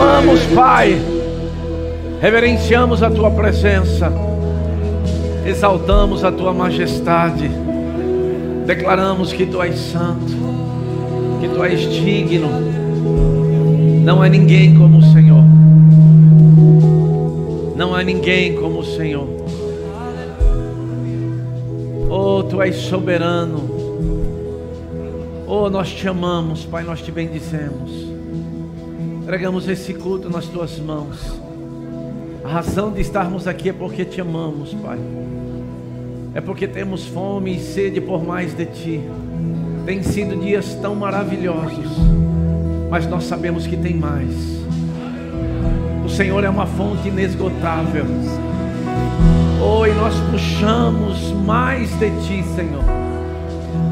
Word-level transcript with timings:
amamos, 0.00 0.40
Pai. 0.54 0.96
Reverenciamos 2.20 3.02
a 3.02 3.10
tua 3.10 3.32
presença. 3.32 4.12
Exaltamos 5.44 6.22
a 6.22 6.30
tua 6.30 6.52
majestade. 6.52 7.50
Declaramos 8.64 9.32
que 9.32 9.44
tu 9.44 9.60
és 9.60 9.76
santo, 9.76 10.32
que 11.40 11.48
tu 11.48 11.64
és 11.64 11.80
digno. 11.80 12.48
Não 14.04 14.22
há 14.22 14.28
ninguém 14.28 14.76
como 14.76 14.98
o 14.98 15.02
Senhor. 15.02 15.42
Não 17.76 17.94
há 17.94 18.02
ninguém 18.04 18.54
como 18.54 18.80
o 18.80 18.84
Senhor. 18.84 19.26
Oh, 22.08 22.44
tu 22.44 22.62
és 22.62 22.76
soberano. 22.76 23.76
Oh, 25.46 25.68
nós 25.68 25.90
te 25.90 26.06
amamos, 26.06 26.64
Pai, 26.66 26.84
nós 26.84 27.00
te 27.00 27.10
bendizemos. 27.10 28.07
Entregamos 29.28 29.68
esse 29.68 29.92
culto 29.92 30.30
nas 30.30 30.46
tuas 30.46 30.78
mãos. 30.78 31.38
A 32.42 32.48
razão 32.48 32.90
de 32.90 33.02
estarmos 33.02 33.46
aqui 33.46 33.68
é 33.68 33.74
porque 33.74 34.02
te 34.02 34.22
amamos, 34.22 34.72
Pai. 34.72 34.98
É 36.34 36.40
porque 36.40 36.66
temos 36.66 37.04
fome 37.04 37.54
e 37.54 37.60
sede 37.60 38.00
por 38.00 38.24
mais 38.24 38.54
de 38.54 38.64
ti. 38.64 39.02
Tem 39.84 40.02
sido 40.02 40.34
dias 40.34 40.74
tão 40.76 40.94
maravilhosos, 40.94 41.90
mas 42.88 43.06
nós 43.06 43.24
sabemos 43.24 43.66
que 43.66 43.76
tem 43.76 43.94
mais. 43.94 44.32
O 46.06 46.08
Senhor 46.08 46.42
é 46.42 46.48
uma 46.48 46.64
fonte 46.64 47.08
inesgotável. 47.08 48.06
Oh, 49.60 49.86
nós 49.94 50.14
puxamos 50.30 51.32
mais 51.44 51.90
de 51.98 52.10
ti, 52.22 52.42
Senhor. 52.56 52.82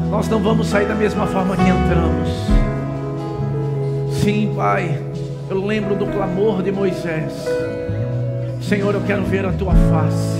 Nós 0.09 0.27
não 0.29 0.39
vamos 0.39 0.65
sair 0.65 0.87
da 0.87 0.95
mesma 0.95 1.27
forma 1.27 1.55
que 1.55 1.61
entramos. 1.61 2.29
Sim, 4.19 4.51
Pai, 4.55 5.06
eu 5.49 5.65
lembro 5.65 5.95
do 5.95 6.05
clamor 6.05 6.61
de 6.61 6.71
Moisés. 6.71 7.33
Senhor, 8.61 8.93
eu 8.93 9.01
quero 9.01 9.23
ver 9.23 9.45
a 9.45 9.51
tua 9.53 9.73
face. 9.73 10.37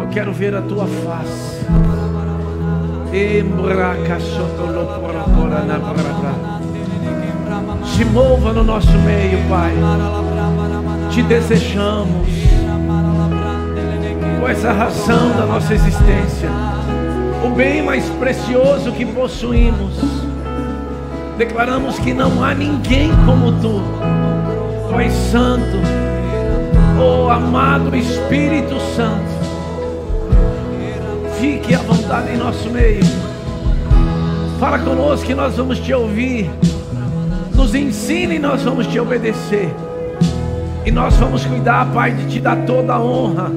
Eu 0.00 0.08
quero 0.08 0.32
ver 0.32 0.54
a 0.54 0.62
tua 0.62 0.86
face. 0.86 1.66
Se 7.84 8.04
mova 8.04 8.52
no 8.52 8.62
nosso 8.62 8.92
meio, 8.98 9.38
Pai. 9.48 9.72
Te 11.10 11.22
desejamos. 11.22 12.28
Com 14.40 14.48
essa 14.48 14.72
razão 14.72 15.30
da 15.36 15.46
nossa 15.46 15.74
existência. 15.74 16.48
O 17.44 17.50
bem 17.50 17.82
mais 17.82 18.08
precioso 18.10 18.92
que 18.92 19.04
possuímos. 19.04 20.21
Declaramos 21.38 21.98
que 21.98 22.12
não 22.12 22.44
há 22.44 22.54
ninguém 22.54 23.10
como 23.24 23.52
tu. 23.52 23.82
Tu 24.88 25.00
és 25.00 25.12
santo. 25.12 25.78
Oh, 27.00 27.30
amado 27.30 27.96
Espírito 27.96 28.78
Santo. 28.94 29.32
Fique 31.40 31.74
à 31.74 31.78
vontade 31.78 32.32
em 32.32 32.36
nosso 32.36 32.68
meio. 32.70 33.02
Fala 34.60 34.78
conosco 34.78 35.26
que 35.26 35.34
nós 35.34 35.56
vamos 35.56 35.80
te 35.80 35.92
ouvir. 35.92 36.50
Nos 37.54 37.74
ensine 37.74 38.36
e 38.36 38.38
nós 38.38 38.62
vamos 38.62 38.86
te 38.86 39.00
obedecer. 39.00 39.74
E 40.84 40.90
nós 40.90 41.16
vamos 41.16 41.46
cuidar, 41.46 41.86
Pai, 41.92 42.12
de 42.12 42.26
te 42.26 42.40
dar 42.40 42.56
toda 42.66 42.94
a 42.94 43.00
honra 43.00 43.50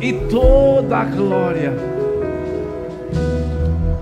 e 0.00 0.12
toda 0.12 0.98
a 0.98 1.04
glória. 1.04 1.74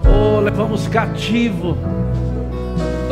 Oh, 0.07 0.41
levamos 0.41 0.87
cativo 0.87 1.77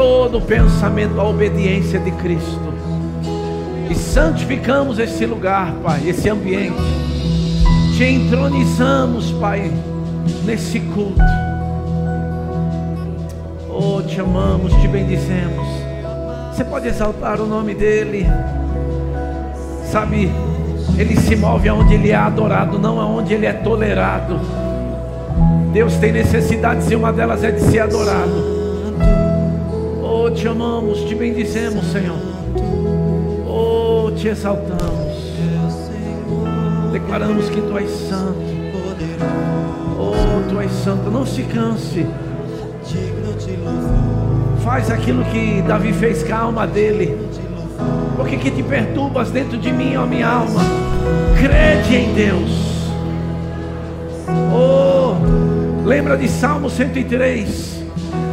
todo 0.00 0.38
o 0.38 0.40
pensamento 0.40 1.20
à 1.20 1.28
obediência 1.28 1.98
de 2.00 2.10
Cristo. 2.12 2.72
E 3.90 3.94
santificamos 3.94 4.98
esse 4.98 5.26
lugar, 5.26 5.74
Pai, 5.82 6.08
esse 6.08 6.26
ambiente. 6.26 6.80
Te 7.98 8.04
entronizamos, 8.04 9.30
Pai, 9.32 9.70
nesse 10.47 10.80
culto. 10.80 11.20
Oh, 13.69 14.00
te 14.00 14.19
amamos, 14.19 14.72
te 14.80 14.88
bendizemos. 14.88 15.69
Você 16.50 16.64
pode 16.64 16.88
exaltar 16.88 17.38
o 17.38 17.46
nome 17.46 17.75
dEle. 17.75 18.26
Sabe, 19.92 20.32
Ele 20.96 21.14
se 21.14 21.36
move 21.36 21.69
aonde 21.69 21.92
Ele 21.92 22.10
é 22.10 22.16
adorado, 22.16 22.78
não 22.78 22.98
aonde 22.98 23.34
Ele 23.34 23.44
é 23.44 23.52
tolerado. 23.52 24.41
Deus 25.75 25.96
tem 25.96 26.10
necessidades 26.10 26.91
e 26.91 26.96
uma 26.96 27.12
delas 27.12 27.44
é 27.44 27.50
de 27.50 27.60
ser 27.60 27.80
adorado. 27.80 28.59
Te 30.34 30.48
amamos, 30.48 31.04
te 31.06 31.14
bendizemos, 31.14 31.84
Senhor. 31.86 32.16
Oh, 33.46 34.10
te 34.12 34.30
exaltamos. 34.30 35.00
Declaramos 36.92 37.48
que 37.50 37.60
Tu 37.60 37.78
és 37.78 37.91
santo. 37.91 38.40
Oh, 39.98 40.48
Tu 40.48 40.60
és 40.60 40.72
santo. 40.72 41.10
Não 41.10 41.26
se 41.26 41.42
canse. 41.42 42.06
Faz 44.64 44.90
aquilo 44.90 45.24
que 45.24 45.62
Davi 45.62 45.92
fez 45.92 46.22
com 46.22 46.34
a 46.34 46.38
alma 46.38 46.66
dele. 46.66 47.16
Porque 48.16 48.36
que 48.36 48.50
te 48.50 48.62
perturbas 48.62 49.30
dentro 49.30 49.58
de 49.58 49.72
mim, 49.72 49.96
ó 49.96 50.06
minha 50.06 50.28
alma? 50.28 50.62
Crede 51.38 51.96
em 51.96 52.14
Deus. 52.14 52.90
Oh, 54.52 55.14
lembra 55.84 56.16
de 56.16 56.28
Salmo 56.28 56.69
103. 56.69 57.79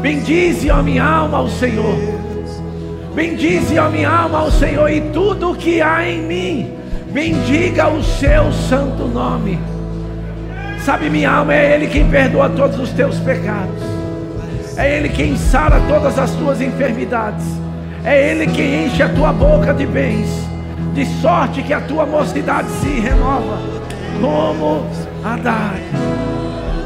Bendize, 0.07 0.71
ó 0.71 0.81
minha 0.81 1.03
alma, 1.03 1.39
ao 1.39 1.49
Senhor. 1.49 1.97
Bendize, 3.13 3.77
ó 3.77 3.89
minha 3.89 4.09
alma, 4.09 4.39
ao 4.39 4.49
Senhor, 4.49 4.89
e 4.89 5.01
tudo 5.11 5.53
que 5.53 5.81
há 5.81 6.09
em 6.09 6.21
mim, 6.21 6.73
bendiga 7.11 7.89
o 7.89 8.01
seu 8.01 8.49
santo 8.53 9.03
nome. 9.03 9.59
Sabe, 10.79 11.09
minha 11.09 11.29
alma, 11.29 11.53
é 11.53 11.75
Ele 11.75 11.87
quem 11.87 12.09
perdoa 12.09 12.47
todos 12.47 12.79
os 12.79 12.91
teus 12.91 13.19
pecados, 13.19 13.83
é 14.77 14.97
Ele 14.97 15.09
quem 15.09 15.35
sara 15.35 15.81
todas 15.89 16.17
as 16.17 16.31
tuas 16.35 16.61
enfermidades, 16.61 17.45
é 18.05 18.31
Ele 18.31 18.47
quem 18.47 18.85
enche 18.85 19.03
a 19.03 19.09
tua 19.09 19.33
boca 19.33 19.73
de 19.73 19.85
bens, 19.85 20.29
de 20.93 21.05
sorte 21.21 21.61
que 21.61 21.73
a 21.73 21.81
tua 21.81 22.05
mocidade 22.05 22.69
se 22.79 23.01
renova, 23.01 23.59
como 24.21 24.85
Adai. 25.21 25.83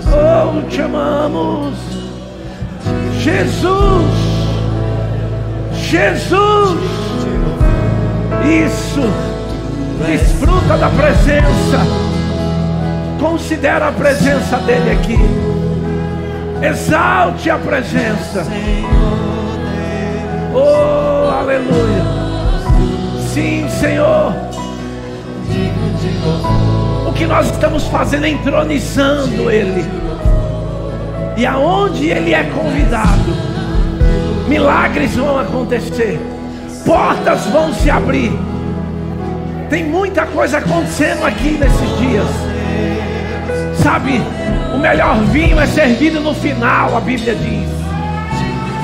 Oh, 0.08 0.68
te 0.68 0.82
amamos, 0.82 2.01
Jesus, 3.22 4.12
Jesus, 5.76 6.80
isso, 8.44 9.02
desfruta 10.08 10.76
da 10.76 10.90
presença, 10.90 11.86
considera 13.20 13.90
a 13.90 13.92
presença 13.92 14.58
dEle 14.66 14.90
aqui, 14.90 15.20
exalte 16.66 17.52
a 17.52 17.60
presença, 17.60 18.44
oh, 20.52 21.30
aleluia, 21.30 22.04
sim, 23.32 23.70
Senhor, 23.80 24.34
o 27.08 27.14
que 27.14 27.28
nós 27.28 27.52
estamos 27.52 27.84
fazendo 27.84 28.26
é 28.26 28.30
entronizando 28.30 29.52
Ele, 29.52 30.11
e 31.42 31.46
aonde 31.48 32.08
Ele 32.08 32.36
é 32.36 32.44
convidado, 32.44 33.36
milagres 34.48 35.16
vão 35.16 35.40
acontecer, 35.40 36.20
portas 36.86 37.48
vão 37.48 37.74
se 37.74 37.90
abrir. 37.90 38.32
Tem 39.68 39.84
muita 39.84 40.28
coisa 40.28 40.60
acontecendo 40.60 41.26
aqui 41.26 41.58
nesses 41.60 41.98
dias. 41.98 42.28
Sabe, 43.82 44.22
o 44.72 44.78
melhor 44.78 45.18
vinho 45.32 45.60
é 45.60 45.66
servido 45.66 46.20
no 46.20 46.36
final, 46.36 46.96
a 46.96 47.02
Bíblia 47.02 47.34
diz. 47.34 47.70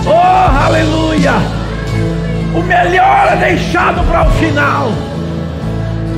Oh, 0.07 0.65
aleluia! 0.65 1.33
O 2.55 2.63
melhor 2.63 3.33
é 3.33 3.35
deixado 3.35 4.03
para 4.07 4.27
o 4.27 4.31
final. 4.31 4.91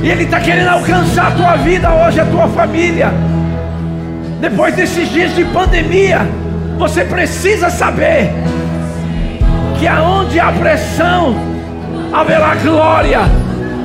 E 0.02 0.08
Ele 0.08 0.22
está 0.22 0.40
querendo 0.40 0.68
alcançar 0.68 1.26
a 1.26 1.30
tua 1.32 1.56
vida 1.56 1.92
hoje, 1.92 2.18
a 2.18 2.24
tua 2.24 2.48
família. 2.48 3.12
Depois 4.40 4.74
desses 4.74 5.06
dias 5.10 5.34
de 5.36 5.44
pandemia, 5.44 6.26
você 6.80 7.04
precisa 7.04 7.68
saber 7.68 8.30
que 9.78 9.86
aonde 9.86 10.40
há 10.40 10.50
pressão, 10.50 11.36
haverá 12.10 12.54
glória, 12.54 13.20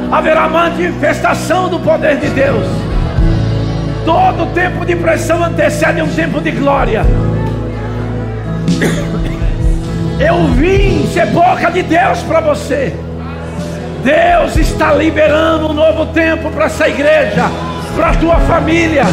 haverá 0.10 0.48
manifestação 0.48 1.68
do 1.68 1.78
poder 1.78 2.18
de 2.18 2.30
Deus. 2.30 2.66
Todo 4.06 4.54
tempo 4.54 4.86
de 4.86 4.96
pressão 4.96 5.44
antecede 5.44 6.02
um 6.02 6.08
tempo 6.08 6.40
de 6.40 6.52
glória. 6.52 7.06
Eu 10.18 10.48
vim 10.54 11.06
ser 11.14 11.26
boca 11.28 11.70
de 11.72 11.84
Deus 11.84 12.20
para 12.22 12.40
você. 12.40 12.96
Deus 14.06 14.56
está 14.56 14.94
liberando 14.94 15.68
um 15.68 15.74
novo 15.74 16.06
tempo 16.14 16.50
para 16.50 16.68
essa 16.68 16.88
igreja, 16.88 17.44
para 17.94 18.12
a 18.12 18.16
tua 18.16 18.38
família, 18.38 19.04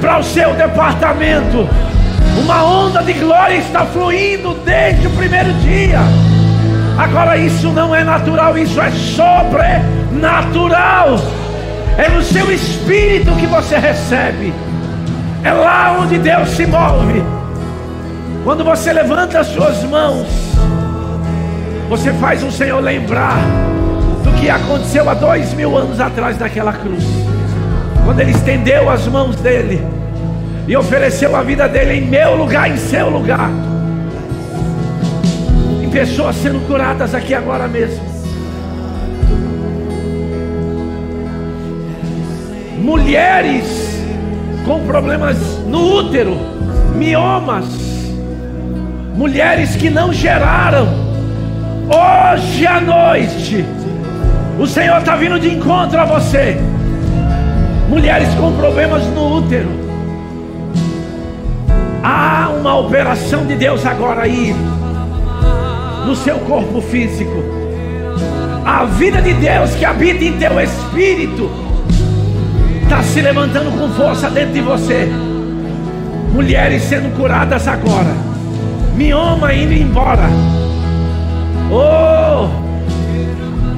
para 0.00 0.18
o 0.18 0.24
seu 0.24 0.54
departamento. 0.54 1.68
Uma 2.46 2.64
onda 2.64 3.02
de 3.02 3.12
glória 3.14 3.56
está 3.56 3.84
fluindo 3.86 4.54
desde 4.64 5.08
o 5.08 5.10
primeiro 5.10 5.52
dia. 5.54 5.98
Agora 6.96 7.36
isso 7.36 7.72
não 7.72 7.92
é 7.92 8.04
natural, 8.04 8.56
isso 8.56 8.80
é 8.80 8.88
sobrenatural. 8.92 11.18
É 11.98 12.08
no 12.08 12.22
seu 12.22 12.52
espírito 12.52 13.32
que 13.32 13.48
você 13.48 13.76
recebe. 13.76 14.54
É 15.42 15.52
lá 15.52 15.98
onde 16.00 16.18
Deus 16.18 16.50
se 16.50 16.64
move. 16.66 17.20
Quando 18.44 18.62
você 18.62 18.92
levanta 18.92 19.40
as 19.40 19.48
suas 19.48 19.82
mãos, 19.82 20.28
você 21.88 22.12
faz 22.12 22.44
o 22.44 22.52
Senhor 22.52 22.78
lembrar 22.78 23.40
do 24.22 24.30
que 24.40 24.48
aconteceu 24.48 25.10
há 25.10 25.14
dois 25.14 25.52
mil 25.52 25.76
anos 25.76 25.98
atrás 25.98 26.38
naquela 26.38 26.72
cruz. 26.72 27.02
Quando 28.04 28.20
Ele 28.20 28.30
estendeu 28.30 28.88
as 28.88 29.04
mãos 29.08 29.34
dele 29.34 29.84
e 30.66 30.76
ofereceu 30.76 31.36
a 31.36 31.42
vida 31.42 31.68
dele 31.68 31.94
em 31.94 32.00
meu 32.02 32.34
lugar, 32.34 32.68
em 32.70 32.76
seu 32.76 33.08
lugar. 33.08 33.50
Tem 35.80 35.90
pessoas 35.90 36.34
sendo 36.36 36.66
curadas 36.66 37.14
aqui 37.14 37.34
agora 37.34 37.68
mesmo. 37.68 38.04
Mulheres 42.78 44.04
com 44.64 44.84
problemas 44.84 45.36
no 45.66 45.98
útero, 45.98 46.36
miomas, 46.96 47.66
mulheres 49.14 49.76
que 49.76 49.88
não 49.88 50.12
geraram. 50.12 50.88
Hoje 51.88 52.66
à 52.66 52.80
noite, 52.80 53.64
o 54.58 54.66
Senhor 54.66 54.98
está 54.98 55.14
vindo 55.14 55.38
de 55.38 55.54
encontro 55.54 56.00
a 56.00 56.04
você. 56.04 56.56
Mulheres 57.88 58.28
com 58.34 58.52
problemas 58.56 59.04
no 59.08 59.36
útero. 59.36 59.85
Há 62.08 62.50
uma 62.50 62.76
operação 62.76 63.44
de 63.44 63.56
Deus 63.56 63.84
agora 63.84 64.22
aí, 64.22 64.54
no 66.06 66.14
seu 66.14 66.38
corpo 66.38 66.80
físico. 66.80 67.42
A 68.64 68.84
vida 68.84 69.20
de 69.20 69.34
Deus 69.34 69.74
que 69.74 69.84
habita 69.84 70.22
em 70.22 70.38
teu 70.38 70.60
espírito 70.60 71.50
está 72.80 73.02
se 73.02 73.20
levantando 73.20 73.76
com 73.76 73.88
força 73.88 74.30
dentro 74.30 74.52
de 74.52 74.60
você. 74.60 75.10
Mulheres 76.32 76.84
sendo 76.84 77.12
curadas 77.16 77.66
agora. 77.66 78.14
Mioma 78.94 79.52
indo 79.52 79.72
embora. 79.72 80.28
Oh, 81.72 82.48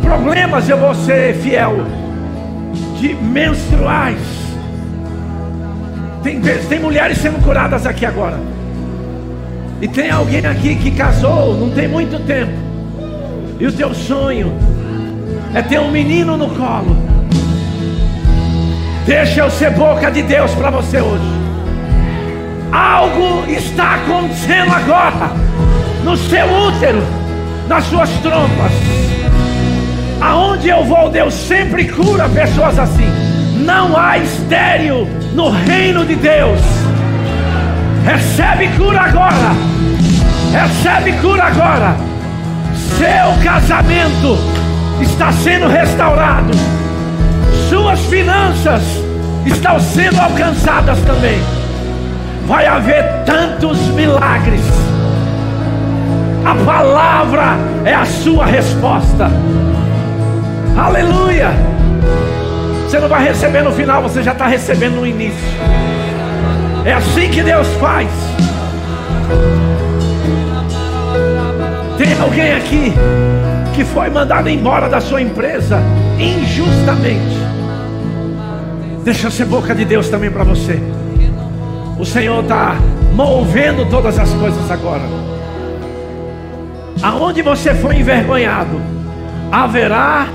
problemas 0.03 0.69
eu 0.69 0.77
vou 0.77 0.95
ser 0.95 1.35
fiel. 1.37 1.77
De 3.01 3.15
menstruais. 3.15 4.38
Tem, 6.23 6.41
tem 6.41 6.81
mulheres 6.81 7.19
sendo 7.19 7.43
curadas 7.43 7.87
aqui 7.87 8.05
agora. 8.05 8.39
E 9.81 9.87
tem 9.87 10.11
alguém 10.11 10.45
aqui 10.45 10.75
que 10.75 10.91
casou, 10.91 11.57
não 11.57 11.71
tem 11.71 11.87
muito 11.87 12.19
tempo. 12.27 12.53
E 13.61 13.67
o 13.67 13.73
teu 13.73 13.95
sonho 13.95 14.53
é 15.55 15.63
ter 15.63 15.79
um 15.79 15.91
menino 15.91 16.37
no 16.37 16.49
colo. 16.51 16.97
Deixa 19.07 19.41
eu 19.41 19.51
ser 19.51 19.71
boca 19.71 20.11
de 20.11 20.23
Deus 20.23 20.53
para 20.55 20.71
você 20.71 21.01
hoje. 21.01 21.25
Algo 22.71 23.51
está 23.51 23.95
acontecendo 23.95 24.73
agora 24.73 25.33
no 26.05 26.17
seu 26.17 26.47
útero, 26.47 27.03
nas 27.69 27.85
suas 27.85 28.11
trompas. 28.19 28.73
Aonde 30.21 30.69
eu 30.69 30.85
vou, 30.85 31.09
Deus 31.09 31.33
sempre 31.33 31.89
cura 31.89 32.29
pessoas 32.29 32.79
assim. 32.79 33.28
Não 33.59 33.97
há 33.97 34.19
estéreo 34.19 35.07
no 35.35 35.51
reino 35.51 36.05
de 36.05 36.15
Deus. 36.15 36.61
Recebe 38.05 38.69
cura 38.77 39.01
agora. 39.03 39.55
Recebe 40.53 41.13
cura 41.21 41.45
agora. 41.45 41.97
Seu 42.97 43.45
casamento 43.45 44.39
está 45.01 45.33
sendo 45.33 45.69
restaurado 45.69 46.53
suas 47.69 48.01
finanças 48.07 48.83
estão 49.45 49.79
sendo 49.79 50.19
alcançadas 50.21 50.99
também. 51.03 51.39
Vai 52.47 52.67
haver 52.67 53.05
tantos 53.25 53.79
milagres. 53.89 54.63
A 56.45 56.55
palavra 56.65 57.57
é 57.85 57.95
a 57.95 58.07
sua 58.07 58.47
resposta. 58.47 59.31
Aleluia. 60.77 61.78
Você 62.89 62.99
não 62.99 63.07
vai 63.07 63.23
receber 63.23 63.61
no 63.61 63.71
final, 63.71 64.01
você 64.01 64.23
já 64.23 64.33
está 64.33 64.47
recebendo 64.47 64.95
no 64.95 65.07
início. 65.07 65.37
É 66.87 66.95
assim 66.95 67.29
que 67.29 67.43
Deus 67.43 67.69
faz. 67.75 68.09
Tem 71.99 72.19
alguém 72.19 72.55
aqui 72.55 72.95
que 73.75 73.85
foi 73.85 74.09
mandado 74.09 74.49
embora 74.49 74.89
da 74.89 75.03
sua 75.03 75.21
empresa 75.21 75.83
injustamente. 76.19 77.37
Deixa 79.05 79.31
ser 79.31 79.45
boca 79.45 79.75
de 79.75 79.85
Deus 79.85 80.09
também 80.09 80.31
para 80.31 80.45
você. 80.45 80.81
O 81.99 82.07
Senhor 82.07 82.43
está 82.43 82.77
movendo 83.13 83.85
todas 83.91 84.19
as 84.19 84.33
coisas 84.33 84.71
agora. 84.71 85.03
Aonde 87.03 87.43
você 87.43 87.75
foi 87.75 87.97
envergonhado, 87.97 88.81
haverá 89.53 90.27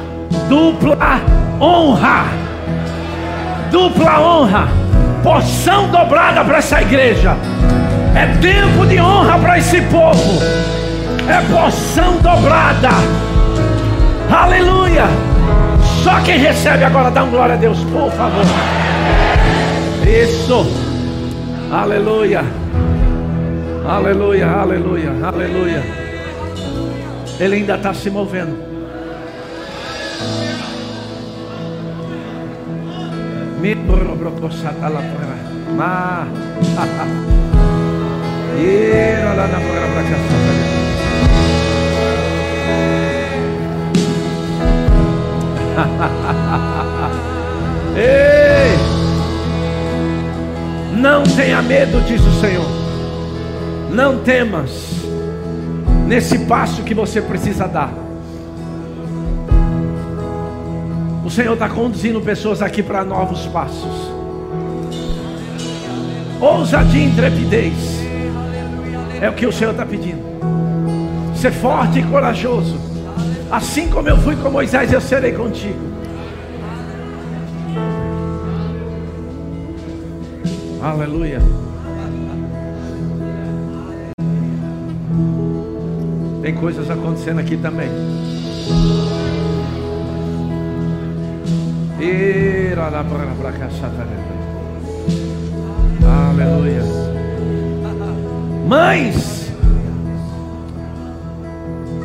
dupla 0.48 1.43
honra. 1.64 2.26
Dupla 3.72 4.20
honra. 4.20 4.68
Porção 5.24 5.90
dobrada 5.90 6.44
para 6.44 6.58
essa 6.58 6.82
igreja. 6.82 7.38
É 8.16 8.28
tempo 8.42 8.86
de 8.86 9.00
honra 9.00 9.40
para 9.40 9.58
esse 9.58 9.82
povo. 9.84 10.42
É 11.28 11.42
porção 11.52 12.18
dobrada. 12.18 12.90
Aleluia. 14.30 15.06
Só 16.04 16.20
quem 16.22 16.38
recebe 16.38 16.84
agora 16.84 17.10
dá 17.10 17.24
um 17.24 17.32
glória 17.32 17.56
a 17.56 17.58
Deus, 17.58 17.80
por 17.86 18.12
favor. 18.12 18.46
Isso. 20.06 20.68
Aleluia. 21.72 22.44
Aleluia, 23.88 24.48
aleluia, 24.48 25.12
aleluia. 25.24 25.84
Ele 27.40 27.56
ainda 27.56 27.76
está 27.76 27.94
se 27.94 28.10
movendo. 28.10 28.73
Ma. 35.74 36.28
E 38.58 39.24
lá 39.24 39.48
na 39.48 39.60
fora 39.62 39.88
para 39.94 40.04
cá. 40.04 40.18
Ei! 47.96 48.76
Não 50.98 51.24
tenha 51.24 51.62
medo, 51.62 52.02
diz 52.02 52.20
o 52.20 52.42
Senhor. 52.42 52.68
Não 53.92 54.20
temas 54.20 55.06
nesse 56.06 56.40
passo 56.40 56.84
que 56.84 56.94
você 56.94 57.22
precisa 57.22 57.66
dar. 57.66 58.03
O 61.24 61.30
Senhor 61.30 61.54
está 61.54 61.70
conduzindo 61.70 62.20
pessoas 62.22 62.62
aqui 62.62 62.84
para 62.84 63.04
novos 63.04 63.46
passos. 63.48 64.12
Ousadia 66.40 67.02
e 67.02 67.06
intrepidez 67.06 67.74
é 69.22 69.30
o 69.30 69.34
que 69.34 69.46
o 69.46 69.52
Senhor 69.52 69.72
está 69.72 69.86
pedindo. 69.86 70.22
Ser 71.36 71.52
forte 71.52 72.00
e 72.00 72.04
corajoso 72.04 72.94
Assim 73.54 73.88
como 73.88 74.10
eu 74.10 74.18
fui 74.18 74.36
com 74.36 74.50
Moisés, 74.50 74.92
eu 74.92 75.00
serei 75.00 75.32
contigo. 75.32 75.78
Aleluia. 80.82 81.40
Tem 86.42 86.56
coisas 86.56 86.90
acontecendo 86.90 87.42
aqui 87.42 87.56
também. 87.56 87.90
Aleluia. 96.06 96.82
Mães, 98.68 99.50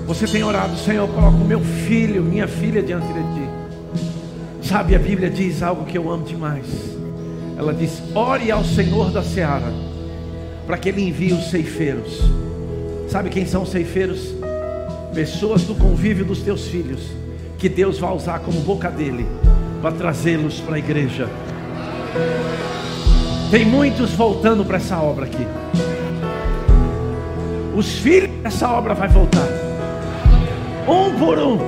você 0.07 0.27
tem 0.29 0.45
orado, 0.45 0.77
Senhor, 0.77 1.09
coloca 1.09 1.37
o 1.37 1.45
meu 1.45 1.61
filho, 1.61 2.23
minha 2.23 2.47
filha 2.47 2.81
diante 2.81 3.09
de 3.09 3.15
ti. 3.15 4.69
Sabe, 4.69 4.95
a 4.95 4.99
Bíblia 5.01 5.29
diz 5.29 5.63
algo 5.65 5.85
que 5.85 5.99
eu 5.99 6.09
amo 6.09 6.25
demais. 6.25 6.67
Ela 7.57 7.75
diz: 7.75 8.01
ore 8.15 8.53
ao 8.53 8.63
Senhor 8.65 9.11
da 9.11 9.23
seara, 9.23 9.73
para 10.65 10.79
que 10.79 10.91
Ele 10.91 11.03
envie 11.03 11.33
os 11.33 11.51
ceifeiros. 11.51 12.23
Sabe 13.09 13.31
quem 13.31 13.47
são 13.47 13.65
os 13.65 13.71
ceifeiros? 13.71 14.33
Pessoas 15.13 15.63
do 15.65 15.75
convívio 15.75 16.25
dos 16.25 16.41
teus 16.41 16.69
filhos, 16.69 17.01
que 17.59 17.69
Deus 17.69 17.99
vai 17.99 18.15
usar 18.15 18.39
como 18.41 18.61
boca 18.61 18.91
dele, 18.91 19.27
para 19.81 19.93
trazê-los 19.93 20.61
para 20.61 20.77
a 20.77 20.79
igreja. 20.79 21.29
Tem 23.51 23.65
muitos 23.65 24.11
voltando 24.13 24.65
para 24.65 24.77
essa 24.77 24.99
obra 24.99 25.25
aqui. 25.25 25.47
Os 27.75 27.99
filhos 27.99 28.31
dessa 28.43 28.69
obra 28.69 28.95
vai 28.95 29.09
voltar. 29.09 29.47
Um 30.87 31.19
por 31.19 31.39
um. 31.39 31.59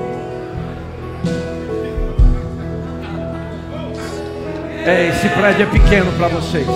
É, 4.84 5.08
esse 5.08 5.28
prédio 5.28 5.62
é 5.62 5.66
pequeno 5.66 6.10
para 6.12 6.28
vocês. 6.28 6.66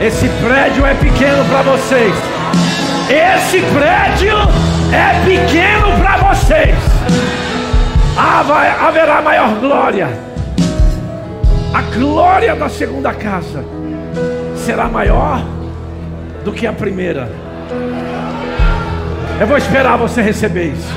Esse 0.00 0.28
prédio 0.44 0.86
é 0.86 0.94
pequeno 0.94 1.44
para 1.48 1.62
vocês. 1.62 2.14
Esse 3.08 3.60
prédio 3.72 4.36
é 4.92 5.24
pequeno 5.24 5.98
para 5.98 6.16
vocês. 6.28 7.41
Ah, 8.16 8.86
haverá 8.88 9.22
maior 9.22 9.54
glória. 9.58 10.08
A 11.72 11.80
glória 11.96 12.54
da 12.54 12.68
segunda 12.68 13.14
casa 13.14 13.64
será 14.56 14.88
maior 14.88 15.42
do 16.44 16.52
que 16.52 16.66
a 16.66 16.72
primeira. 16.72 17.30
Eu 19.40 19.46
vou 19.46 19.56
esperar 19.56 19.96
você 19.96 20.20
receber 20.20 20.72
isso. 20.72 20.94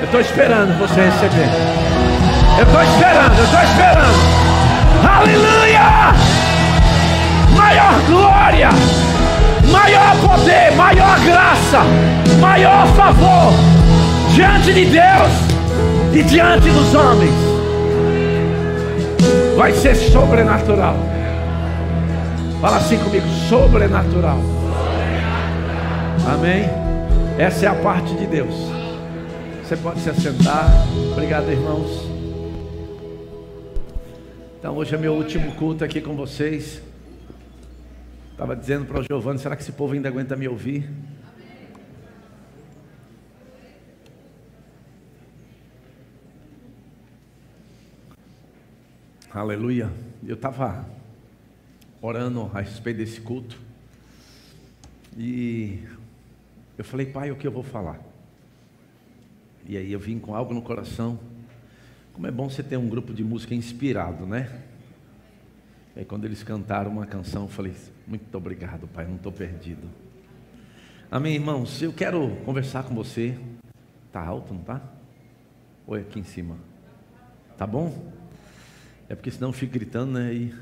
Eu 0.00 0.04
estou 0.04 0.20
esperando 0.20 0.76
você 0.78 1.00
receber. 1.00 1.48
Eu 2.58 2.64
estou 2.64 2.82
esperando, 2.82 3.38
eu 3.38 3.44
estou 3.44 3.62
esperando. 3.62 4.36
Aleluia! 5.08 6.14
Maior 7.56 8.00
glória, 8.06 8.68
maior 9.70 10.16
poder, 10.16 10.72
maior 10.72 11.20
graça, 11.20 11.80
maior 12.40 12.86
favor 12.88 13.75
diante 14.36 14.74
de 14.74 14.84
Deus 14.84 16.14
e 16.14 16.22
diante 16.22 16.68
dos 16.68 16.94
homens. 16.94 17.32
Vai 19.56 19.72
ser 19.72 19.94
sobrenatural. 19.94 20.94
Fala 22.60 22.76
assim 22.76 22.98
comigo: 22.98 23.26
sobrenatural. 23.48 24.38
Amém? 26.30 26.64
Essa 27.38 27.64
é 27.64 27.68
a 27.70 27.74
parte 27.76 28.14
de 28.14 28.26
Deus. 28.26 28.54
Você 29.64 29.74
pode 29.74 30.00
se 30.00 30.10
assentar. 30.10 30.68
Obrigado, 31.12 31.50
irmãos. 31.50 32.06
Então, 34.58 34.76
hoje 34.76 34.94
é 34.94 34.98
meu 34.98 35.14
último 35.14 35.52
culto 35.52 35.82
aqui 35.82 36.02
com 36.02 36.14
vocês. 36.14 36.82
Estava 38.32 38.54
dizendo 38.54 38.84
para 38.84 39.00
o 39.00 39.02
Giovanni: 39.02 39.38
será 39.38 39.56
que 39.56 39.62
esse 39.62 39.72
povo 39.72 39.94
ainda 39.94 40.10
aguenta 40.10 40.36
me 40.36 40.46
ouvir? 40.46 40.86
Aleluia. 49.36 49.92
Eu 50.26 50.34
estava 50.34 50.88
orando 52.00 52.50
a 52.54 52.60
respeito 52.62 52.96
desse 52.96 53.20
culto. 53.20 53.60
E 55.14 55.84
eu 56.78 56.82
falei, 56.82 57.04
pai, 57.04 57.30
o 57.30 57.36
que 57.36 57.46
eu 57.46 57.52
vou 57.52 57.62
falar? 57.62 58.00
E 59.68 59.76
aí 59.76 59.92
eu 59.92 60.00
vim 60.00 60.18
com 60.18 60.34
algo 60.34 60.54
no 60.54 60.62
coração. 60.62 61.18
Como 62.14 62.26
é 62.26 62.30
bom 62.30 62.48
você 62.48 62.62
ter 62.62 62.78
um 62.78 62.88
grupo 62.88 63.12
de 63.12 63.22
música 63.22 63.54
inspirado, 63.54 64.24
né? 64.24 64.58
E 65.94 65.98
aí 65.98 66.04
quando 66.06 66.24
eles 66.24 66.42
cantaram 66.42 66.90
uma 66.90 67.04
canção, 67.04 67.42
eu 67.42 67.48
falei, 67.48 67.74
muito 68.06 68.34
obrigado, 68.38 68.88
pai, 68.88 69.06
não 69.06 69.16
estou 69.16 69.30
perdido. 69.30 69.86
Amém, 71.10 71.34
irmãos? 71.34 71.82
Eu 71.82 71.92
quero 71.92 72.36
conversar 72.46 72.84
com 72.84 72.94
você. 72.94 73.38
Tá 74.10 74.24
alto, 74.24 74.54
não 74.54 74.62
tá? 74.62 74.80
Ou 75.86 75.94
é 75.94 76.00
aqui 76.00 76.20
em 76.20 76.24
cima? 76.24 76.56
Tá 77.58 77.66
bom? 77.66 78.15
É 79.08 79.14
porque 79.14 79.30
senão 79.30 79.50
eu 79.50 79.52
fico 79.52 79.72
gritando, 79.72 80.12
né? 80.12 80.32
E... 80.32 80.54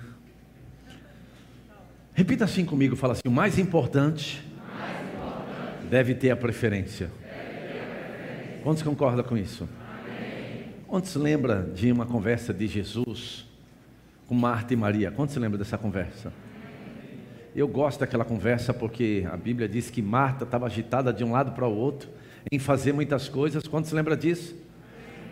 Repita 2.13 2.45
assim 2.45 2.65
comigo, 2.65 2.95
fala 2.95 3.15
assim: 3.15 3.23
o 3.27 3.31
mais 3.31 3.59
importante, 3.59 4.47
mais 4.79 5.15
importante 5.15 5.87
deve, 5.89 6.15
ter 6.15 6.31
a 6.31 6.37
preferência. 6.37 7.09
preferência. 7.09 8.61
Quantos 8.63 8.83
concordam 8.83 9.25
com 9.25 9.37
isso? 9.37 9.69
Quantos 10.87 11.11
se 11.11 11.19
lembra 11.19 11.63
de 11.75 11.91
uma 11.91 12.07
conversa 12.07 12.53
de 12.53 12.67
Jesus 12.67 13.47
com 14.29 14.35
Marta 14.35 14.75
e 14.75 14.77
Maria? 14.77 15.11
Quantos 15.11 15.33
se 15.33 15.41
lembra 15.41 15.59
dessa 15.59 15.79
conversa? 15.79 16.33
Eu 17.57 17.67
gosto 17.67 18.01
daquela 18.01 18.25
conversa 18.25 18.75
porque 18.75 19.27
a 19.31 19.37
Bíblia 19.37 19.69
diz 19.69 19.89
que 19.89 20.03
Marta 20.03 20.45
estava 20.45 20.67
agitada 20.67 21.13
de 21.13 21.25
um 21.25 21.33
lado 21.33 21.53
para 21.53 21.67
o 21.67 21.75
outro 21.75 22.11
em 22.51 22.59
fazer 22.59 22.93
muitas 22.93 23.29
coisas. 23.29 23.67
Quantos 23.67 23.89
se 23.89 23.95
lembra 23.97 24.17
disso? 24.17 24.55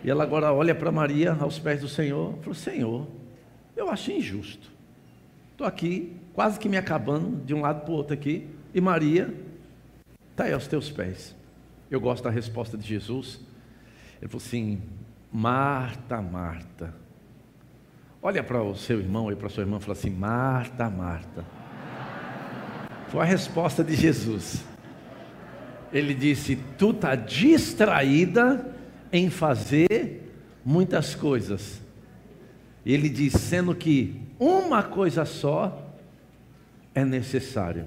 E 0.03 0.09
ela 0.09 0.23
agora 0.23 0.51
olha 0.51 0.75
para 0.75 0.91
Maria 0.91 1.33
aos 1.39 1.57
pés 1.57 1.81
do 1.81 1.87
Senhor 1.87 2.35
e 2.37 2.39
falou: 2.41 2.53
Senhor, 2.53 3.07
eu 3.75 3.89
achei 3.89 4.17
injusto. 4.17 4.71
Estou 5.51 5.65
aqui, 5.65 6.15
quase 6.33 6.59
que 6.59 6.67
me 6.67 6.77
acabando 6.77 7.43
de 7.45 7.53
um 7.53 7.61
lado 7.61 7.81
para 7.81 7.91
o 7.91 7.95
outro 7.95 8.13
aqui, 8.13 8.47
e 8.73 8.81
Maria 8.81 9.33
está 10.31 10.45
aí 10.45 10.53
aos 10.53 10.67
teus 10.67 10.89
pés. 10.89 11.35
Eu 11.89 12.01
gosto 12.01 12.23
da 12.23 12.29
resposta 12.29 12.77
de 12.77 12.85
Jesus. 12.85 13.39
Ele 14.21 14.29
falou 14.29 14.45
assim: 14.45 14.81
Marta, 15.31 16.21
Marta. 16.21 16.93
Olha 18.21 18.43
para 18.43 18.61
o 18.61 18.75
seu 18.75 18.99
irmão 18.99 19.31
e 19.31 19.35
para 19.35 19.47
sua 19.47 19.61
irmã 19.61 19.77
e 19.77 19.79
fala 19.79 19.93
assim: 19.93 20.09
Marta, 20.09 20.89
Marta. 20.89 21.45
Foi 23.07 23.21
a 23.21 23.25
resposta 23.25 23.83
de 23.83 23.95
Jesus. 23.95 24.65
Ele 25.93 26.13
disse: 26.13 26.57
Tu 26.77 26.89
está 26.89 27.15
distraída 27.15 28.72
em 29.13 29.29
fazer 29.29 30.33
muitas 30.65 31.13
coisas. 31.13 31.79
Ele 32.83 33.07
diz: 33.07 33.33
sendo 33.33 33.75
que 33.75 34.19
uma 34.39 34.81
coisa 34.81 35.23
só 35.23 35.93
é 36.95 37.05
necessário. 37.05 37.85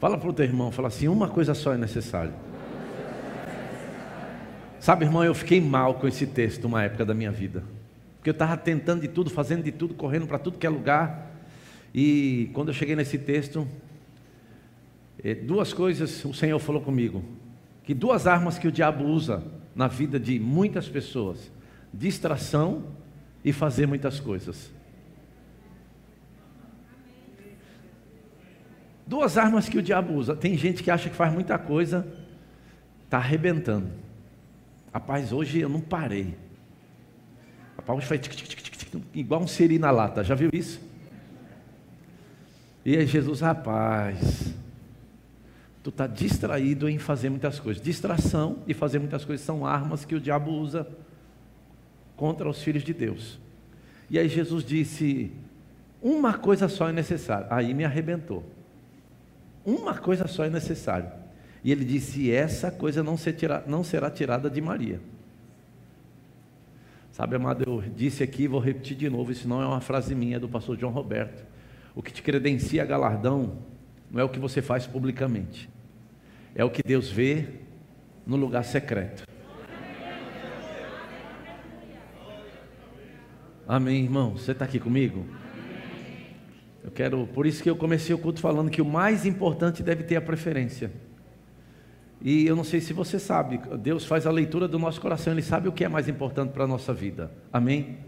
Fala 0.00 0.18
para 0.18 0.28
o 0.28 0.32
teu 0.32 0.46
irmão, 0.46 0.72
fala 0.72 0.88
assim: 0.88 1.06
uma 1.06 1.28
coisa 1.28 1.52
só 1.52 1.74
é 1.74 1.76
necessário. 1.76 2.32
Sabe, 4.80 5.04
irmão, 5.04 5.24
eu 5.24 5.34
fiquei 5.34 5.60
mal 5.60 5.94
com 5.94 6.08
esse 6.08 6.26
texto 6.26 6.64
uma 6.64 6.82
época 6.82 7.04
da 7.04 7.12
minha 7.12 7.30
vida. 7.30 7.62
Porque 8.16 8.30
eu 8.30 8.32
estava 8.32 8.56
tentando 8.56 9.00
de 9.00 9.08
tudo, 9.08 9.30
fazendo 9.30 9.62
de 9.62 9.72
tudo, 9.72 9.94
correndo 9.94 10.26
para 10.26 10.38
tudo 10.38 10.58
que 10.58 10.66
é 10.66 10.70
lugar. 10.70 11.30
E 11.94 12.50
quando 12.52 12.68
eu 12.68 12.74
cheguei 12.74 12.94
nesse 12.94 13.18
texto, 13.18 13.66
eh, 15.22 15.34
duas 15.34 15.72
coisas 15.72 16.24
o 16.24 16.32
Senhor 16.32 16.58
falou 16.58 16.80
comigo. 16.80 17.22
Que 17.86 17.94
duas 17.94 18.26
armas 18.26 18.58
que 18.58 18.66
o 18.66 18.72
diabo 18.72 19.04
usa 19.04 19.44
na 19.74 19.86
vida 19.86 20.18
de 20.18 20.40
muitas 20.40 20.88
pessoas: 20.88 21.50
distração 21.94 22.82
e 23.44 23.52
fazer 23.52 23.86
muitas 23.86 24.18
coisas. 24.18 24.74
Duas 29.06 29.38
armas 29.38 29.68
que 29.68 29.78
o 29.78 29.82
diabo 29.82 30.14
usa. 30.14 30.34
Tem 30.34 30.58
gente 30.58 30.82
que 30.82 30.90
acha 30.90 31.08
que 31.08 31.14
faz 31.14 31.32
muita 31.32 31.56
coisa, 31.56 32.04
está 33.04 33.18
arrebentando. 33.18 33.88
Rapaz, 34.92 35.32
hoje 35.32 35.60
eu 35.60 35.68
não 35.68 35.80
parei. 35.80 36.36
Rapaz, 37.76 37.98
hoje 37.98 38.06
faz 38.08 38.20
tic, 38.20 38.32
tic, 38.34 38.76
tic, 38.76 39.02
igual 39.14 39.42
um 39.42 39.46
siri 39.46 39.78
na 39.78 39.92
lata. 39.92 40.24
Já 40.24 40.34
viu 40.34 40.50
isso? 40.52 40.80
E 42.84 42.96
aí 42.96 43.06
Jesus, 43.06 43.40
rapaz, 43.40 44.52
tu 45.86 45.90
está 45.90 46.08
distraído 46.08 46.88
em 46.88 46.98
fazer 46.98 47.30
muitas 47.30 47.60
coisas. 47.60 47.80
Distração 47.80 48.58
e 48.66 48.74
fazer 48.74 48.98
muitas 48.98 49.24
coisas 49.24 49.46
são 49.46 49.64
armas 49.64 50.04
que 50.04 50.16
o 50.16 50.20
diabo 50.20 50.50
usa 50.50 50.86
contra 52.16 52.48
os 52.48 52.60
filhos 52.60 52.82
de 52.82 52.92
Deus. 52.92 53.38
E 54.10 54.18
aí 54.18 54.28
Jesus 54.28 54.64
disse: 54.64 55.32
uma 56.02 56.34
coisa 56.34 56.68
só 56.68 56.88
é 56.88 56.92
necessária. 56.92 57.46
Aí 57.50 57.72
me 57.72 57.84
arrebentou. 57.84 58.44
Uma 59.64 59.94
coisa 59.94 60.26
só 60.26 60.44
é 60.44 60.50
necessária. 60.50 61.12
E 61.62 61.70
ele 61.70 61.84
disse: 61.84 62.32
Essa 62.32 62.68
coisa 62.68 63.00
não, 63.02 63.16
ser 63.16 63.34
tira, 63.34 63.62
não 63.64 63.84
será 63.84 64.10
tirada 64.10 64.50
de 64.50 64.60
Maria. 64.60 65.00
Sabe, 67.12 67.36
amado, 67.36 67.64
eu 67.64 67.80
disse 67.96 68.24
aqui, 68.24 68.46
vou 68.46 68.60
repetir 68.60 68.94
de 68.96 69.08
novo, 69.08 69.32
isso 69.32 69.48
não 69.48 69.62
é 69.62 69.66
uma 69.66 69.80
frase 69.80 70.14
minha, 70.14 70.36
é 70.36 70.38
do 70.40 70.48
pastor 70.48 70.78
João 70.78 70.92
Roberto. 70.92 71.44
O 71.94 72.02
que 72.02 72.12
te 72.12 72.22
credencia 72.22 72.84
galardão 72.84 73.56
não 74.10 74.20
é 74.20 74.24
o 74.24 74.28
que 74.28 74.38
você 74.38 74.60
faz 74.60 74.86
publicamente, 74.86 75.68
é 76.56 76.64
o 76.64 76.70
que 76.70 76.82
Deus 76.82 77.10
vê 77.10 77.44
no 78.26 78.34
lugar 78.34 78.64
secreto. 78.64 79.24
Amém, 83.68 84.04
irmão? 84.04 84.32
Você 84.32 84.52
está 84.52 84.64
aqui 84.64 84.80
comigo? 84.80 85.26
Eu 86.82 86.90
quero, 86.90 87.26
por 87.26 87.46
isso 87.46 87.62
que 87.62 87.68
eu 87.68 87.76
comecei 87.76 88.14
o 88.14 88.18
culto 88.18 88.40
falando 88.40 88.70
que 88.70 88.80
o 88.80 88.86
mais 88.86 89.26
importante 89.26 89.82
deve 89.82 90.04
ter 90.04 90.16
a 90.16 90.20
preferência. 90.20 90.90
E 92.22 92.46
eu 92.46 92.56
não 92.56 92.64
sei 92.64 92.80
se 92.80 92.94
você 92.94 93.18
sabe, 93.18 93.60
Deus 93.78 94.06
faz 94.06 94.26
a 94.26 94.30
leitura 94.30 94.66
do 94.66 94.78
nosso 94.78 95.00
coração, 95.00 95.34
Ele 95.34 95.42
sabe 95.42 95.68
o 95.68 95.72
que 95.72 95.84
é 95.84 95.88
mais 95.88 96.08
importante 96.08 96.52
para 96.52 96.64
a 96.64 96.66
nossa 96.66 96.94
vida. 96.94 97.30
Amém? 97.52 97.98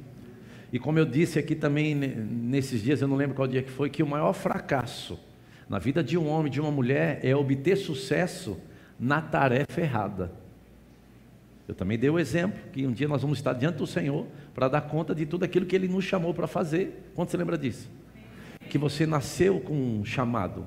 E 0.72 0.78
como 0.78 0.98
eu 0.98 1.04
disse 1.04 1.38
aqui 1.38 1.54
também 1.54 1.94
nesses 1.94 2.82
dias, 2.82 3.02
eu 3.02 3.08
não 3.08 3.16
lembro 3.16 3.36
qual 3.36 3.46
dia 3.46 3.62
que 3.62 3.70
foi, 3.70 3.90
que 3.90 4.02
o 4.02 4.06
maior 4.06 4.32
fracasso 4.32 5.27
na 5.68 5.78
vida 5.78 6.02
de 6.02 6.16
um 6.16 6.28
homem, 6.28 6.50
de 6.50 6.60
uma 6.60 6.70
mulher, 6.70 7.20
é 7.22 7.34
obter 7.34 7.76
sucesso 7.76 8.58
na 8.98 9.20
tarefa 9.20 9.80
errada. 9.80 10.32
Eu 11.66 11.74
também 11.74 11.98
dei 11.98 12.08
o 12.08 12.18
exemplo 12.18 12.58
que 12.72 12.86
um 12.86 12.92
dia 12.92 13.06
nós 13.06 13.20
vamos 13.20 13.38
estar 13.38 13.52
diante 13.52 13.76
do 13.76 13.86
Senhor 13.86 14.26
para 14.54 14.68
dar 14.68 14.80
conta 14.82 15.14
de 15.14 15.26
tudo 15.26 15.44
aquilo 15.44 15.66
que 15.66 15.76
Ele 15.76 15.86
nos 15.86 16.04
chamou 16.04 16.32
para 16.32 16.46
fazer. 16.46 17.10
Quando 17.14 17.28
você 17.28 17.36
lembra 17.36 17.58
disso? 17.58 17.90
Que 18.70 18.78
você 18.78 19.06
nasceu 19.06 19.60
com 19.60 19.74
um 19.74 20.04
chamado, 20.04 20.66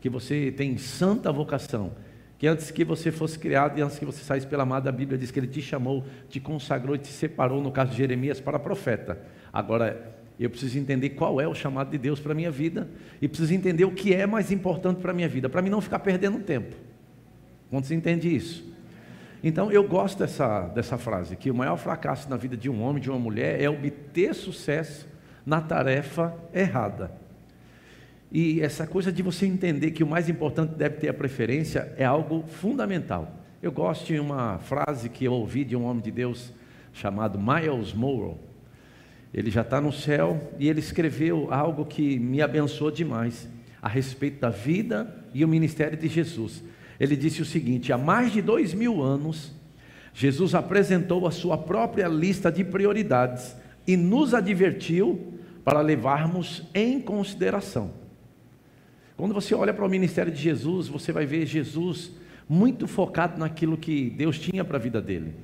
que 0.00 0.10
você 0.10 0.52
tem 0.52 0.76
santa 0.76 1.32
vocação 1.32 1.92
que 2.38 2.46
antes 2.46 2.70
que 2.70 2.84
você 2.84 3.10
fosse 3.10 3.36
criado 3.36 3.78
e 3.78 3.82
antes 3.82 3.98
que 3.98 4.04
você 4.04 4.22
saísse 4.22 4.46
pela 4.46 4.62
amada, 4.62 4.88
a 4.88 4.92
Bíblia 4.92 5.18
diz 5.18 5.32
que 5.32 5.40
ele 5.40 5.48
te 5.48 5.60
chamou, 5.60 6.06
te 6.28 6.38
consagrou 6.38 6.94
e 6.94 6.98
te 6.98 7.08
separou, 7.08 7.60
no 7.60 7.72
caso 7.72 7.90
de 7.90 7.96
Jeremias, 7.96 8.40
para 8.40 8.60
profeta. 8.60 9.20
Agora, 9.52 10.17
eu 10.44 10.50
preciso 10.50 10.78
entender 10.78 11.10
qual 11.10 11.40
é 11.40 11.48
o 11.48 11.54
chamado 11.54 11.90
de 11.90 11.98
Deus 11.98 12.20
para 12.20 12.32
a 12.32 12.34
minha 12.34 12.50
vida 12.50 12.88
e 13.20 13.26
preciso 13.26 13.52
entender 13.52 13.84
o 13.84 13.90
que 13.90 14.14
é 14.14 14.26
mais 14.26 14.52
importante 14.52 15.00
para 15.00 15.10
a 15.10 15.14
minha 15.14 15.28
vida, 15.28 15.48
para 15.48 15.60
mim 15.60 15.70
não 15.70 15.80
ficar 15.80 15.98
perdendo 15.98 16.38
tempo. 16.38 16.76
Quantos 17.70 17.90
entende 17.90 18.34
isso? 18.34 18.64
Então 19.42 19.70
eu 19.70 19.86
gosto 19.86 20.18
dessa, 20.18 20.68
dessa 20.68 20.96
frase, 20.96 21.36
que 21.36 21.50
o 21.50 21.54
maior 21.54 21.76
fracasso 21.76 22.28
na 22.28 22.36
vida 22.36 22.56
de 22.56 22.68
um 22.68 22.82
homem, 22.82 23.02
de 23.02 23.10
uma 23.10 23.18
mulher, 23.18 23.60
é 23.60 23.68
obter 23.68 24.34
sucesso 24.34 25.06
na 25.44 25.60
tarefa 25.60 26.34
errada. 26.52 27.10
E 28.30 28.60
essa 28.60 28.86
coisa 28.86 29.10
de 29.10 29.22
você 29.22 29.46
entender 29.46 29.92
que 29.92 30.04
o 30.04 30.06
mais 30.06 30.28
importante 30.28 30.74
deve 30.74 30.96
ter 30.96 31.08
a 31.08 31.14
preferência 31.14 31.92
é 31.96 32.04
algo 32.04 32.44
fundamental. 32.46 33.32
Eu 33.62 33.72
gosto 33.72 34.06
de 34.06 34.20
uma 34.20 34.58
frase 34.58 35.08
que 35.08 35.24
eu 35.24 35.32
ouvi 35.32 35.64
de 35.64 35.74
um 35.74 35.84
homem 35.84 36.02
de 36.02 36.10
Deus 36.10 36.52
chamado 36.92 37.38
Miles 37.38 37.92
Morrow. 37.92 38.38
Ele 39.32 39.50
já 39.50 39.60
está 39.60 39.80
no 39.80 39.92
céu 39.92 40.52
e 40.58 40.68
ele 40.68 40.80
escreveu 40.80 41.52
algo 41.52 41.84
que 41.84 42.18
me 42.18 42.40
abençoou 42.40 42.90
demais 42.90 43.48
a 43.80 43.88
respeito 43.88 44.40
da 44.40 44.50
vida 44.50 45.14
e 45.34 45.44
o 45.44 45.48
ministério 45.48 45.98
de 45.98 46.08
Jesus. 46.08 46.62
Ele 46.98 47.16
disse 47.16 47.42
o 47.42 47.44
seguinte: 47.44 47.92
há 47.92 47.98
mais 47.98 48.32
de 48.32 48.40
dois 48.40 48.72
mil 48.72 49.02
anos, 49.02 49.52
Jesus 50.14 50.54
apresentou 50.54 51.26
a 51.26 51.30
sua 51.30 51.56
própria 51.56 52.08
lista 52.08 52.50
de 52.50 52.64
prioridades 52.64 53.54
e 53.86 53.96
nos 53.96 54.34
advertiu 54.34 55.34
para 55.64 55.80
levarmos 55.80 56.64
em 56.74 57.00
consideração. 57.00 57.92
Quando 59.16 59.34
você 59.34 59.54
olha 59.54 59.74
para 59.74 59.84
o 59.84 59.88
ministério 59.88 60.32
de 60.32 60.40
Jesus, 60.40 60.88
você 60.88 61.12
vai 61.12 61.26
ver 61.26 61.44
Jesus 61.44 62.12
muito 62.48 62.86
focado 62.86 63.38
naquilo 63.38 63.76
que 63.76 64.08
Deus 64.10 64.38
tinha 64.38 64.64
para 64.64 64.78
a 64.78 64.80
vida 64.80 65.02
dele. 65.02 65.34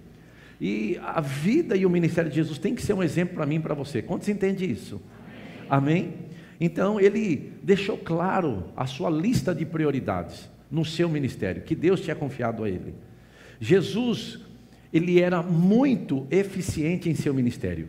E 0.60 0.98
a 1.02 1.20
vida 1.20 1.76
e 1.76 1.84
o 1.84 1.90
ministério 1.90 2.30
de 2.30 2.36
Jesus 2.36 2.58
tem 2.58 2.74
que 2.74 2.82
ser 2.82 2.92
um 2.92 3.02
exemplo 3.02 3.34
para 3.34 3.46
mim 3.46 3.56
e 3.56 3.60
para 3.60 3.74
você. 3.74 4.00
Quantos 4.00 4.28
entendem 4.28 4.70
isso? 4.70 5.00
Amém? 5.68 5.96
Amém? 5.96 6.14
Então 6.60 7.00
ele 7.00 7.52
deixou 7.62 7.98
claro 7.98 8.64
a 8.76 8.86
sua 8.86 9.10
lista 9.10 9.54
de 9.54 9.66
prioridades 9.66 10.48
no 10.70 10.84
seu 10.84 11.08
ministério, 11.08 11.62
que 11.62 11.74
Deus 11.74 12.00
tinha 12.00 12.16
confiado 12.16 12.64
a 12.64 12.68
ele. 12.68 12.94
Jesus, 13.60 14.40
ele 14.92 15.20
era 15.20 15.42
muito 15.42 16.26
eficiente 16.30 17.08
em 17.08 17.14
seu 17.14 17.34
ministério. 17.34 17.88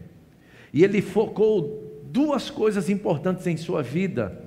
E 0.73 0.83
ele 0.83 1.01
focou 1.01 2.01
duas 2.11 2.49
coisas 2.49 2.89
importantes 2.89 3.47
em 3.47 3.57
sua 3.57 3.81
vida 3.81 4.41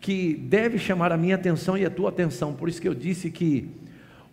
que 0.00 0.34
deve 0.34 0.78
chamar 0.78 1.12
a 1.12 1.16
minha 1.16 1.34
atenção 1.34 1.76
e 1.76 1.84
a 1.84 1.90
tua 1.90 2.08
atenção. 2.08 2.54
Por 2.54 2.68
isso 2.68 2.80
que 2.80 2.88
eu 2.88 2.94
disse 2.94 3.30
que 3.30 3.68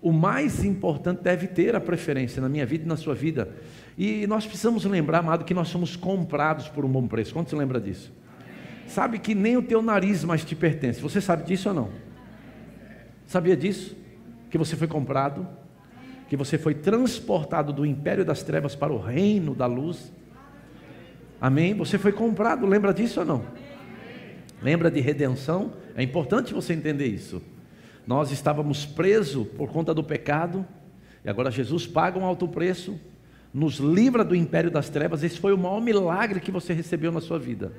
o 0.02 0.12
mais 0.12 0.64
importante 0.64 1.22
deve 1.22 1.48
ter 1.48 1.76
a 1.76 1.80
preferência 1.80 2.42
na 2.42 2.48
minha 2.48 2.66
vida 2.66 2.86
e 2.86 2.88
na 2.88 2.98
sua 2.98 3.16
vida. 3.16 3.50
E 3.98 4.28
nós 4.28 4.46
precisamos 4.46 4.86
lembrar, 4.86 5.20
amado, 5.20 5.44
que 5.44 5.54
nós 5.54 5.70
somos 5.70 5.96
comprados 5.96 6.68
por 6.68 6.86
um 6.86 6.90
bom 6.90 7.08
preço. 7.08 7.34
Quanto 7.34 7.50
você 7.50 7.56
lembra 7.56 7.82
disso? 7.82 8.12
Sabe 8.88 9.20
que 9.20 9.34
nem 9.34 9.58
o 9.58 9.62
teu 9.62 9.82
nariz 9.82 10.24
mais 10.24 10.46
te 10.46 10.56
pertence. 10.56 11.02
Você 11.02 11.20
sabe 11.20 11.44
disso 11.44 11.70
ou 11.70 11.76
não? 11.76 11.90
Sabia 13.26 13.58
disso? 13.58 13.98
Que 14.50 14.58
você 14.58 14.76
foi 14.76 14.88
comprado? 14.88 15.48
Que 16.30 16.38
você 16.38 16.58
foi 16.58 16.76
transportado 16.76 17.74
do 17.74 17.86
império 17.86 18.24
das 18.24 18.44
trevas 18.44 18.76
para 18.76 18.94
o 18.94 19.00
reino 19.00 19.56
da 19.56 19.66
luz? 19.66 20.12
Amém? 21.42 21.74
Você 21.74 21.98
foi 21.98 22.12
comprado, 22.12 22.66
lembra 22.66 22.94
disso 22.94 23.20
ou 23.20 23.26
não? 23.26 23.46
Lembra 24.62 24.90
de 24.90 25.00
redenção? 25.00 25.74
É 25.96 26.04
importante 26.04 26.54
você 26.54 26.74
entender 26.74 27.08
isso. 27.08 27.42
Nós 28.08 28.32
estávamos 28.32 28.86
presos 28.86 29.46
por 29.50 29.70
conta 29.70 29.94
do 29.94 30.02
pecado, 30.02 30.66
e 31.26 31.30
agora 31.30 31.52
Jesus 31.52 31.86
paga 31.86 32.18
um 32.18 32.24
alto 32.24 32.48
preço, 32.48 32.98
nos 33.54 33.80
livra 33.80 34.24
do 34.24 34.34
império 34.34 34.72
das 34.72 34.90
trevas. 34.90 35.24
Esse 35.24 35.38
foi 35.38 35.52
o 35.52 35.58
maior 35.58 35.82
milagre 35.82 36.40
que 36.40 36.50
você 36.50 36.72
recebeu 36.72 37.12
na 37.12 37.20
sua 37.20 37.38
vida. 37.38 37.74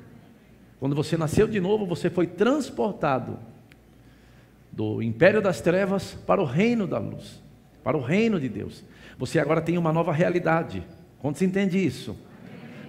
Quando 0.79 0.95
você 0.95 1.17
nasceu 1.17 1.47
de 1.47 1.59
novo, 1.59 1.85
você 1.85 2.11
foi 2.11 2.27
transportado 2.27 3.39
do 4.71 5.01
império 5.01 5.41
das 5.41 5.61
trevas 5.61 6.13
para 6.27 6.39
o 6.39 6.45
reino 6.45 6.85
da 6.85 6.99
luz, 6.99 7.41
para 7.83 7.97
o 7.97 8.01
reino 8.01 8.39
de 8.39 8.47
Deus. 8.47 8.83
Você 9.17 9.39
agora 9.39 9.61
tem 9.61 9.77
uma 9.77 9.91
nova 9.91 10.13
realidade. 10.13 10.83
Quando 11.17 11.37
se 11.37 11.43
entende 11.43 11.83
isso? 11.83 12.15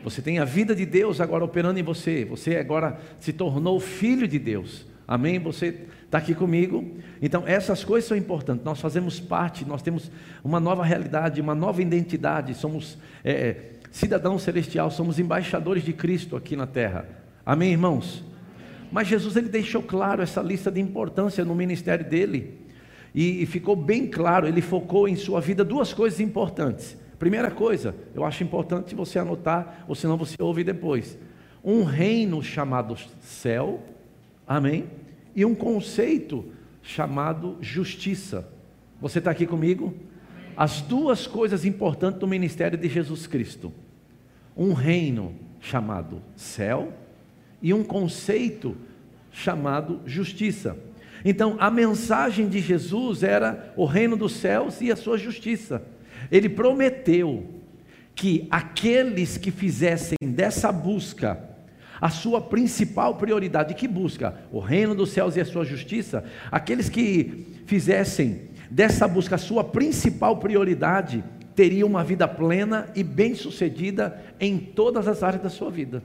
Você 0.05 0.23
tem 0.23 0.39
a 0.39 0.45
vida 0.45 0.75
de 0.75 0.85
Deus 0.85 1.21
agora 1.21 1.45
operando 1.45 1.81
em 1.81 1.83
você. 1.83 2.25
Você 2.27 2.57
agora 2.57 3.01
se 3.19 3.33
tornou 3.33 3.81
filho 3.81 4.29
de 4.29 4.39
Deus. 4.39 4.87
Amém? 5.09 5.39
Você 5.41 5.87
está 6.11 6.19
aqui 6.19 6.35
comigo. 6.35 6.85
Então, 7.23 7.45
essas 7.47 7.85
coisas 7.85 8.09
são 8.09 8.17
importantes. 8.17 8.65
Nós 8.65 8.81
fazemos 8.81 9.21
parte, 9.21 9.65
nós 9.65 9.81
temos 9.81 10.11
uma 10.43 10.59
nova 10.59 10.83
realidade, 10.85 11.41
uma 11.41 11.55
nova 11.55 11.81
identidade. 11.81 12.53
Somos 12.55 12.99
é, 13.25 13.75
cidadão 13.93 14.37
celestial, 14.37 14.91
somos 14.91 15.21
embaixadores 15.21 15.85
de 15.85 15.93
Cristo 15.93 16.37
aqui 16.37 16.57
na 16.57 16.67
terra. 16.67 17.09
Amém, 17.47 17.71
irmãos? 17.71 18.25
Mas 18.91 19.07
Jesus 19.07 19.37
ele 19.37 19.49
deixou 19.49 19.85
claro 19.85 20.21
essa 20.21 20.43
lista 20.43 20.69
de 20.69 20.81
importância 20.81 21.45
no 21.45 21.55
ministério 21.55 22.05
dele. 22.05 22.59
E, 23.15 23.45
e 23.45 23.47
ficou 23.47 23.77
bem 23.77 24.09
claro, 24.09 24.49
ele 24.49 24.61
focou 24.61 25.07
em 25.07 25.15
sua 25.15 25.41
vida 25.41 25.65
duas 25.65 25.93
coisas 25.95 26.19
importantes. 26.19 26.99
Primeira 27.21 27.53
coisa, 27.53 27.95
eu 28.17 28.25
acho 28.25 28.43
importante 28.43 28.97
você 28.97 29.17
anotar, 29.21 29.85
ou 29.87 29.95
senão 29.95 30.17
você 30.17 30.35
ouve 30.41 30.65
depois. 30.65 31.17
Um 31.63 31.85
reino 31.85 32.43
chamado 32.43 32.97
céu, 33.21 33.81
amém? 34.45 34.87
E 35.35 35.45
um 35.45 35.55
conceito 35.55 36.45
chamado 36.83 37.57
justiça. 37.61 38.49
Você 39.01 39.19
está 39.19 39.31
aqui 39.31 39.47
comigo? 39.47 39.95
As 40.57 40.81
duas 40.81 41.27
coisas 41.27 41.65
importantes 41.65 42.21
do 42.21 42.27
ministério 42.27 42.77
de 42.77 42.89
Jesus 42.89 43.27
Cristo: 43.27 43.73
um 44.57 44.73
reino 44.73 45.35
chamado 45.61 46.23
céu 46.35 46.93
e 47.63 47.73
um 47.73 47.85
conceito 47.85 48.77
chamado 49.31 50.01
justiça. 50.07 50.77
Então, 51.25 51.57
a 51.59 51.71
mensagem 51.71 52.49
de 52.49 52.61
Jesus 52.61 53.23
era 53.23 53.73
o 53.77 53.85
reino 53.85 54.17
dos 54.17 54.33
céus 54.33 54.81
e 54.81 54.91
a 54.91 54.97
sua 54.97 55.19
justiça. 55.19 55.85
Ele 56.31 56.49
prometeu 56.49 57.47
que 58.15 58.47
aqueles 58.51 59.37
que 59.37 59.51
fizessem 59.51 60.17
dessa 60.23 60.73
busca 60.73 61.50
a 62.01 62.09
sua 62.09 62.41
principal 62.41 63.17
prioridade, 63.17 63.75
que 63.75 63.87
busca 63.87 64.35
o 64.51 64.59
reino 64.59 64.95
dos 64.95 65.11
céus 65.11 65.37
e 65.37 65.41
a 65.41 65.45
sua 65.45 65.65
justiça, 65.65 66.25
aqueles 66.51 66.89
que 66.89 67.47
fizessem 67.67 68.51
dessa 68.71 69.07
busca 69.07 69.35
a 69.35 69.39
sua 69.39 69.63
principal 69.63 70.39
prioridade, 70.39 71.23
teriam 71.55 71.89
uma 71.89 72.03
vida 72.03 72.27
plena 72.27 72.89
e 72.95 73.03
bem-sucedida 73.03 74.23
em 74.39 74.59
todas 74.59 75.07
as 75.07 75.23
áreas 75.23 75.43
da 75.43 75.51
sua 75.51 75.71
vida. 75.71 76.03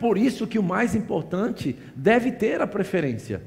Por 0.00 0.16
isso 0.16 0.46
que 0.46 0.58
o 0.58 0.62
mais 0.62 0.94
importante 0.94 1.76
deve 1.94 2.32
ter 2.32 2.60
a 2.60 2.66
preferência. 2.66 3.42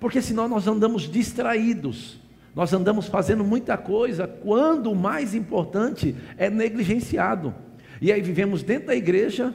Porque 0.00 0.22
senão 0.22 0.48
nós 0.48 0.66
andamos 0.66 1.02
distraídos. 1.02 2.18
Nós 2.54 2.72
andamos 2.72 3.06
fazendo 3.06 3.44
muita 3.44 3.76
coisa 3.76 4.26
quando 4.26 4.90
o 4.90 4.96
mais 4.96 5.34
importante 5.34 6.16
é 6.38 6.48
negligenciado. 6.48 7.54
E 8.00 8.10
aí 8.10 8.22
vivemos 8.22 8.62
dentro 8.62 8.88
da 8.88 8.96
igreja 8.96 9.52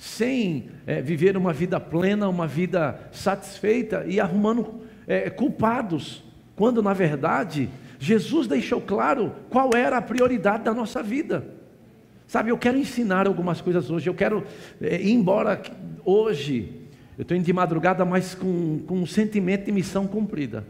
sem 0.00 0.70
é, 0.86 1.02
viver 1.02 1.36
uma 1.36 1.52
vida 1.52 1.78
plena, 1.78 2.26
uma 2.26 2.46
vida 2.46 2.98
satisfeita 3.12 4.06
e 4.06 4.18
arrumando 4.18 4.80
é, 5.06 5.28
culpados, 5.28 6.24
quando 6.56 6.82
na 6.82 6.94
verdade 6.94 7.68
Jesus 7.98 8.46
deixou 8.46 8.80
claro 8.80 9.32
qual 9.50 9.70
era 9.76 9.98
a 9.98 10.02
prioridade 10.02 10.64
da 10.64 10.72
nossa 10.72 11.02
vida. 11.02 11.44
Sabe, 12.26 12.50
eu 12.50 12.56
quero 12.56 12.78
ensinar 12.78 13.26
algumas 13.26 13.60
coisas 13.60 13.90
hoje, 13.90 14.08
eu 14.08 14.14
quero 14.14 14.42
é, 14.80 14.98
ir 14.98 15.12
embora 15.12 15.60
hoje, 16.02 16.88
eu 17.18 17.22
estou 17.22 17.36
indo 17.36 17.44
de 17.44 17.52
madrugada, 17.52 18.02
mas 18.06 18.34
com, 18.34 18.78
com 18.86 18.94
um 18.94 19.06
sentimento 19.06 19.66
de 19.66 19.72
missão 19.72 20.06
cumprida 20.06 20.64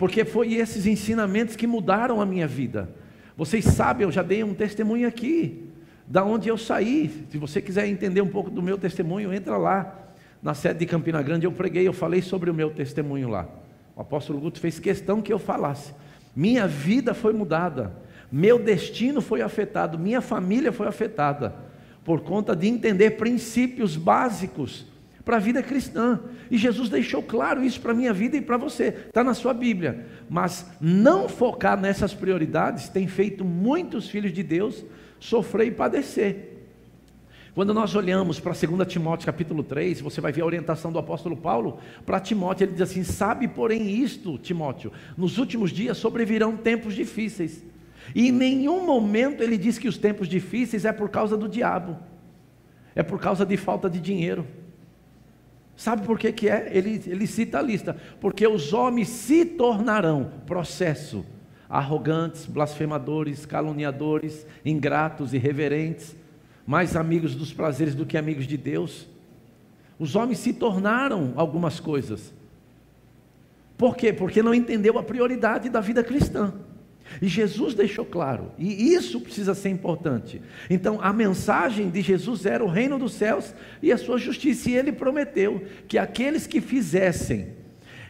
porque 0.00 0.24
foi 0.24 0.54
esses 0.54 0.86
ensinamentos 0.86 1.56
que 1.56 1.66
mudaram 1.66 2.22
a 2.22 2.24
minha 2.24 2.46
vida. 2.46 2.88
Vocês 3.36 3.66
sabem, 3.66 4.04
eu 4.06 4.10
já 4.10 4.22
dei 4.22 4.42
um 4.42 4.54
testemunho 4.54 5.06
aqui, 5.06 5.69
da 6.10 6.24
onde 6.24 6.48
eu 6.48 6.58
saí. 6.58 7.24
Se 7.30 7.38
você 7.38 7.62
quiser 7.62 7.86
entender 7.86 8.20
um 8.20 8.28
pouco 8.28 8.50
do 8.50 8.60
meu 8.60 8.76
testemunho, 8.76 9.32
entra 9.32 9.56
lá 9.56 10.08
na 10.42 10.54
sede 10.54 10.80
de 10.80 10.86
Campina 10.86 11.22
Grande. 11.22 11.46
Eu 11.46 11.52
preguei, 11.52 11.86
eu 11.86 11.92
falei 11.92 12.20
sobre 12.20 12.50
o 12.50 12.54
meu 12.54 12.70
testemunho 12.70 13.28
lá. 13.28 13.48
O 13.94 14.00
apóstolo 14.00 14.40
Guto 14.40 14.58
fez 14.58 14.80
questão 14.80 15.22
que 15.22 15.32
eu 15.32 15.38
falasse. 15.38 15.94
Minha 16.34 16.66
vida 16.66 17.14
foi 17.14 17.32
mudada, 17.32 17.92
meu 18.30 18.58
destino 18.58 19.20
foi 19.20 19.40
afetado, 19.40 19.98
minha 19.98 20.20
família 20.20 20.72
foi 20.72 20.88
afetada, 20.88 21.54
por 22.04 22.20
conta 22.22 22.56
de 22.56 22.66
entender 22.66 23.12
princípios 23.12 23.96
básicos 23.96 24.86
para 25.24 25.36
a 25.36 25.40
vida 25.40 25.62
cristã. 25.62 26.18
E 26.50 26.58
Jesus 26.58 26.88
deixou 26.88 27.22
claro 27.22 27.62
isso 27.62 27.80
para 27.80 27.92
a 27.92 27.94
minha 27.94 28.12
vida 28.12 28.36
e 28.36 28.40
para 28.40 28.56
você. 28.56 28.88
Está 29.06 29.22
na 29.22 29.34
sua 29.34 29.54
Bíblia. 29.54 30.06
Mas 30.28 30.66
não 30.80 31.28
focar 31.28 31.80
nessas 31.80 32.12
prioridades 32.12 32.88
tem 32.88 33.06
feito 33.06 33.44
muitos 33.44 34.08
filhos 34.08 34.32
de 34.32 34.42
Deus 34.42 34.84
sofrer 35.20 35.68
e 35.68 35.70
padecer. 35.70 36.50
Quando 37.54 37.74
nós 37.74 37.94
olhamos 37.94 38.40
para 38.40 38.52
2 38.52 38.88
Timóteo 38.88 39.26
capítulo 39.26 39.62
3, 39.62 40.00
você 40.00 40.20
vai 40.20 40.32
ver 40.32 40.42
a 40.42 40.46
orientação 40.46 40.90
do 40.90 40.98
apóstolo 40.98 41.36
Paulo 41.36 41.78
para 42.06 42.20
Timóteo, 42.20 42.64
ele 42.64 42.72
diz 42.72 42.82
assim: 42.82 43.04
Sabe, 43.04 43.46
porém, 43.48 43.90
isto, 43.90 44.38
Timóteo, 44.38 44.92
nos 45.16 45.36
últimos 45.36 45.70
dias 45.70 45.98
sobrevirão 45.98 46.56
tempos 46.56 46.94
difíceis. 46.94 47.62
E 48.14 48.28
em 48.28 48.32
nenhum 48.32 48.86
momento 48.86 49.42
ele 49.42 49.58
diz 49.58 49.78
que 49.78 49.88
os 49.88 49.98
tempos 49.98 50.28
difíceis 50.28 50.84
é 50.84 50.92
por 50.92 51.10
causa 51.10 51.36
do 51.36 51.48
diabo, 51.48 51.98
é 52.94 53.02
por 53.02 53.20
causa 53.20 53.44
de 53.44 53.56
falta 53.56 53.90
de 53.90 54.00
dinheiro. 54.00 54.46
Sabe 55.76 56.06
por 56.06 56.18
que, 56.18 56.32
que 56.32 56.48
é? 56.48 56.70
Ele, 56.72 57.02
ele 57.06 57.26
cita 57.26 57.58
a 57.58 57.62
lista: 57.62 57.96
porque 58.20 58.46
os 58.46 58.72
homens 58.72 59.08
se 59.08 59.44
tornarão, 59.44 60.30
processo, 60.46 61.24
arrogantes, 61.70 62.44
blasfemadores, 62.44 63.46
caluniadores, 63.46 64.44
ingratos, 64.64 65.32
irreverentes 65.32 66.16
mais 66.70 66.94
amigos 66.94 67.34
dos 67.34 67.52
prazeres 67.52 67.96
do 67.96 68.06
que 68.06 68.16
amigos 68.16 68.46
de 68.46 68.56
Deus. 68.56 69.08
Os 69.98 70.14
homens 70.14 70.38
se 70.38 70.52
tornaram 70.52 71.32
algumas 71.34 71.80
coisas. 71.80 72.32
Por 73.76 73.96
quê? 73.96 74.12
Porque 74.12 74.40
não 74.40 74.54
entendeu 74.54 74.96
a 74.96 75.02
prioridade 75.02 75.68
da 75.68 75.80
vida 75.80 76.04
cristã. 76.04 76.54
E 77.20 77.26
Jesus 77.26 77.74
deixou 77.74 78.04
claro, 78.04 78.52
e 78.56 78.92
isso 78.94 79.20
precisa 79.20 79.52
ser 79.52 79.70
importante. 79.70 80.40
Então, 80.70 81.00
a 81.02 81.12
mensagem 81.12 81.90
de 81.90 82.00
Jesus 82.02 82.46
era 82.46 82.64
o 82.64 82.68
reino 82.68 83.00
dos 83.00 83.14
céus 83.14 83.52
e 83.82 83.90
a 83.90 83.98
sua 83.98 84.16
justiça, 84.16 84.70
e 84.70 84.76
ele 84.76 84.92
prometeu 84.92 85.64
que 85.88 85.98
aqueles 85.98 86.46
que 86.46 86.60
fizessem 86.60 87.48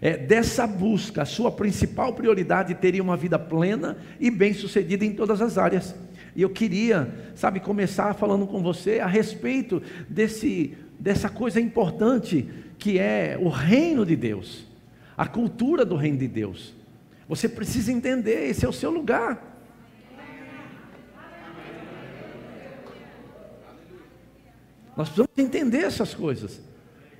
é, 0.00 0.16
dessa 0.16 0.66
busca 0.66 1.22
a 1.22 1.26
sua 1.26 1.52
principal 1.52 2.14
prioridade 2.14 2.74
teriam 2.74 3.04
uma 3.04 3.16
vida 3.16 3.38
plena 3.38 3.98
e 4.18 4.30
bem-sucedida 4.30 5.04
em 5.04 5.12
todas 5.12 5.40
as 5.42 5.58
áreas. 5.58 5.94
E 6.34 6.42
eu 6.42 6.50
queria, 6.50 7.12
sabe, 7.34 7.60
começar 7.60 8.14
falando 8.14 8.46
com 8.46 8.62
você 8.62 9.00
a 9.00 9.06
respeito 9.06 9.82
desse, 10.08 10.76
dessa 10.98 11.28
coisa 11.28 11.60
importante 11.60 12.48
que 12.78 12.98
é 12.98 13.36
o 13.38 13.48
reino 13.48 14.06
de 14.06 14.16
Deus, 14.16 14.64
a 15.16 15.26
cultura 15.26 15.84
do 15.84 15.96
reino 15.96 16.16
de 16.16 16.28
Deus. 16.28 16.74
Você 17.28 17.48
precisa 17.48 17.92
entender, 17.92 18.48
esse 18.48 18.64
é 18.64 18.68
o 18.68 18.72
seu 18.72 18.90
lugar. 18.90 19.48
Nós 24.96 25.08
precisamos 25.08 25.38
entender 25.38 25.84
essas 25.84 26.14
coisas. 26.14 26.60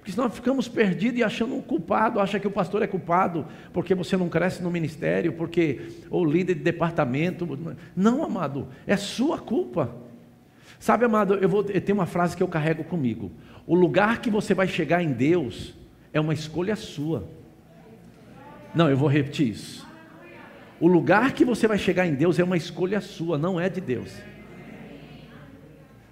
Porque 0.00 0.12
senão 0.12 0.30
ficamos 0.30 0.66
perdidos 0.66 1.20
e 1.20 1.22
achando 1.22 1.54
um 1.54 1.60
culpado, 1.60 2.20
acha 2.20 2.40
que 2.40 2.46
o 2.46 2.50
pastor 2.50 2.82
é 2.82 2.86
culpado 2.86 3.46
porque 3.70 3.94
você 3.94 4.16
não 4.16 4.30
cresce 4.30 4.62
no 4.62 4.70
ministério, 4.70 5.34
porque 5.34 5.92
ou 6.08 6.24
líder 6.24 6.54
de 6.54 6.62
departamento. 6.62 7.46
Não, 7.94 8.24
amado, 8.24 8.68
é 8.86 8.96
sua 8.96 9.38
culpa. 9.38 9.94
Sabe, 10.78 11.04
amado, 11.04 11.34
eu, 11.34 11.48
vou, 11.48 11.66
eu 11.68 11.80
tenho 11.82 11.98
uma 11.98 12.06
frase 12.06 12.34
que 12.34 12.42
eu 12.42 12.48
carrego 12.48 12.82
comigo. 12.82 13.30
O 13.66 13.74
lugar 13.74 14.22
que 14.22 14.30
você 14.30 14.54
vai 14.54 14.66
chegar 14.66 15.02
em 15.02 15.12
Deus 15.12 15.74
é 16.14 16.18
uma 16.18 16.32
escolha 16.32 16.74
sua. 16.76 17.28
Não, 18.74 18.88
eu 18.88 18.96
vou 18.96 19.08
repetir 19.08 19.50
isso. 19.50 19.86
O 20.80 20.88
lugar 20.88 21.32
que 21.32 21.44
você 21.44 21.68
vai 21.68 21.76
chegar 21.76 22.06
em 22.06 22.14
Deus 22.14 22.38
é 22.38 22.44
uma 22.44 22.56
escolha 22.56 23.02
sua, 23.02 23.36
não 23.36 23.60
é 23.60 23.68
de 23.68 23.82
Deus. 23.82 24.10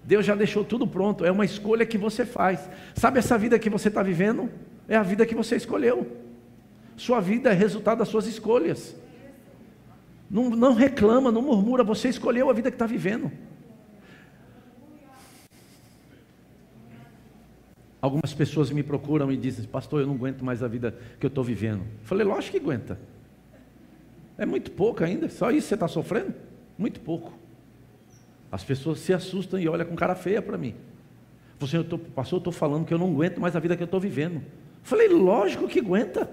Deus 0.09 0.25
já 0.25 0.35
deixou 0.35 0.65
tudo 0.65 0.87
pronto, 0.87 1.23
é 1.23 1.31
uma 1.31 1.45
escolha 1.45 1.85
que 1.85 1.99
você 1.99 2.25
faz. 2.25 2.67
Sabe 2.95 3.19
essa 3.19 3.37
vida 3.37 3.59
que 3.59 3.69
você 3.69 3.89
está 3.89 4.03
vivendo? 4.03 4.49
É 4.89 4.97
a 4.97 5.03
vida 5.03 5.27
que 5.27 5.35
você 5.35 5.55
escolheu. 5.55 6.11
Sua 6.97 7.21
vida 7.21 7.51
é 7.51 7.53
resultado 7.53 7.99
das 7.99 8.09
suas 8.09 8.27
escolhas. 8.27 8.97
Não, 10.31 10.49
não 10.49 10.73
reclama, 10.73 11.31
não 11.31 11.43
murmura, 11.43 11.85
você 11.85 12.09
escolheu 12.09 12.49
a 12.49 12.55
vida 12.55 12.71
que 12.71 12.77
está 12.77 12.87
vivendo. 12.87 13.31
Algumas 18.01 18.33
pessoas 18.33 18.71
me 18.71 18.83
procuram 18.83 19.31
e 19.31 19.37
dizem, 19.37 19.67
pastor, 19.67 20.01
eu 20.01 20.07
não 20.07 20.15
aguento 20.15 20.43
mais 20.43 20.63
a 20.63 20.69
vida 20.69 20.99
que 21.21 21.27
eu 21.27 21.29
estou 21.29 21.45
vivendo. 21.45 21.81
Eu 21.81 22.05
falei, 22.05 22.27
lógico 22.27 22.53
que 22.53 22.65
aguenta. 22.65 22.99
É 24.39 24.47
muito 24.47 24.71
pouco 24.71 25.05
ainda, 25.05 25.29
só 25.29 25.51
isso 25.51 25.69
você 25.69 25.75
está 25.75 25.87
sofrendo? 25.87 26.33
Muito 26.79 26.99
pouco. 26.99 27.38
As 28.51 28.65
pessoas 28.65 29.01
se 29.01 29.13
assustam 29.13 29.59
e 29.61 29.69
olham 29.69 29.87
com 29.87 29.95
cara 29.95 30.15
feia 30.15 30.41
para 30.41 30.57
mim. 30.57 30.75
Você, 31.59 31.77
eu 31.77 31.85
tô, 31.85 31.99
pastor, 31.99 32.37
eu 32.37 32.39
estou 32.39 32.53
falando 32.53 32.87
que 32.87 32.95
eu 32.95 32.99
não 32.99 33.11
aguento 33.11 33.41
mais 33.41 33.55
a 33.57 33.61
vida 33.61 33.77
que 33.77 33.83
eu 33.83 33.87
estou 33.87 34.01
vivendo. 34.01 34.43
Falei, 34.83 35.09
lógico 35.09 35.69
que 35.69 35.81
aguenta. 35.81 36.31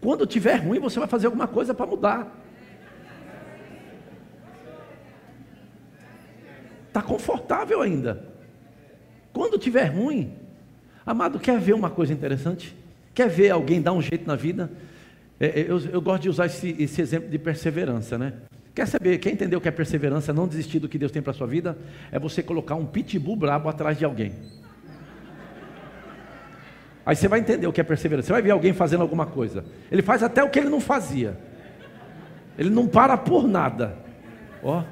Quando 0.00 0.26
tiver 0.26 0.56
ruim, 0.56 0.80
você 0.80 0.98
vai 0.98 1.08
fazer 1.08 1.26
alguma 1.26 1.46
coisa 1.46 1.72
para 1.72 1.86
mudar. 1.86 2.36
Está 6.88 7.00
confortável 7.00 7.80
ainda. 7.80 8.28
Quando 9.32 9.56
tiver 9.56 9.84
ruim, 9.84 10.34
amado, 11.06 11.38
quer 11.38 11.58
ver 11.60 11.72
uma 11.72 11.88
coisa 11.88 12.12
interessante? 12.12 12.76
Quer 13.14 13.28
ver 13.28 13.50
alguém 13.50 13.80
dar 13.80 13.92
um 13.92 14.02
jeito 14.02 14.26
na 14.26 14.34
vida? 14.34 14.70
É, 15.38 15.60
é 15.60 15.70
eu, 15.70 15.78
eu, 15.78 16.00
gosto 16.00 16.22
de 16.22 16.28
usar 16.28 16.46
esse, 16.46 16.74
esse 16.78 17.00
exemplo 17.00 17.30
de 17.30 17.38
perseverança, 17.38 18.18
né? 18.18 18.34
Quer 18.80 18.86
saber, 18.86 19.18
quer 19.18 19.28
entender 19.28 19.54
o 19.54 19.60
que 19.60 19.68
é 19.68 19.70
perseverança, 19.70 20.32
não 20.32 20.48
desistir 20.48 20.78
do 20.78 20.88
que 20.88 20.96
Deus 20.96 21.12
tem 21.12 21.20
para 21.20 21.32
a 21.32 21.34
sua 21.34 21.46
vida? 21.46 21.76
É 22.10 22.18
você 22.18 22.42
colocar 22.42 22.76
um 22.76 22.86
pitbull 22.86 23.36
brabo 23.36 23.68
atrás 23.68 23.98
de 23.98 24.06
alguém. 24.06 24.32
Aí 27.04 27.14
você 27.14 27.28
vai 27.28 27.40
entender 27.40 27.66
o 27.66 27.74
que 27.74 27.80
é 27.82 27.84
perseverança. 27.84 28.28
Você 28.28 28.32
vai 28.32 28.40
ver 28.40 28.52
alguém 28.52 28.72
fazendo 28.72 29.02
alguma 29.02 29.26
coisa. 29.26 29.66
Ele 29.92 30.00
faz 30.00 30.22
até 30.22 30.42
o 30.42 30.48
que 30.48 30.58
ele 30.58 30.70
não 30.70 30.80
fazia. 30.80 31.38
Ele 32.56 32.70
não 32.70 32.88
para 32.88 33.18
por 33.18 33.46
nada. 33.46 33.98
Ó. 34.62 34.82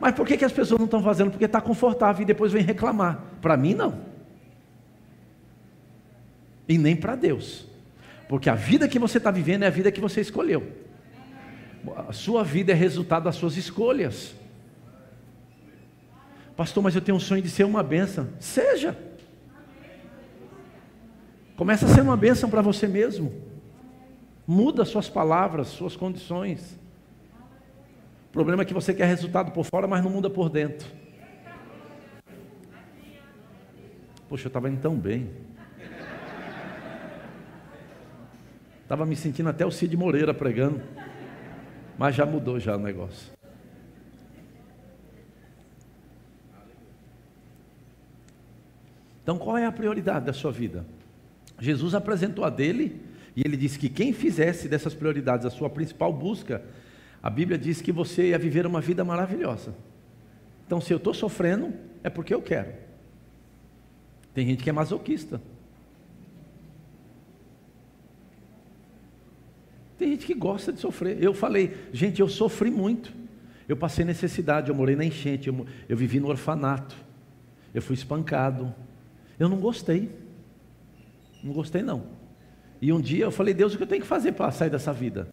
Mas 0.00 0.16
por 0.16 0.26
que, 0.26 0.36
que 0.36 0.44
as 0.44 0.50
pessoas 0.50 0.80
não 0.80 0.86
estão 0.86 1.00
fazendo? 1.00 1.30
Porque 1.30 1.44
está 1.44 1.60
confortável 1.60 2.22
e 2.22 2.26
depois 2.26 2.52
vem 2.52 2.64
reclamar. 2.64 3.22
Para 3.40 3.56
mim, 3.56 3.72
não. 3.72 4.00
E 6.68 6.76
nem 6.76 6.96
para 6.96 7.14
Deus. 7.14 7.68
Porque 8.28 8.50
a 8.50 8.56
vida 8.56 8.88
que 8.88 8.98
você 8.98 9.18
está 9.18 9.30
vivendo 9.30 9.62
é 9.62 9.68
a 9.68 9.70
vida 9.70 9.92
que 9.92 10.00
você 10.00 10.20
escolheu. 10.20 10.82
A 12.08 12.12
sua 12.12 12.44
vida 12.44 12.72
é 12.72 12.74
resultado 12.74 13.24
das 13.24 13.36
suas 13.36 13.56
escolhas. 13.56 14.34
Pastor, 16.56 16.82
mas 16.82 16.94
eu 16.94 17.00
tenho 17.00 17.16
um 17.16 17.20
sonho 17.20 17.42
de 17.42 17.50
ser 17.50 17.64
uma 17.64 17.82
bênção. 17.82 18.28
Seja. 18.38 18.96
Começa 21.56 21.86
a 21.86 21.88
ser 21.88 22.02
uma 22.02 22.16
bênção 22.16 22.48
para 22.48 22.62
você 22.62 22.86
mesmo. 22.86 23.32
Muda 24.46 24.84
suas 24.84 25.08
palavras, 25.08 25.68
suas 25.68 25.96
condições. 25.96 26.78
O 28.28 28.32
problema 28.32 28.62
é 28.62 28.64
que 28.64 28.74
você 28.74 28.94
quer 28.94 29.06
resultado 29.06 29.52
por 29.52 29.64
fora, 29.64 29.86
mas 29.86 30.02
não 30.02 30.10
muda 30.10 30.30
por 30.30 30.48
dentro. 30.48 30.88
Poxa, 34.28 34.46
eu 34.46 34.48
estava 34.48 34.70
indo 34.70 34.80
tão 34.80 34.96
bem. 34.96 35.30
Estava 38.82 39.04
me 39.04 39.16
sentindo 39.16 39.48
até 39.48 39.64
o 39.64 39.70
Cid 39.70 39.96
Moreira 39.96 40.32
pregando. 40.32 40.80
Mas 41.98 42.14
já 42.14 42.26
mudou 42.26 42.58
já 42.58 42.76
o 42.76 42.80
negócio. 42.80 43.32
Então, 49.22 49.38
qual 49.38 49.56
é 49.56 49.64
a 49.64 49.72
prioridade 49.72 50.26
da 50.26 50.32
sua 50.32 50.50
vida? 50.50 50.84
Jesus 51.60 51.94
apresentou 51.94 52.44
a 52.44 52.50
dele 52.50 53.00
e 53.36 53.42
ele 53.44 53.56
disse 53.56 53.78
que 53.78 53.88
quem 53.88 54.12
fizesse 54.12 54.68
dessas 54.68 54.94
prioridades 54.94 55.46
a 55.46 55.50
sua 55.50 55.70
principal 55.70 56.12
busca, 56.12 56.62
a 57.22 57.30
Bíblia 57.30 57.56
diz 57.56 57.80
que 57.80 57.92
você 57.92 58.30
ia 58.30 58.38
viver 58.38 58.66
uma 58.66 58.80
vida 58.80 59.04
maravilhosa. 59.04 59.74
Então, 60.66 60.80
se 60.80 60.92
eu 60.92 60.96
estou 60.96 61.14
sofrendo, 61.14 61.72
é 62.02 62.10
porque 62.10 62.34
eu 62.34 62.42
quero. 62.42 62.72
Tem 64.34 64.46
gente 64.46 64.64
que 64.64 64.70
é 64.70 64.72
masoquista. 64.72 65.40
Tem 70.02 70.10
gente 70.10 70.26
que 70.26 70.34
gosta 70.34 70.72
de 70.72 70.80
sofrer. 70.80 71.22
Eu 71.22 71.32
falei, 71.32 71.76
gente, 71.92 72.20
eu 72.20 72.28
sofri 72.28 72.72
muito. 72.72 73.12
Eu 73.68 73.76
passei 73.76 74.04
necessidade, 74.04 74.68
eu 74.68 74.74
morei 74.74 74.96
na 74.96 75.04
enchente, 75.04 75.46
eu, 75.46 75.64
eu 75.88 75.96
vivi 75.96 76.18
no 76.18 76.26
orfanato, 76.26 76.96
eu 77.72 77.80
fui 77.80 77.94
espancado. 77.94 78.74
Eu 79.38 79.48
não 79.48 79.58
gostei. 79.58 80.10
Não 81.40 81.52
gostei, 81.52 81.82
não. 81.82 82.02
E 82.80 82.92
um 82.92 83.00
dia 83.00 83.26
eu 83.26 83.30
falei, 83.30 83.54
Deus, 83.54 83.74
o 83.74 83.76
que 83.76 83.84
eu 83.84 83.86
tenho 83.86 84.02
que 84.02 84.06
fazer 84.08 84.32
para 84.32 84.50
sair 84.50 84.70
dessa 84.70 84.92
vida? 84.92 85.28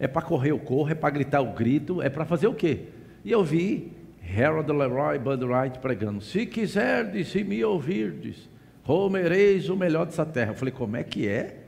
É 0.00 0.08
para 0.08 0.20
correr 0.20 0.50
eu 0.50 0.58
corro, 0.58 0.90
é 0.90 0.96
para 0.96 1.10
gritar 1.10 1.40
o 1.40 1.52
grito, 1.52 2.02
é 2.02 2.10
para 2.10 2.24
fazer 2.24 2.48
o 2.48 2.54
quê? 2.54 2.86
E 3.24 3.30
eu 3.30 3.44
vi 3.44 3.92
Harold 4.36 4.68
Leroy 4.72 5.16
Bud 5.20 5.44
Wright 5.44 5.78
pregando: 5.78 6.20
Se 6.20 6.44
quiserdes, 6.44 7.28
se 7.28 7.44
me 7.44 7.64
ouvirdes, 7.64 8.50
comereis 8.82 9.68
o 9.68 9.76
melhor 9.76 10.06
dessa 10.06 10.26
terra. 10.26 10.50
Eu 10.50 10.56
falei, 10.56 10.74
como 10.74 10.96
é 10.96 11.04
que 11.04 11.28
é? 11.28 11.61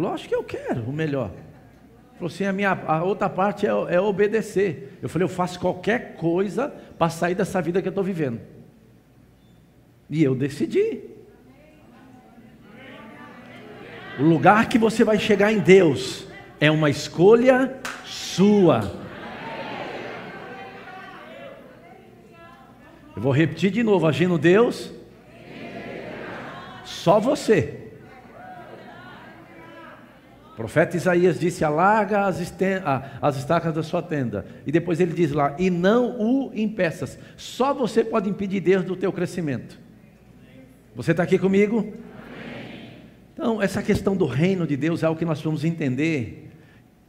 Lógico 0.00 0.30
que 0.30 0.34
eu 0.34 0.42
quero 0.42 0.82
o 0.84 0.92
melhor. 0.92 1.30
Falou 2.14 2.28
assim: 2.28 2.46
a, 2.46 2.52
minha, 2.54 2.70
a 2.70 3.04
outra 3.04 3.28
parte 3.28 3.66
é, 3.66 3.68
é 3.68 4.00
obedecer. 4.00 4.98
Eu 5.02 5.10
falei: 5.10 5.24
eu 5.24 5.28
faço 5.28 5.60
qualquer 5.60 6.14
coisa 6.14 6.68
para 6.98 7.10
sair 7.10 7.34
dessa 7.34 7.60
vida 7.60 7.82
que 7.82 7.88
eu 7.88 7.90
estou 7.90 8.02
vivendo. 8.02 8.40
E 10.08 10.24
eu 10.24 10.34
decidi. 10.34 11.02
O 14.18 14.22
lugar 14.22 14.70
que 14.70 14.78
você 14.78 15.04
vai 15.04 15.18
chegar 15.18 15.52
em 15.52 15.58
Deus 15.58 16.26
é 16.58 16.70
uma 16.70 16.88
escolha 16.88 17.78
sua. 18.04 18.80
Eu 23.14 23.20
vou 23.20 23.32
repetir 23.32 23.70
de 23.70 23.82
novo: 23.82 24.06
agindo 24.06 24.38
Deus, 24.38 24.90
só 26.84 27.20
você. 27.20 27.79
Profeta 30.60 30.94
Isaías 30.94 31.40
disse: 31.40 31.64
alarga 31.64 32.26
as, 32.26 32.38
as 33.22 33.36
estacas 33.38 33.74
da 33.74 33.82
sua 33.82 34.02
tenda. 34.02 34.44
E 34.66 34.70
depois 34.70 35.00
ele 35.00 35.14
diz 35.14 35.32
lá: 35.32 35.56
e 35.58 35.70
não 35.70 36.20
o 36.20 36.52
impeças. 36.54 37.18
Só 37.34 37.72
você 37.72 38.04
pode 38.04 38.28
impedir 38.28 38.60
Deus 38.60 38.84
do 38.84 38.94
teu 38.94 39.10
crescimento. 39.10 39.80
Você 40.94 41.12
está 41.12 41.22
aqui 41.22 41.38
comigo? 41.38 41.94
Então, 43.32 43.62
essa 43.62 43.82
questão 43.82 44.14
do 44.14 44.26
reino 44.26 44.66
de 44.66 44.76
Deus 44.76 45.02
é 45.02 45.08
o 45.08 45.16
que 45.16 45.24
nós 45.24 45.40
vamos 45.40 45.64
entender. 45.64 46.50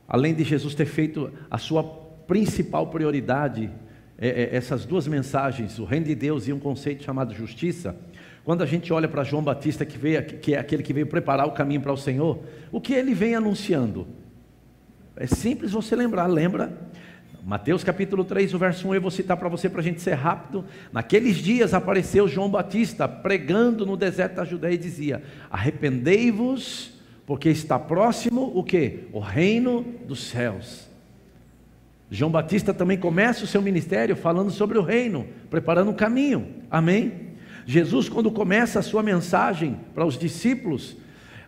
Além 0.08 0.34
de 0.34 0.46
Jesus 0.46 0.74
ter 0.74 0.86
feito 0.86 1.30
a 1.50 1.58
sua 1.58 1.84
principal 1.84 2.88
prioridade, 2.88 3.70
é, 4.18 4.30
é, 4.30 4.56
essas 4.56 4.86
duas 4.86 5.10
mensagens, 5.10 5.78
o 5.78 5.84
reino 5.84 6.06
de 6.06 6.16
Deus 6.16 6.48
e 6.48 6.54
um 6.54 6.60
conceito 6.60 7.04
chamado 7.04 7.34
justiça. 7.34 7.98
Quando 8.43 8.63
a 8.63 8.65
gente 8.65 8.91
olha 8.91 9.08
para 9.08 9.23
João 9.23 9.43
Batista, 9.43 9.86
que, 9.86 9.97
veio, 9.97 10.23
que 10.23 10.56
é 10.56 10.60
aquele 10.60 10.82
que 10.82 10.93
veio 10.93 11.06
preparar 11.06 11.47
o 11.47 11.51
caminho 11.51 11.82
para 11.82 11.93
o 11.93 11.97
Senhor, 11.97 12.39
o 12.71 12.82
que 12.82 12.93
ele 12.93 13.13
vem 13.13 13.36
anunciando? 13.36 14.08
É 15.15 15.27
simples 15.27 15.71
você 15.71 15.95
lembrar, 15.95 16.25
lembra? 16.25 16.89
Mateus 17.43 17.84
capítulo 17.84 18.23
3, 18.23 18.54
o 18.54 18.58
verso 18.58 18.88
1, 18.88 18.95
eu 18.95 19.01
vou 19.01 19.12
citar 19.12 19.38
para 19.38 19.49
você 19.49 19.67
para 19.69 19.82
a 19.82 19.84
gente 19.84 20.01
ser 20.01 20.13
rápido. 20.13 20.65
Naqueles 20.91 21.38
dias 21.38 21.73
apareceu 21.73 22.27
João 22.27 22.49
Batista 22.49 23.08
pregando 23.08 23.86
no 23.86 23.97
deserto 23.97 24.36
da 24.36 24.45
Judéia 24.45 24.73
e 24.73 24.77
dizia: 24.77 25.23
Arrependei-vos, 25.49 26.93
porque 27.25 27.49
está 27.49 27.80
próximo 27.80 28.51
o 28.56 28.63
que? 28.63 29.08
O 29.12 29.19
reino 29.19 29.86
dos 30.08 30.23
céus. 30.23 30.88
João 32.12 32.30
Batista 32.30 32.73
também 32.73 32.97
começa 32.97 33.43
o 33.43 33.47
seu 33.47 33.62
ministério 33.62 34.15
falando 34.15 34.51
sobre 34.51 34.77
o 34.77 34.84
reino, 34.84 35.25
preparando 35.49 35.91
o 35.91 35.95
caminho. 35.95 36.47
Amém? 36.69 37.31
Jesus, 37.65 38.10
quando 38.10 38.32
começa 38.32 38.80
a 38.80 38.84
sua 38.84 39.04
mensagem 39.04 39.78
para 39.93 40.06
os 40.06 40.17
discípulos, 40.17 40.97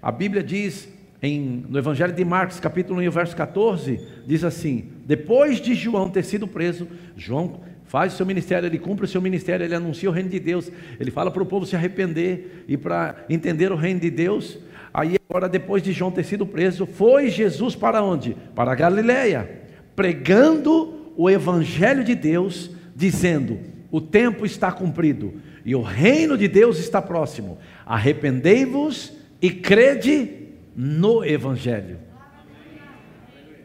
a 0.01 0.11
Bíblia 0.11 0.43
diz 0.43 0.87
em, 1.21 1.65
no 1.69 1.77
Evangelho 1.77 2.13
de 2.13 2.25
Marcos, 2.25 2.59
capítulo 2.59 2.99
1, 3.01 3.09
verso 3.09 3.35
14, 3.35 3.99
diz 4.27 4.43
assim: 4.43 4.89
Depois 5.05 5.61
de 5.61 5.73
João 5.73 6.09
ter 6.09 6.23
sido 6.23 6.47
preso, 6.47 6.87
João 7.15 7.61
faz 7.85 8.13
o 8.13 8.17
seu 8.17 8.25
ministério, 8.25 8.67
ele 8.67 8.77
cumpre 8.77 9.05
o 9.05 9.07
seu 9.07 9.21
ministério, 9.21 9.63
ele 9.63 9.75
anuncia 9.75 10.09
o 10.09 10.11
reino 10.11 10.29
de 10.29 10.39
Deus, 10.39 10.69
ele 10.99 11.11
fala 11.11 11.31
para 11.31 11.41
o 11.41 11.45
povo 11.45 11.65
se 11.65 11.75
arrepender 11.75 12.65
e 12.67 12.75
para 12.75 13.23
entender 13.29 13.71
o 13.71 13.75
reino 13.75 13.99
de 13.99 14.09
Deus. 14.09 14.59
Aí, 14.93 15.15
agora, 15.29 15.47
depois 15.47 15.81
de 15.81 15.93
João 15.93 16.11
ter 16.11 16.25
sido 16.25 16.45
preso, 16.45 16.85
foi 16.85 17.29
Jesus 17.29 17.75
para 17.75 18.03
onde? 18.03 18.35
Para 18.53 18.73
a 18.73 18.75
Galileia, 18.75 19.49
pregando 19.95 21.13
o 21.15 21.29
Evangelho 21.29 22.03
de 22.03 22.15
Deus, 22.15 22.69
dizendo: 22.95 23.59
O 23.93 24.01
tempo 24.01 24.43
está 24.43 24.71
cumprido 24.71 25.35
e 25.63 25.75
o 25.75 25.83
reino 25.83 26.35
de 26.35 26.47
Deus 26.47 26.79
está 26.79 26.99
próximo. 26.99 27.59
Arrependei-vos 27.85 29.13
e 29.39 29.51
crede 29.51 30.47
no 30.75 31.23
Evangelho. 31.23 31.99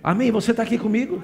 Amém? 0.04 0.30
Você 0.30 0.50
está 0.50 0.64
aqui 0.64 0.76
comigo? 0.76 1.22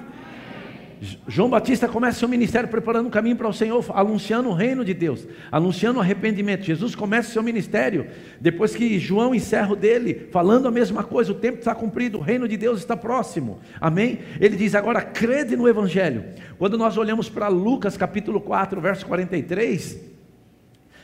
João 1.27 1.49
Batista 1.49 1.87
começa 1.87 2.19
seu 2.19 2.27
ministério 2.27 2.69
preparando 2.69 3.07
um 3.07 3.11
caminho 3.11 3.35
para 3.35 3.47
o 3.47 3.53
Senhor, 3.53 3.85
anunciando 3.93 4.49
o 4.49 4.53
reino 4.53 4.85
de 4.85 4.93
Deus, 4.93 5.27
anunciando 5.51 5.99
o 5.99 6.01
arrependimento. 6.01 6.63
Jesus 6.63 6.95
começa 6.95 7.31
seu 7.31 7.43
ministério, 7.43 8.07
depois 8.39 8.75
que 8.75 8.97
João 8.99 9.35
encerra 9.35 9.73
o 9.73 9.75
dele, 9.75 10.29
falando 10.31 10.67
a 10.67 10.71
mesma 10.71 11.03
coisa: 11.03 11.31
o 11.31 11.35
tempo 11.35 11.59
está 11.59 11.75
cumprido, 11.75 12.17
o 12.17 12.21
reino 12.21 12.47
de 12.47 12.57
Deus 12.57 12.79
está 12.79 12.95
próximo. 12.95 13.59
Amém? 13.79 14.19
Ele 14.39 14.55
diz 14.55 14.75
agora: 14.75 15.01
crede 15.01 15.55
no 15.55 15.67
Evangelho. 15.67 16.25
Quando 16.57 16.77
nós 16.77 16.97
olhamos 16.97 17.29
para 17.29 17.47
Lucas 17.47 17.97
capítulo 17.97 18.39
4, 18.39 18.79
verso 18.79 19.05
43, 19.05 19.99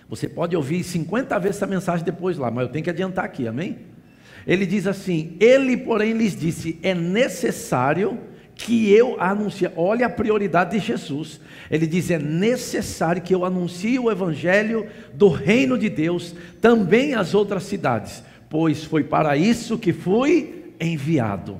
você 0.07 0.27
pode 0.27 0.55
ouvir 0.55 0.83
50 0.83 1.39
vezes 1.39 1.57
essa 1.57 1.67
mensagem 1.67 2.05
depois 2.05 2.37
lá, 2.37 2.49
mas 2.49 2.67
eu 2.67 2.71
tenho 2.71 2.83
que 2.83 2.89
adiantar 2.89 3.25
aqui, 3.25 3.47
amém? 3.47 3.77
Ele 4.45 4.65
diz 4.65 4.87
assim: 4.87 5.35
Ele, 5.39 5.77
porém, 5.77 6.13
lhes 6.13 6.35
disse: 6.35 6.79
É 6.81 6.93
necessário 6.93 8.19
que 8.61 8.91
eu 8.91 9.19
anuncie. 9.19 9.69
Olha 9.75 10.05
a 10.05 10.09
prioridade 10.09 10.71
de 10.71 10.85
Jesus. 10.85 11.39
Ele 11.69 11.87
diz: 11.87 12.11
É 12.11 12.19
necessário 12.19 13.21
que 13.21 13.33
eu 13.33 13.43
anuncie 13.43 13.99
o 13.99 14.11
evangelho 14.11 14.87
do 15.13 15.29
reino 15.29 15.77
de 15.77 15.89
Deus 15.89 16.35
também 16.59 17.15
às 17.15 17.33
outras 17.33 17.63
cidades, 17.63 18.23
pois 18.49 18.83
foi 18.83 19.03
para 19.03 19.35
isso 19.35 19.77
que 19.77 19.91
fui 19.91 20.73
enviado. 20.79 21.59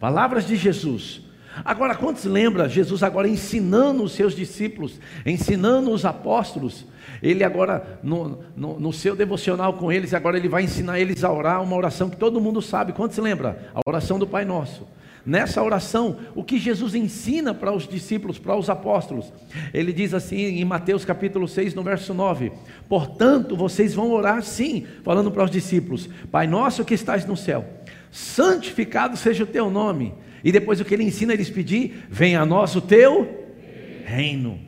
Palavras 0.00 0.46
de 0.46 0.56
Jesus. 0.56 1.22
Agora, 1.64 1.94
quantos 1.94 2.24
lembra 2.24 2.68
Jesus 2.68 3.02
agora 3.02 3.28
ensinando 3.28 4.02
os 4.02 4.12
seus 4.12 4.34
discípulos, 4.34 4.98
ensinando 5.24 5.90
os 5.90 6.04
apóstolos? 6.04 6.86
Ele 7.22 7.44
agora, 7.44 8.00
no, 8.02 8.38
no, 8.56 8.80
no, 8.80 8.92
seu 8.92 9.14
devocional 9.14 9.74
com 9.74 9.92
eles, 9.92 10.14
agora 10.14 10.38
ele 10.38 10.48
vai 10.48 10.62
ensinar 10.62 10.98
eles 10.98 11.22
a 11.22 11.30
orar 11.30 11.62
uma 11.62 11.76
oração 11.76 12.08
que 12.08 12.16
todo 12.16 12.40
mundo 12.40 12.62
sabe. 12.62 12.92
Quantos 12.92 13.18
lembra? 13.18 13.70
A 13.74 13.80
oração 13.86 14.18
do 14.18 14.26
Pai 14.26 14.44
Nosso. 14.44 14.88
Nessa 15.24 15.62
oração, 15.62 16.16
o 16.34 16.42
que 16.42 16.58
Jesus 16.58 16.96
ensina 16.96 17.54
para 17.54 17.72
os 17.72 17.86
discípulos, 17.86 18.38
para 18.38 18.56
os 18.56 18.68
apóstolos, 18.68 19.32
ele 19.72 19.92
diz 19.92 20.12
assim 20.12 20.36
em 20.36 20.64
Mateus 20.64 21.04
capítulo 21.04 21.46
6, 21.46 21.74
no 21.74 21.82
verso 21.82 22.12
9: 22.12 22.50
Portanto, 22.88 23.56
vocês 23.56 23.94
vão 23.94 24.10
orar 24.10 24.42
sim, 24.42 24.84
falando 25.04 25.30
para 25.30 25.44
os 25.44 25.50
discípulos: 25.50 26.08
Pai 26.30 26.48
nosso 26.48 26.84
que 26.84 26.94
estás 26.94 27.24
no 27.24 27.36
céu, 27.36 27.64
santificado 28.10 29.16
seja 29.16 29.44
o 29.44 29.46
teu 29.46 29.70
nome. 29.70 30.12
E 30.42 30.50
depois 30.50 30.80
o 30.80 30.84
que 30.84 30.92
ele 30.92 31.04
ensina 31.04 31.32
eles 31.32 31.48
pedir: 31.48 32.04
venha 32.10 32.40
a 32.40 32.46
nós 32.46 32.74
o 32.74 32.80
teu 32.80 33.46
reino. 34.04 34.58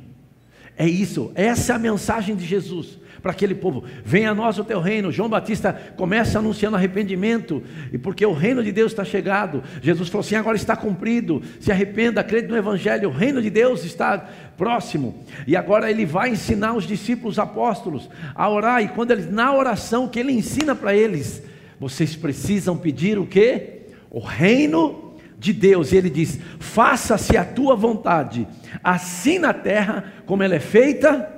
É 0.76 0.88
isso, 0.88 1.32
essa 1.34 1.72
é 1.72 1.76
a 1.76 1.80
mensagem 1.80 2.36
de 2.36 2.44
Jesus 2.44 2.98
para 3.24 3.32
aquele 3.32 3.54
povo: 3.54 3.84
venha 4.04 4.32
a 4.32 4.34
nós 4.34 4.58
o 4.58 4.64
teu 4.64 4.80
reino. 4.80 5.10
João 5.10 5.30
Batista 5.30 5.72
começa 5.96 6.38
anunciando 6.38 6.76
arrependimento, 6.76 7.62
e 7.90 7.96
porque 7.96 8.24
o 8.26 8.34
reino 8.34 8.62
de 8.62 8.70
Deus 8.70 8.92
está 8.92 9.02
chegado, 9.02 9.62
Jesus 9.80 10.10
falou 10.10 10.20
assim: 10.20 10.34
agora 10.34 10.58
está 10.58 10.76
cumprido, 10.76 11.40
se 11.58 11.72
arrependa, 11.72 12.20
acredite 12.20 12.50
no 12.50 12.58
Evangelho, 12.58 13.08
o 13.08 13.12
reino 13.12 13.40
de 13.40 13.48
Deus 13.48 13.82
está 13.82 14.18
próximo. 14.58 15.24
E 15.46 15.56
agora 15.56 15.90
ele 15.90 16.04
vai 16.04 16.28
ensinar 16.28 16.74
os 16.74 16.86
discípulos 16.86 17.38
apóstolos 17.38 18.10
a 18.34 18.46
orar, 18.46 18.82
e 18.82 18.88
quando 18.88 19.12
ele, 19.12 19.30
na 19.30 19.54
oração 19.54 20.06
que 20.06 20.20
ele 20.20 20.32
ensina 20.32 20.74
para 20.74 20.94
eles, 20.94 21.42
vocês 21.80 22.14
precisam 22.14 22.76
pedir 22.76 23.18
o 23.18 23.26
que? 23.26 23.84
O 24.10 24.20
reino 24.20 25.14
de 25.38 25.54
Deus, 25.54 25.92
e 25.92 25.96
ele 25.96 26.10
diz: 26.10 26.38
Faça-se 26.58 27.38
a 27.38 27.44
tua 27.44 27.74
vontade, 27.74 28.46
assim 28.82 29.38
na 29.38 29.54
terra 29.54 30.12
como 30.26 30.42
ela 30.42 30.56
é 30.56 30.60
feita, 30.60 31.33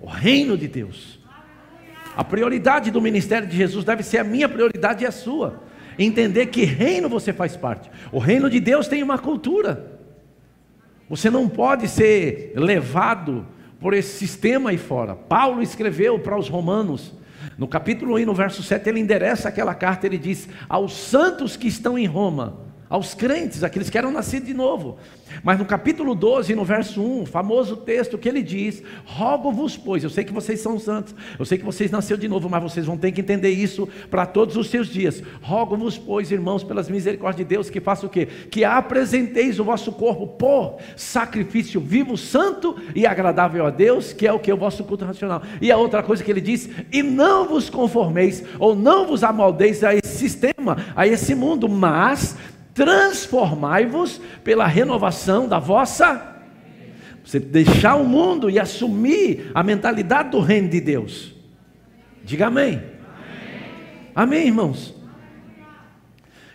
o 0.00 0.06
reino 0.06 0.56
de 0.56 0.66
Deus. 0.66 1.18
A 2.16 2.24
prioridade 2.24 2.90
do 2.90 3.00
ministério 3.00 3.46
de 3.46 3.56
Jesus 3.56 3.84
deve 3.84 4.02
ser 4.02 4.18
a 4.18 4.24
minha 4.24 4.48
prioridade 4.48 5.04
e 5.04 5.06
a 5.06 5.12
sua. 5.12 5.62
Entender 5.98 6.46
que 6.46 6.64
reino 6.64 7.08
você 7.08 7.32
faz 7.32 7.56
parte. 7.56 7.90
O 8.10 8.18
reino 8.18 8.48
de 8.48 8.58
Deus 8.58 8.88
tem 8.88 9.02
uma 9.02 9.18
cultura. 9.18 9.98
Você 11.08 11.28
não 11.28 11.48
pode 11.48 11.88
ser 11.88 12.52
levado 12.56 13.46
por 13.80 13.94
esse 13.94 14.18
sistema 14.18 14.70
aí 14.70 14.78
fora. 14.78 15.14
Paulo 15.14 15.62
escreveu 15.62 16.18
para 16.18 16.38
os 16.38 16.48
romanos, 16.48 17.12
no 17.58 17.66
capítulo 17.66 18.16
1, 18.16 18.26
no 18.26 18.34
verso 18.34 18.62
7, 18.62 18.88
ele 18.88 19.00
endereça 19.00 19.48
aquela 19.48 19.74
carta, 19.74 20.06
ele 20.06 20.18
diz: 20.18 20.48
Aos 20.68 20.94
santos 20.94 21.56
que 21.56 21.68
estão 21.68 21.98
em 21.98 22.06
Roma, 22.06 22.58
aos 22.90 23.14
crentes, 23.14 23.62
aqueles 23.62 23.88
que 23.88 23.96
eram 23.96 24.10
nascidos 24.10 24.48
de 24.48 24.54
novo. 24.54 24.98
Mas 25.44 25.60
no 25.60 25.64
capítulo 25.64 26.12
12, 26.12 26.56
no 26.56 26.64
verso 26.64 27.00
1, 27.00 27.26
famoso 27.26 27.76
texto 27.76 28.18
que 28.18 28.28
ele 28.28 28.42
diz: 28.42 28.82
Rogo-vos, 29.04 29.76
pois, 29.76 30.02
eu 30.02 30.10
sei 30.10 30.24
que 30.24 30.32
vocês 30.32 30.60
são 30.60 30.76
santos, 30.76 31.14
eu 31.38 31.44
sei 31.44 31.56
que 31.56 31.64
vocês 31.64 31.88
nasceram 31.88 32.20
de 32.20 32.26
novo, 32.26 32.50
mas 32.50 32.60
vocês 32.60 32.84
vão 32.84 32.98
ter 32.98 33.12
que 33.12 33.20
entender 33.20 33.50
isso 33.50 33.88
para 34.10 34.26
todos 34.26 34.56
os 34.56 34.68
seus 34.68 34.88
dias. 34.88 35.22
Rogo-vos, 35.40 35.96
pois, 35.96 36.32
irmãos, 36.32 36.64
pelas 36.64 36.90
misericórdias 36.90 37.46
de 37.46 37.54
Deus, 37.54 37.70
que 37.70 37.80
faça 37.80 38.06
o 38.06 38.10
quê? 38.10 38.26
Que 38.50 38.64
apresenteis 38.64 39.60
o 39.60 39.64
vosso 39.64 39.92
corpo 39.92 40.26
por 40.26 40.78
sacrifício 40.96 41.80
vivo, 41.80 42.16
santo 42.16 42.76
e 42.92 43.06
agradável 43.06 43.64
a 43.66 43.70
Deus, 43.70 44.12
que 44.12 44.26
é 44.26 44.32
o 44.32 44.40
que? 44.40 44.52
O 44.52 44.56
vosso 44.56 44.82
culto 44.82 45.04
racional. 45.04 45.42
E 45.60 45.70
a 45.70 45.76
outra 45.76 46.02
coisa 46.02 46.24
que 46.24 46.30
ele 46.30 46.40
diz: 46.40 46.68
E 46.92 47.04
não 47.04 47.46
vos 47.46 47.70
conformeis, 47.70 48.42
ou 48.58 48.74
não 48.74 49.06
vos 49.06 49.22
amoldeis 49.22 49.84
a 49.84 49.94
esse 49.94 50.18
sistema, 50.18 50.76
a 50.96 51.06
esse 51.06 51.36
mundo, 51.36 51.68
mas 51.68 52.36
transformai-vos 52.80 54.18
pela 54.42 54.66
renovação 54.66 55.46
da 55.46 55.58
vossa. 55.58 56.38
Você 57.22 57.38
deixar 57.38 57.96
o 57.96 58.06
mundo 58.06 58.48
e 58.48 58.58
assumir 58.58 59.50
a 59.54 59.62
mentalidade 59.62 60.30
do 60.30 60.40
reino 60.40 60.70
de 60.70 60.80
Deus. 60.80 61.34
Diga 62.24 62.46
amém. 62.46 62.82
Amém, 64.14 64.46
irmãos? 64.46 64.94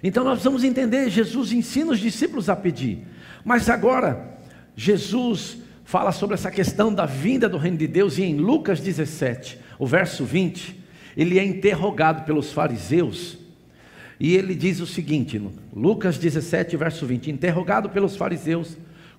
Então 0.02 0.24
nós 0.24 0.34
precisamos 0.40 0.64
entender: 0.64 1.12
Jesus 1.12 1.52
ensina 1.52 1.92
os 1.92 2.00
discípulos 2.00 2.50
a 2.50 2.56
pedir, 2.56 3.06
mas 3.44 3.70
agora, 3.70 4.40
Jesus 4.76 5.60
fala 5.84 6.12
sobre 6.12 6.34
essa 6.34 6.50
questão 6.50 6.92
da 6.92 7.06
vinda 7.06 7.48
do 7.48 7.60
reino 7.60 7.78
de 7.78 7.88
Deus, 7.88 8.18
e 8.18 8.24
em 8.24 8.36
Lucas 8.36 8.80
17, 8.80 9.60
o 9.78 9.86
verso 9.86 10.26
20, 10.26 10.84
ele 11.16 11.38
é 11.38 11.44
interrogado 11.44 12.24
pelos 12.26 12.52
fariseus 12.52 13.45
e 14.20 14.36
ele 14.36 14.56
diz 14.56 14.80
o 14.80 14.88
seguinte, 14.88 15.42
Lucas 15.74 16.18
17, 16.18 16.78
verso 16.78 17.06
20: 17.06 17.32
Interrogado 17.32 17.90
pelos 17.90 18.16
fariseus, 18.16 18.78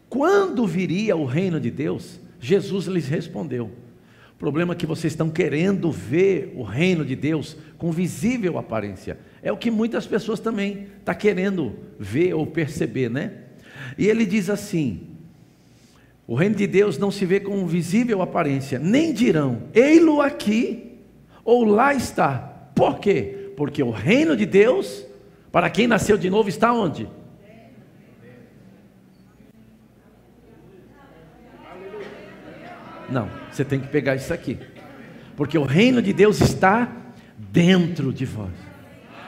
quando 0.08 0.66
viria 0.66 1.16
o 1.16 1.24
reino 1.24 1.60
de 1.60 1.70
Deus? 1.70 2.20
Jesus 2.40 2.86
lhes 2.86 3.08
respondeu: 3.08 3.70
o 4.36 4.38
problema 4.38 4.74
é 4.74 4.76
que 4.76 4.84
vocês 4.84 5.14
estão 5.14 5.30
querendo 5.30 5.90
ver 5.90 6.52
o 6.54 6.62
reino 6.62 7.06
de 7.06 7.16
Deus 7.16 7.56
com 7.78 7.90
visível 7.90 8.58
aparência. 8.58 9.18
É 9.42 9.50
o 9.50 9.56
que 9.56 9.70
muitas 9.70 10.06
pessoas 10.06 10.38
também 10.38 10.72
estão 10.72 10.90
tá 11.06 11.14
querendo 11.14 11.74
ver 11.98 12.34
ou 12.34 12.46
perceber, 12.46 13.08
né? 13.08 13.32
E 13.96 14.06
ele 14.06 14.26
diz 14.26 14.50
assim: 14.50 15.08
o 16.26 16.34
reino 16.34 16.54
de 16.54 16.66
Deus 16.66 16.98
não 16.98 17.10
se 17.10 17.24
vê 17.24 17.40
com 17.40 17.66
visível 17.66 18.20
aparência, 18.20 18.78
nem 18.78 19.14
dirão, 19.14 19.62
ei-lo 19.72 20.20
aqui 20.20 20.98
ou 21.42 21.64
lá 21.64 21.94
está. 21.94 22.70
Por 22.74 22.98
quê? 22.98 23.35
Porque 23.56 23.82
o 23.82 23.90
reino 23.90 24.36
de 24.36 24.44
Deus, 24.44 25.04
para 25.50 25.70
quem 25.70 25.86
nasceu 25.86 26.18
de 26.18 26.28
novo, 26.28 26.48
está 26.48 26.72
onde? 26.72 27.08
Não, 33.08 33.28
você 33.50 33.64
tem 33.64 33.80
que 33.80 33.88
pegar 33.88 34.14
isso 34.16 34.32
aqui. 34.32 34.58
Porque 35.36 35.56
o 35.56 35.64
reino 35.64 36.02
de 36.02 36.12
Deus 36.12 36.40
está 36.40 36.90
dentro 37.38 38.12
de 38.12 38.24
vós. 38.24 38.52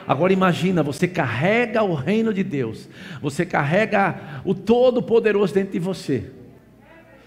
Agora 0.07 0.33
imagina, 0.33 0.83
você 0.83 1.07
carrega 1.07 1.83
o 1.83 1.95
reino 1.95 2.33
de 2.33 2.43
Deus. 2.43 2.89
Você 3.21 3.45
carrega 3.45 4.41
o 4.45 4.55
todo 4.55 5.03
poderoso 5.03 5.55
dentro 5.55 5.73
de 5.73 5.79
você. 5.79 6.31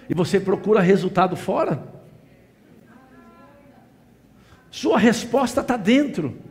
E 0.10 0.14
você 0.14 0.40
procura 0.40 0.82
resultado 0.82 1.36
fora? 1.36 1.84
Sua 4.70 4.98
resposta 4.98 5.62
está 5.62 5.78
dentro. 5.78 6.51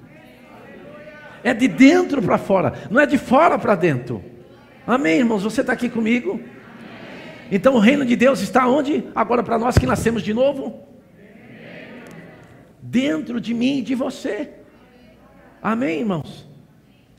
É 1.42 1.54
de 1.54 1.68
dentro 1.68 2.20
para 2.20 2.38
fora, 2.38 2.74
não 2.90 3.00
é 3.00 3.06
de 3.06 3.16
fora 3.16 3.58
para 3.58 3.74
dentro. 3.74 4.22
Amém, 4.86 5.18
irmãos? 5.18 5.42
Você 5.42 5.60
está 5.60 5.72
aqui 5.72 5.88
comigo? 5.88 6.40
Então 7.50 7.74
o 7.74 7.78
reino 7.78 8.04
de 8.04 8.14
Deus 8.14 8.40
está 8.40 8.66
onde? 8.68 9.04
Agora 9.14 9.42
para 9.42 9.58
nós 9.58 9.76
que 9.76 9.86
nascemos 9.86 10.22
de 10.22 10.32
novo? 10.32 10.84
Dentro 12.80 13.40
de 13.40 13.52
mim 13.52 13.78
e 13.78 13.82
de 13.82 13.94
você. 13.94 14.50
Amém, 15.62 16.00
irmãos? 16.00 16.48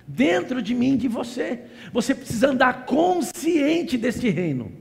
Dentro 0.07 0.61
de 0.61 0.73
mim 0.73 0.93
e 0.93 0.97
de 0.97 1.07
você. 1.07 1.61
Você 1.91 2.15
precisa 2.15 2.49
andar 2.49 2.85
consciente 2.85 3.97
deste 3.97 4.29
reino. 4.29 4.71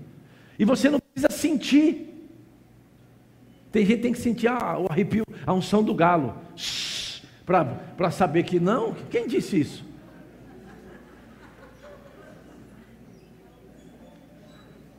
E 0.59 0.65
você 0.65 0.89
não 0.89 1.01
precisa 1.01 1.31
sentir. 1.31 2.29
Tem 3.73 3.85
gente 3.85 3.97
que 3.97 4.03
tem 4.03 4.13
que 4.13 4.19
sentir 4.19 4.49
ah, 4.49 4.79
o 4.79 4.87
arrepio, 4.91 5.25
a 5.47 5.53
unção 5.53 5.83
do 5.83 5.95
galo. 5.95 6.35
Para 7.97 8.13
saber 8.13 8.45
que 8.45 8.61
não. 8.61 8.95
Quem 9.11 9.27
disse 9.27 9.59
isso? 9.59 9.85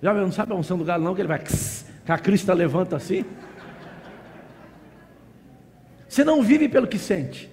Já 0.03 0.13
não 0.13 0.31
sabe 0.31 0.51
a 0.51 0.55
unção 0.55 0.77
do 0.77 0.83
galo, 0.83 1.01
não, 1.01 1.15
que 1.15 1.21
ele 1.21 1.29
vai. 1.29 1.39
Que 1.39 2.11
a 2.11 2.17
crista 2.17 2.53
levanta 2.53 2.97
assim. 2.97 3.23
Você 6.09 6.25
não 6.25 6.43
vive 6.43 6.67
pelo 6.67 6.87
que 6.87 6.97
sente, 6.97 7.49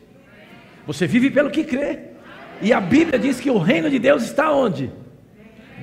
você 0.84 1.06
vive 1.06 1.30
pelo 1.30 1.48
que 1.48 1.62
crê. 1.62 2.08
E 2.60 2.72
a 2.72 2.80
Bíblia 2.80 3.16
diz 3.16 3.38
que 3.38 3.52
o 3.52 3.58
reino 3.58 3.88
de 3.88 4.00
Deus 4.00 4.24
está 4.24 4.50
onde? 4.50 4.90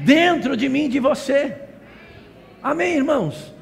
Dentro 0.04 0.58
de 0.58 0.68
mim 0.68 0.90
de 0.90 1.00
você. 1.00 1.56
Amém, 2.62 2.98
irmãos? 2.98 3.54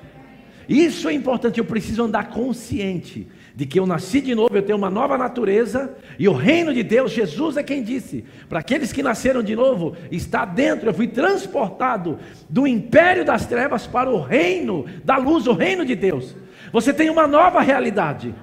Isso 0.67 1.07
é 1.07 1.13
importante, 1.13 1.59
eu 1.59 1.65
preciso 1.65 2.01
andar 2.01 2.31
consciente 2.31 3.27
de 3.55 3.65
que 3.65 3.79
eu 3.79 3.85
nasci 3.85 4.19
de 4.19 4.33
novo, 4.33 4.55
eu 4.55 4.63
tenho 4.63 4.77
uma 4.77 4.89
nova 4.89 5.17
natureza, 5.17 5.95
e 6.17 6.27
o 6.27 6.33
reino 6.33 6.73
de 6.73 6.81
Deus, 6.81 7.11
Jesus 7.11 7.55
é 7.55 7.63
quem 7.63 7.83
disse, 7.83 8.25
para 8.49 8.59
aqueles 8.59 8.91
que 8.91 9.03
nasceram 9.03 9.43
de 9.43 9.55
novo, 9.55 9.95
está 10.11 10.43
dentro, 10.43 10.89
eu 10.89 10.93
fui 10.93 11.07
transportado 11.07 12.17
do 12.49 12.65
império 12.65 13.23
das 13.23 13.45
trevas 13.45 13.85
para 13.85 14.09
o 14.09 14.19
reino 14.19 14.85
da 15.03 15.17
luz, 15.17 15.45
o 15.45 15.53
reino 15.53 15.85
de 15.85 15.95
Deus. 15.95 16.35
Você 16.71 16.91
tem 16.91 17.09
uma 17.09 17.27
nova 17.27 17.61
realidade, 17.61 18.33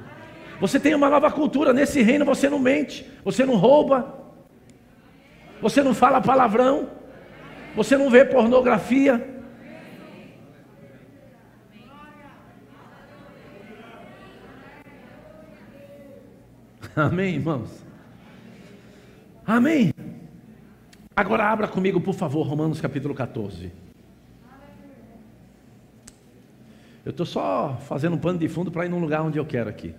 você 0.60 0.78
tem 0.78 0.94
uma 0.94 1.10
nova 1.10 1.30
cultura, 1.30 1.72
nesse 1.72 2.02
reino 2.02 2.24
você 2.24 2.48
não 2.48 2.60
mente, 2.60 3.04
você 3.24 3.44
não 3.44 3.56
rouba, 3.56 4.14
você 5.60 5.82
não 5.82 5.92
fala 5.92 6.20
palavrão, 6.20 6.88
você 7.74 7.96
não 7.96 8.08
vê 8.08 8.24
pornografia, 8.24 9.39
Amém, 17.00 17.36
irmãos? 17.36 17.82
Amém? 19.46 19.90
Agora 21.16 21.44
abra 21.50 21.66
comigo, 21.66 21.98
por 21.98 22.14
favor, 22.14 22.46
Romanos 22.46 22.78
capítulo 22.78 23.14
14. 23.14 23.72
Eu 27.02 27.10
estou 27.10 27.24
só 27.24 27.78
fazendo 27.88 28.16
um 28.16 28.18
pano 28.18 28.38
de 28.38 28.48
fundo 28.50 28.70
para 28.70 28.84
ir 28.84 28.90
num 28.90 28.98
lugar 28.98 29.22
onde 29.22 29.38
eu 29.38 29.46
quero 29.46 29.70
aqui. 29.70 29.94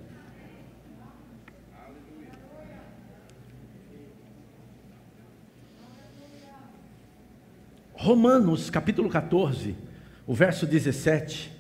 Romanos 7.96 8.70
capítulo 8.70 9.10
14, 9.10 9.76
o 10.28 10.36
verso 10.36 10.68
17. 10.68 11.52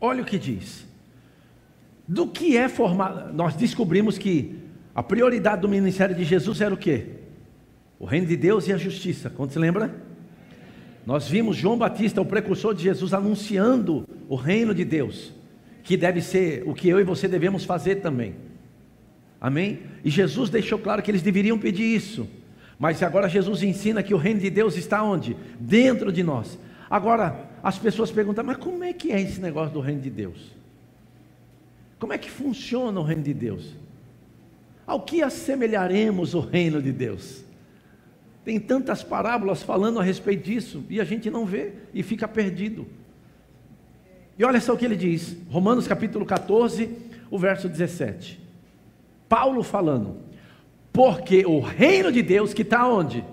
Olha 0.00 0.22
o 0.22 0.24
que 0.24 0.38
diz. 0.38 0.86
Do 2.06 2.28
que 2.28 2.56
é 2.56 2.68
formado, 2.68 3.32
nós 3.32 3.56
descobrimos 3.56 4.16
que 4.16 4.63
a 4.94 5.02
prioridade 5.02 5.62
do 5.62 5.68
ministério 5.68 6.14
de 6.14 6.24
Jesus 6.24 6.60
era 6.60 6.72
o 6.72 6.76
quê? 6.76 7.06
O 7.98 8.04
reino 8.04 8.26
de 8.26 8.36
Deus 8.36 8.68
e 8.68 8.72
a 8.72 8.76
justiça. 8.76 9.28
Quando 9.28 9.50
se 9.50 9.58
lembra? 9.58 9.94
Nós 11.04 11.28
vimos 11.28 11.56
João 11.56 11.76
Batista, 11.76 12.20
o 12.20 12.26
precursor 12.26 12.74
de 12.74 12.84
Jesus, 12.84 13.12
anunciando 13.12 14.08
o 14.28 14.36
reino 14.36 14.74
de 14.74 14.84
Deus, 14.84 15.32
que 15.82 15.96
deve 15.96 16.22
ser 16.22 16.62
o 16.66 16.74
que 16.74 16.88
eu 16.88 17.00
e 17.00 17.04
você 17.04 17.28
devemos 17.28 17.64
fazer 17.64 17.96
também. 17.96 18.36
Amém? 19.40 19.80
E 20.04 20.10
Jesus 20.10 20.48
deixou 20.48 20.78
claro 20.78 21.02
que 21.02 21.10
eles 21.10 21.22
deveriam 21.22 21.58
pedir 21.58 21.84
isso. 21.84 22.26
Mas 22.78 23.02
agora 23.02 23.28
Jesus 23.28 23.62
ensina 23.62 24.02
que 24.02 24.14
o 24.14 24.18
reino 24.18 24.40
de 24.40 24.48
Deus 24.48 24.76
está 24.76 25.02
onde? 25.02 25.36
Dentro 25.58 26.10
de 26.10 26.22
nós. 26.22 26.58
Agora, 26.88 27.50
as 27.62 27.78
pessoas 27.78 28.10
perguntam, 28.10 28.44
mas 28.44 28.56
como 28.56 28.84
é 28.84 28.92
que 28.92 29.12
é 29.12 29.20
esse 29.20 29.40
negócio 29.40 29.74
do 29.74 29.80
reino 29.80 30.00
de 30.00 30.10
Deus? 30.10 30.52
Como 31.98 32.12
é 32.12 32.18
que 32.18 32.30
funciona 32.30 32.98
o 33.00 33.02
reino 33.02 33.22
de 33.22 33.34
Deus? 33.34 33.74
Ao 34.86 35.00
que 35.00 35.22
assemelharemos 35.22 36.34
o 36.34 36.40
reino 36.40 36.82
de 36.82 36.92
Deus? 36.92 37.44
Tem 38.44 38.60
tantas 38.60 39.02
parábolas 39.02 39.62
falando 39.62 39.98
a 39.98 40.02
respeito 40.02 40.44
disso 40.44 40.84
e 40.90 41.00
a 41.00 41.04
gente 41.04 41.30
não 41.30 41.46
vê 41.46 41.72
e 41.94 42.02
fica 42.02 42.28
perdido. 42.28 42.86
E 44.38 44.44
olha 44.44 44.60
só 44.60 44.74
o 44.74 44.76
que 44.76 44.84
ele 44.84 44.96
diz, 44.96 45.36
Romanos 45.48 45.86
capítulo 45.86 46.26
14, 46.26 46.90
o 47.30 47.38
verso 47.38 47.68
17. 47.68 48.38
Paulo 49.28 49.62
falando, 49.62 50.18
porque 50.92 51.46
o 51.46 51.60
reino 51.60 52.12
de 52.12 52.22
Deus 52.22 52.52
que 52.52 52.62
está 52.62 52.86
onde? 52.86 53.24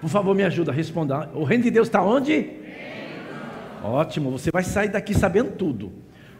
Por 0.00 0.08
favor, 0.08 0.34
me 0.34 0.42
ajuda 0.42 0.72
a 0.72 0.74
responder. 0.74 1.28
O 1.34 1.44
reino 1.44 1.64
de 1.64 1.70
Deus 1.70 1.86
está 1.86 2.02
onde? 2.02 2.50
Ótimo, 3.84 4.30
você 4.30 4.50
vai 4.50 4.64
sair 4.64 4.88
daqui 4.88 5.14
sabendo 5.14 5.52
tudo. 5.52 5.92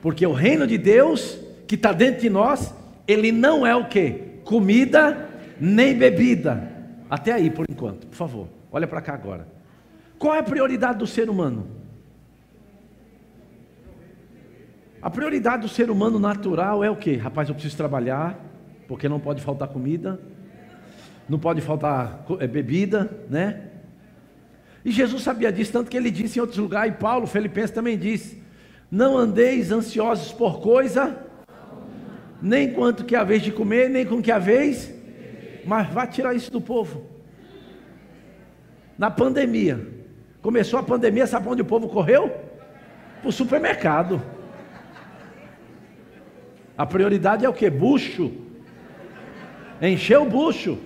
Porque 0.02 0.26
o 0.26 0.32
reino 0.32 0.66
de 0.66 0.78
Deus 0.78 1.38
que 1.66 1.74
está 1.74 1.92
dentro 1.92 2.22
de 2.22 2.30
nós 2.30 2.74
ele 3.10 3.32
não 3.32 3.66
é 3.66 3.74
o 3.74 3.88
que? 3.88 4.10
Comida 4.44 5.28
nem 5.60 5.96
bebida. 5.96 6.70
Até 7.08 7.32
aí, 7.32 7.50
por 7.50 7.66
enquanto, 7.68 8.06
por 8.06 8.14
favor, 8.14 8.48
olha 8.70 8.86
para 8.86 9.00
cá 9.00 9.14
agora. 9.14 9.48
Qual 10.18 10.34
é 10.34 10.38
a 10.38 10.42
prioridade 10.42 10.98
do 10.98 11.06
ser 11.06 11.28
humano? 11.28 11.66
A 15.02 15.10
prioridade 15.10 15.62
do 15.62 15.68
ser 15.68 15.90
humano 15.90 16.18
natural 16.18 16.84
é 16.84 16.90
o 16.90 16.96
que? 16.96 17.16
Rapaz, 17.16 17.48
eu 17.48 17.54
preciso 17.54 17.76
trabalhar, 17.76 18.38
porque 18.86 19.08
não 19.08 19.18
pode 19.18 19.40
faltar 19.40 19.68
comida, 19.68 20.20
não 21.28 21.38
pode 21.38 21.60
faltar 21.60 22.24
é, 22.38 22.46
bebida, 22.46 23.10
né? 23.28 23.62
E 24.84 24.90
Jesus 24.90 25.22
sabia 25.22 25.50
disso, 25.50 25.72
tanto 25.72 25.90
que 25.90 25.96
ele 25.96 26.10
disse 26.10 26.38
em 26.38 26.42
outros 26.42 26.58
lugares, 26.58 26.94
e 26.94 26.96
Paulo, 26.96 27.26
Filipenses 27.26 27.70
também 27.70 27.98
disse: 27.98 28.42
Não 28.90 29.16
andeis 29.16 29.72
ansiosos 29.72 30.32
por 30.32 30.60
coisa 30.60 31.29
nem 32.42 32.72
quanto 32.72 33.04
que 33.04 33.14
a 33.14 33.24
vez 33.24 33.42
de 33.42 33.52
comer, 33.52 33.88
nem 33.88 34.04
com 34.04 34.22
que 34.22 34.32
a 34.32 34.38
vez, 34.38 34.92
mas 35.64 35.88
vai 35.88 36.06
tirar 36.06 36.34
isso 36.34 36.50
do 36.50 36.60
povo. 36.60 37.04
Na 38.96 39.10
pandemia, 39.10 39.86
começou 40.42 40.78
a 40.78 40.82
pandemia, 40.82 41.26
sabe 41.26 41.48
onde 41.48 41.62
o 41.62 41.64
povo 41.64 41.88
correu? 41.88 42.30
Para 43.20 43.28
o 43.28 43.32
supermercado. 43.32 44.22
A 46.76 46.86
prioridade 46.86 47.44
é 47.44 47.48
o 47.48 47.52
que? 47.52 47.68
Bucho. 47.68 48.32
Encher 49.82 50.18
o 50.18 50.24
bucho. 50.24 50.78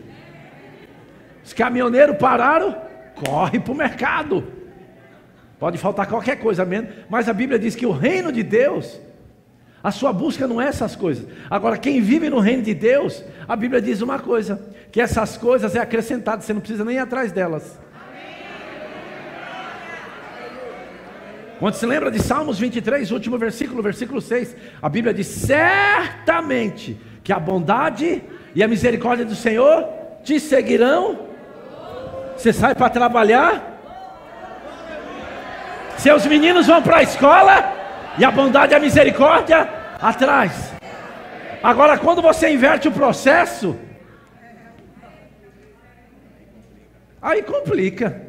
Os 1.44 1.52
caminhoneiros 1.52 2.16
pararam, 2.16 2.76
corre 3.14 3.60
para 3.60 3.72
o 3.72 3.76
mercado. 3.76 4.44
Pode 5.58 5.78
faltar 5.78 6.06
qualquer 6.06 6.38
coisa 6.40 6.64
menos, 6.64 6.92
mas 7.08 7.28
a 7.28 7.32
Bíblia 7.32 7.58
diz 7.58 7.76
que 7.76 7.86
o 7.86 7.92
reino 7.92 8.32
de 8.32 8.42
Deus 8.42 9.00
a 9.84 9.90
sua 9.90 10.14
busca 10.14 10.48
não 10.48 10.62
é 10.62 10.68
essas 10.68 10.96
coisas. 10.96 11.26
Agora, 11.50 11.76
quem 11.76 12.00
vive 12.00 12.30
no 12.30 12.40
reino 12.40 12.62
de 12.62 12.72
Deus, 12.72 13.22
a 13.46 13.54
Bíblia 13.54 13.82
diz 13.82 14.00
uma 14.00 14.18
coisa: 14.18 14.58
que 14.90 14.98
essas 14.98 15.36
coisas 15.36 15.76
é 15.76 15.78
acrescentado, 15.78 16.42
você 16.42 16.54
não 16.54 16.60
precisa 16.62 16.82
nem 16.86 16.96
ir 16.96 17.00
atrás 17.00 17.30
delas. 17.30 17.78
Quando 21.58 21.74
se 21.74 21.84
lembra 21.84 22.10
de 22.10 22.18
Salmos 22.18 22.58
23, 22.58 23.10
último 23.10 23.36
versículo, 23.36 23.82
versículo 23.82 24.22
6, 24.22 24.56
a 24.80 24.88
Bíblia 24.88 25.12
diz: 25.12 25.26
certamente 25.26 26.98
que 27.22 27.32
a 27.32 27.38
bondade 27.38 28.22
e 28.54 28.62
a 28.62 28.68
misericórdia 28.68 29.26
do 29.26 29.36
Senhor 29.36 29.86
te 30.24 30.40
seguirão. 30.40 31.28
Você 32.38 32.54
sai 32.54 32.74
para 32.74 32.88
trabalhar, 32.88 33.80
seus 35.98 36.24
meninos 36.24 36.66
vão 36.66 36.82
para 36.82 36.96
a 36.96 37.02
escola 37.02 37.83
e 38.18 38.24
a 38.24 38.30
bondade 38.30 38.72
e 38.72 38.76
a 38.76 38.80
misericórdia 38.80 39.68
atrás. 40.00 40.72
Agora, 41.62 41.98
quando 41.98 42.20
você 42.20 42.52
inverte 42.52 42.88
o 42.88 42.92
processo, 42.92 43.76
aí 47.20 47.42
complica. 47.42 48.22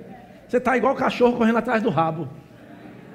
Você 0.48 0.58
está 0.58 0.78
igual 0.78 0.94
o 0.94 0.98
cachorro 0.98 1.38
correndo 1.38 1.58
atrás 1.58 1.84
do 1.84 1.90
rabo. 1.90 2.30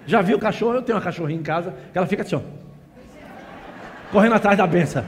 Já 0.07 0.21
viu 0.21 0.37
o 0.37 0.41
cachorro? 0.41 0.75
Eu 0.75 0.83
tenho 0.83 0.99
uma 0.99 1.05
cachorrinha 1.05 1.41
em 1.41 1.43
casa 1.43 1.75
que 1.93 1.97
ela 1.97 2.07
fica 2.07 2.23
assim, 2.23 2.37
ó, 2.37 2.41
correndo 4.13 4.35
atrás 4.35 4.59
da 4.59 4.67
benção. 4.67 5.05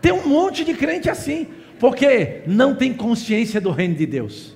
Tem 0.00 0.12
um 0.12 0.26
monte 0.26 0.64
de 0.64 0.74
crente 0.74 1.08
assim, 1.08 1.48
porque 1.78 2.42
não 2.46 2.74
tem 2.74 2.92
consciência 2.92 3.60
do 3.60 3.70
reino 3.70 3.94
de 3.94 4.06
Deus. 4.06 4.54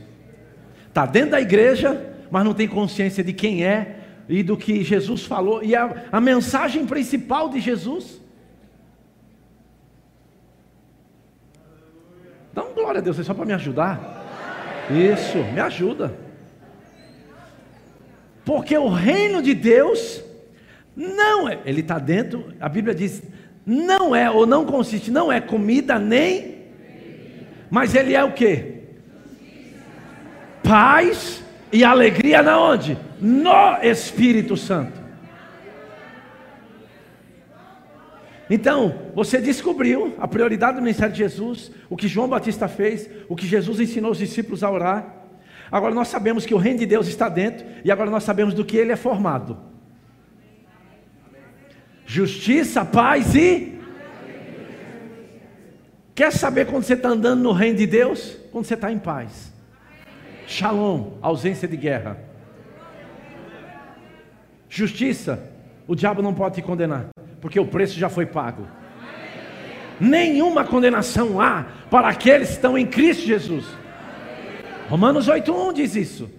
Está 0.89 1.07
dentro 1.07 1.33
da 1.33 1.41
igreja, 1.41 2.15
mas 2.31 2.45
não 2.45 2.55
tem 2.55 2.68
consciência 2.68 3.22
de 3.22 3.33
quem 3.33 3.64
é 3.64 4.01
e 4.29 4.43
do 4.43 4.57
que 4.57 4.83
Jesus 4.83 5.24
falou, 5.24 5.62
e 5.62 5.74
a, 5.74 6.07
a 6.11 6.20
mensagem 6.20 6.87
principal 6.87 7.49
de 7.49 7.61
Jesus. 7.61 8.20
Dá 12.53 12.64
um 12.64 12.74
glória 12.74 12.99
a 12.99 13.03
Deus, 13.03 13.18
é 13.18 13.22
só 13.22 13.35
para 13.35 13.45
me 13.45 13.53
ajudar. 13.53 14.24
Isso, 14.91 15.39
me 15.53 15.61
ajuda. 15.61 16.16
Porque 18.45 18.77
o 18.77 18.89
reino 18.89 19.43
de 19.43 19.55
Deus 19.55 20.22
não 20.95 21.49
é, 21.49 21.59
ele 21.64 21.81
está 21.81 21.99
dentro, 21.99 22.53
a 22.61 22.68
Bíblia 22.68 22.95
diz, 22.95 23.22
não 23.64 24.14
é 24.14 24.31
ou 24.31 24.47
não 24.47 24.64
consiste, 24.64 25.11
não 25.11 25.31
é 25.31 25.41
comida 25.41 25.99
nem, 25.99 26.57
mas 27.68 27.95
ele 27.95 28.14
é 28.14 28.24
o 28.24 28.33
que? 28.33 28.77
Paz 30.62 31.45
e 31.72 31.84
alegria 31.84 32.42
na 32.42 32.60
onde? 32.60 32.96
No 33.20 33.78
Espírito 33.82 34.56
Santo. 34.56 35.06
Então, 38.48 39.10
você 39.14 39.40
descobriu 39.40 40.14
a 40.18 40.28
prioridade 40.28 40.76
do 40.76 40.82
ministério 40.82 41.12
de 41.12 41.18
Jesus, 41.18 41.72
o 41.90 41.96
que 41.96 42.06
João 42.06 42.28
Batista 42.28 42.68
fez, 42.68 43.10
o 43.28 43.34
que 43.34 43.46
Jesus 43.46 43.80
ensinou 43.80 44.12
os 44.12 44.18
discípulos 44.18 44.62
a 44.62 44.70
orar. 44.70 45.14
Agora 45.70 45.92
nós 45.92 46.06
sabemos 46.08 46.46
que 46.46 46.54
o 46.54 46.58
reino 46.58 46.78
de 46.78 46.86
Deus 46.86 47.08
está 47.08 47.28
dentro, 47.28 47.66
e 47.84 47.90
agora 47.90 48.08
nós 48.08 48.22
sabemos 48.22 48.54
do 48.54 48.64
que 48.64 48.76
ele 48.76 48.92
é 48.92 48.96
formado: 48.96 49.58
justiça, 52.06 52.84
paz 52.84 53.34
e. 53.34 53.74
Quer 56.14 56.32
saber 56.32 56.66
quando 56.66 56.84
você 56.84 56.94
está 56.94 57.10
andando 57.10 57.42
no 57.42 57.52
reino 57.52 57.76
de 57.76 57.86
Deus? 57.86 58.38
Quando 58.52 58.64
você 58.64 58.74
está 58.74 58.90
em 58.90 58.98
paz. 58.98 59.52
Shalom, 60.47 61.12
ausência 61.20 61.66
de 61.66 61.76
guerra. 61.76 62.18
Justiça, 64.68 65.42
o 65.86 65.94
diabo 65.94 66.22
não 66.22 66.34
pode 66.34 66.57
te 66.57 66.62
condenar, 66.62 67.09
porque 67.40 67.59
o 67.59 67.66
preço 67.66 67.99
já 67.99 68.09
foi 68.09 68.26
pago. 68.26 68.66
Nenhuma 69.99 70.64
condenação 70.64 71.40
há 71.40 71.66
para 71.90 72.09
aqueles 72.09 72.49
que 72.49 72.55
estão 72.55 72.76
em 72.76 72.86
Cristo 72.86 73.24
Jesus. 73.26 73.64
Romanos 74.88 75.28
8:1 75.28 75.72
diz 75.72 75.97
isso. 75.97 76.30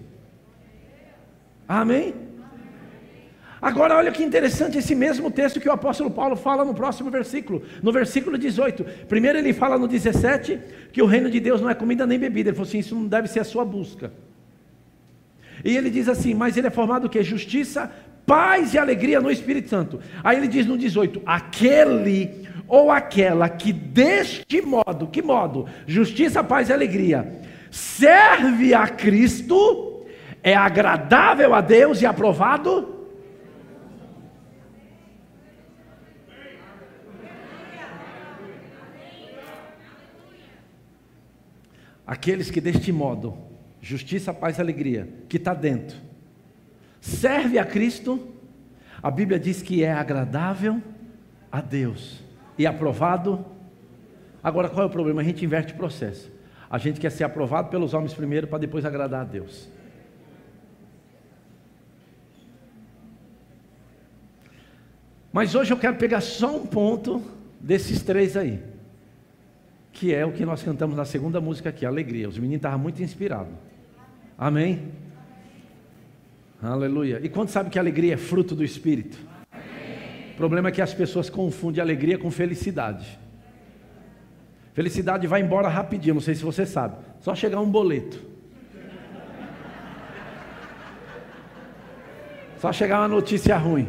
Amém? 1.66 2.27
Agora, 3.60 3.96
olha 3.96 4.12
que 4.12 4.22
interessante 4.22 4.78
esse 4.78 4.94
mesmo 4.94 5.30
texto 5.30 5.58
que 5.58 5.68
o 5.68 5.72
apóstolo 5.72 6.10
Paulo 6.10 6.36
fala 6.36 6.64
no 6.64 6.72
próximo 6.72 7.10
versículo, 7.10 7.62
no 7.82 7.90
versículo 7.90 8.38
18. 8.38 8.84
Primeiro, 9.08 9.38
ele 9.38 9.52
fala 9.52 9.76
no 9.76 9.88
17 9.88 10.60
que 10.92 11.02
o 11.02 11.06
reino 11.06 11.28
de 11.28 11.40
Deus 11.40 11.60
não 11.60 11.68
é 11.68 11.74
comida 11.74 12.06
nem 12.06 12.18
bebida. 12.18 12.50
Ele 12.50 12.56
falou 12.56 12.68
assim: 12.68 12.78
Isso 12.78 12.94
não 12.94 13.06
deve 13.06 13.26
ser 13.26 13.40
a 13.40 13.44
sua 13.44 13.64
busca. 13.64 14.12
E 15.64 15.76
ele 15.76 15.90
diz 15.90 16.08
assim: 16.08 16.34
Mas 16.34 16.56
ele 16.56 16.68
é 16.68 16.70
formado 16.70 17.06
o 17.06 17.10
que? 17.10 17.20
Justiça, 17.22 17.90
paz 18.24 18.74
e 18.74 18.78
alegria 18.78 19.20
no 19.20 19.30
Espírito 19.30 19.68
Santo. 19.68 20.00
Aí 20.22 20.36
ele 20.36 20.46
diz 20.46 20.64
no 20.64 20.78
18: 20.78 21.22
Aquele 21.26 22.46
ou 22.68 22.92
aquela 22.92 23.48
que 23.48 23.72
deste 23.72 24.62
modo, 24.62 25.08
que 25.08 25.20
modo? 25.20 25.66
Justiça, 25.84 26.44
paz 26.44 26.68
e 26.68 26.72
alegria, 26.72 27.40
serve 27.72 28.72
a 28.72 28.86
Cristo, 28.86 30.04
é 30.44 30.54
agradável 30.54 31.54
a 31.54 31.60
Deus 31.60 32.00
e 32.02 32.06
aprovado 32.06 32.97
Aqueles 42.08 42.50
que 42.50 42.58
deste 42.58 42.90
modo, 42.90 43.36
justiça, 43.82 44.32
paz 44.32 44.56
e 44.56 44.62
alegria, 44.62 45.06
que 45.28 45.36
está 45.36 45.52
dentro, 45.52 45.94
serve 47.02 47.58
a 47.58 47.66
Cristo, 47.66 48.34
a 49.02 49.10
Bíblia 49.10 49.38
diz 49.38 49.60
que 49.60 49.84
é 49.84 49.92
agradável 49.92 50.82
a 51.52 51.60
Deus 51.60 52.24
e 52.56 52.66
aprovado. 52.66 53.44
Agora 54.42 54.70
qual 54.70 54.84
é 54.84 54.86
o 54.86 54.90
problema? 54.90 55.20
A 55.20 55.24
gente 55.24 55.44
inverte 55.44 55.74
o 55.74 55.76
processo. 55.76 56.32
A 56.70 56.78
gente 56.78 56.98
quer 56.98 57.10
ser 57.10 57.24
aprovado 57.24 57.68
pelos 57.68 57.92
homens 57.92 58.14
primeiro 58.14 58.46
para 58.46 58.56
depois 58.56 58.86
agradar 58.86 59.20
a 59.20 59.24
Deus. 59.24 59.68
Mas 65.30 65.54
hoje 65.54 65.74
eu 65.74 65.76
quero 65.76 65.96
pegar 65.96 66.22
só 66.22 66.56
um 66.56 66.64
ponto 66.64 67.22
desses 67.60 68.00
três 68.00 68.34
aí 68.34 68.62
que 69.98 70.14
é 70.14 70.24
o 70.24 70.30
que 70.30 70.44
nós 70.44 70.62
cantamos 70.62 70.96
na 70.96 71.04
segunda 71.04 71.40
música 71.40 71.70
aqui, 71.70 71.84
Alegria. 71.84 72.28
Os 72.28 72.38
meninos 72.38 72.58
estavam 72.58 72.78
muito 72.78 73.02
inspirados. 73.02 73.52
Amém? 74.38 74.92
Aleluia. 76.62 77.20
E 77.20 77.28
quando 77.28 77.48
sabe 77.48 77.68
que 77.68 77.78
alegria 77.80 78.14
é 78.14 78.16
fruto 78.16 78.54
do 78.54 78.62
Espírito? 78.62 79.18
Amém. 79.50 80.34
O 80.34 80.36
problema 80.36 80.68
é 80.68 80.72
que 80.72 80.80
as 80.80 80.94
pessoas 80.94 81.28
confundem 81.28 81.82
alegria 81.82 82.16
com 82.16 82.30
felicidade. 82.30 83.18
Felicidade 84.72 85.26
vai 85.26 85.40
embora 85.40 85.66
rapidinho, 85.66 86.14
não 86.14 86.20
sei 86.20 86.36
se 86.36 86.44
você 86.44 86.64
sabe. 86.64 86.96
Só 87.20 87.34
chegar 87.34 87.60
um 87.60 87.68
boleto. 87.68 88.24
Só 92.58 92.72
chegar 92.72 93.00
uma 93.00 93.08
notícia 93.08 93.56
ruim. 93.56 93.88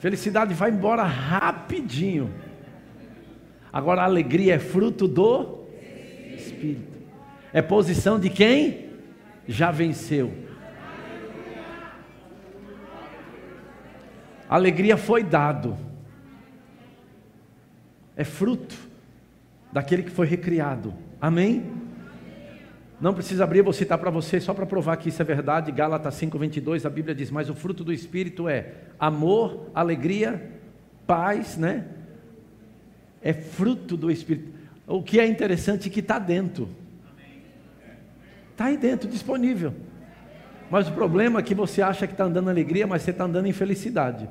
Felicidade 0.00 0.52
vai 0.52 0.70
embora 0.70 1.04
rapidinho. 1.04 2.34
Agora 3.72 4.02
a 4.02 4.04
alegria 4.04 4.54
é 4.54 4.58
fruto 4.58 5.06
do 5.06 5.64
Espírito. 6.34 6.98
É 7.52 7.62
posição 7.62 8.18
de 8.18 8.30
quem 8.30 8.90
já 9.46 9.70
venceu. 9.70 10.32
Alegria 14.48 14.96
foi 14.96 15.22
dado. 15.22 15.76
É 18.16 18.24
fruto 18.24 18.74
daquele 19.72 20.02
que 20.02 20.10
foi 20.10 20.26
recriado. 20.26 20.92
Amém? 21.20 21.80
Não 23.00 23.14
precisa 23.14 23.44
abrir, 23.44 23.62
vou 23.62 23.72
citar 23.72 23.96
para 23.96 24.10
você 24.10 24.40
só 24.40 24.52
para 24.52 24.66
provar 24.66 24.96
que 24.96 25.08
isso 25.08 25.22
é 25.22 25.24
verdade. 25.24 25.72
Gálatas 25.72 26.14
5:22, 26.16 26.84
a 26.84 26.90
Bíblia 26.90 27.14
diz: 27.14 27.30
"Mas 27.30 27.48
o 27.48 27.54
fruto 27.54 27.82
do 27.82 27.92
espírito 27.92 28.48
é 28.48 28.74
amor, 28.98 29.70
alegria, 29.74 30.50
paz, 31.06 31.56
né? 31.56 31.86
É 33.22 33.32
fruto 33.32 33.96
do 33.96 34.10
Espírito. 34.10 34.52
O 34.86 35.02
que 35.02 35.20
é 35.20 35.26
interessante 35.26 35.88
é 35.88 35.90
que 35.90 36.00
está 36.00 36.18
dentro. 36.18 36.68
Está 38.52 38.66
aí 38.66 38.76
dentro, 38.76 39.08
disponível. 39.08 39.72
Mas 40.70 40.88
o 40.88 40.92
problema 40.92 41.40
é 41.40 41.42
que 41.42 41.54
você 41.54 41.82
acha 41.82 42.06
que 42.06 42.12
está 42.12 42.24
andando 42.24 42.48
alegria, 42.48 42.86
mas 42.86 43.02
você 43.02 43.10
está 43.10 43.24
andando 43.24 43.46
em 43.46 43.52
felicidade. 43.52 44.28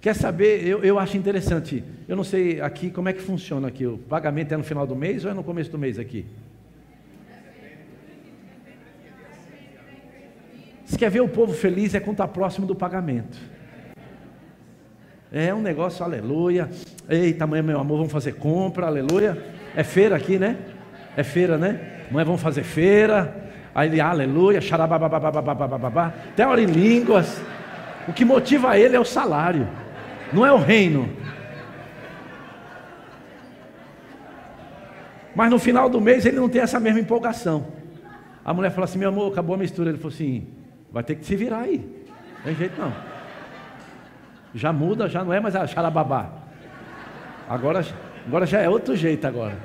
Quer 0.00 0.16
saber? 0.16 0.66
Eu, 0.66 0.82
eu 0.82 0.98
acho 0.98 1.16
interessante. 1.16 1.84
Eu 2.08 2.16
não 2.16 2.24
sei 2.24 2.60
aqui 2.60 2.90
como 2.90 3.08
é 3.08 3.12
que 3.12 3.22
funciona 3.22 3.68
aqui. 3.68 3.86
O 3.86 3.98
pagamento 3.98 4.52
é 4.52 4.56
no 4.56 4.64
final 4.64 4.86
do 4.86 4.96
mês 4.96 5.24
ou 5.24 5.30
é 5.30 5.34
no 5.34 5.44
começo 5.44 5.70
do 5.70 5.78
mês 5.78 5.98
aqui? 5.98 6.26
Se 10.84 10.98
quer 10.98 11.10
ver 11.10 11.20
o 11.20 11.28
povo 11.28 11.52
feliz 11.52 11.94
é 11.94 12.00
quando 12.00 12.14
está 12.14 12.26
próximo 12.26 12.66
do 12.66 12.74
pagamento. 12.74 13.38
É 15.32 15.54
um 15.54 15.62
negócio, 15.62 16.04
aleluia. 16.04 16.68
Eita, 17.08 17.44
amanhã, 17.44 17.62
meu 17.62 17.80
amor, 17.80 17.96
vamos 17.96 18.12
fazer 18.12 18.32
compra, 18.32 18.86
aleluia. 18.86 19.42
É 19.74 19.82
feira 19.82 20.14
aqui, 20.14 20.38
né? 20.38 20.58
É 21.16 21.22
feira, 21.22 21.56
né? 21.56 22.04
Amanhã 22.10 22.26
vamos 22.26 22.42
fazer 22.42 22.62
feira. 22.62 23.50
Aí 23.74 23.88
ele, 23.88 23.98
aleluia, 23.98 24.60
xarabababababababá. 24.60 26.12
Até 26.32 26.46
hora 26.46 26.60
em 26.60 26.66
línguas. 26.66 27.40
O 28.06 28.12
que 28.12 28.26
motiva 28.26 28.76
ele 28.76 28.94
é 28.94 29.00
o 29.00 29.04
salário, 29.04 29.66
não 30.32 30.44
é 30.44 30.52
o 30.52 30.58
reino. 30.58 31.08
Mas 35.34 35.50
no 35.50 35.58
final 35.58 35.88
do 35.88 35.98
mês 35.98 36.26
ele 36.26 36.36
não 36.36 36.48
tem 36.48 36.60
essa 36.60 36.78
mesma 36.78 37.00
empolgação. 37.00 37.68
A 38.44 38.52
mulher 38.52 38.70
falou 38.70 38.84
assim: 38.84 38.98
meu 38.98 39.08
amor, 39.08 39.32
acabou 39.32 39.54
a 39.54 39.58
mistura. 39.58 39.88
Ele 39.88 39.96
falou 39.96 40.12
assim: 40.12 40.46
vai 40.92 41.02
ter 41.02 41.14
que 41.14 41.24
se 41.24 41.34
virar 41.36 41.60
aí. 41.60 41.78
Não 42.36 42.44
tem 42.44 42.54
jeito 42.54 42.78
não. 42.78 43.11
Já 44.54 44.72
muda, 44.72 45.08
já 45.08 45.24
não 45.24 45.32
é 45.32 45.40
mais 45.40 45.56
a 45.56 45.66
xalababá. 45.66 46.30
Agora, 47.48 47.84
agora 48.26 48.46
já 48.46 48.60
é 48.60 48.68
outro 48.68 48.94
jeito 48.94 49.26
agora. 49.26 49.56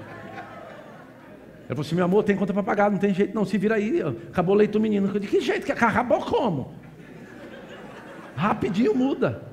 Ele 1.67 1.75
falou 1.75 1.81
assim: 1.81 1.95
meu 1.95 2.05
amor, 2.05 2.23
tem 2.23 2.35
conta 2.35 2.53
para 2.53 2.63
pagar, 2.63 2.89
não 2.89 2.97
tem 2.97 3.13
jeito 3.13 3.35
não, 3.35 3.45
se 3.45 3.57
vira 3.57 3.75
aí. 3.75 4.01
Acabou 4.29 4.55
o 4.55 4.57
leite 4.57 4.71
do 4.71 4.79
menino. 4.79 5.09
Eu 5.13 5.19
disse: 5.19 5.38
que 5.38 5.41
jeito 5.41 5.65
que 5.65 5.71
acabou 5.71 6.19
como? 6.19 6.73
Rapidinho 8.35 8.95
muda. 8.95 9.43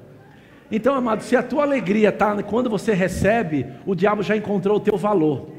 Então, 0.71 0.95
amado, 0.95 1.23
se 1.23 1.37
a 1.37 1.43
tua 1.43 1.63
alegria 1.63 2.09
está 2.09 2.43
quando 2.43 2.71
você 2.71 2.93
recebe, 2.93 3.67
o 3.85 3.95
diabo 3.95 4.23
já 4.23 4.37
encontrou 4.37 4.77
o 4.77 4.81
teu 4.81 4.97
valor. 4.97 5.54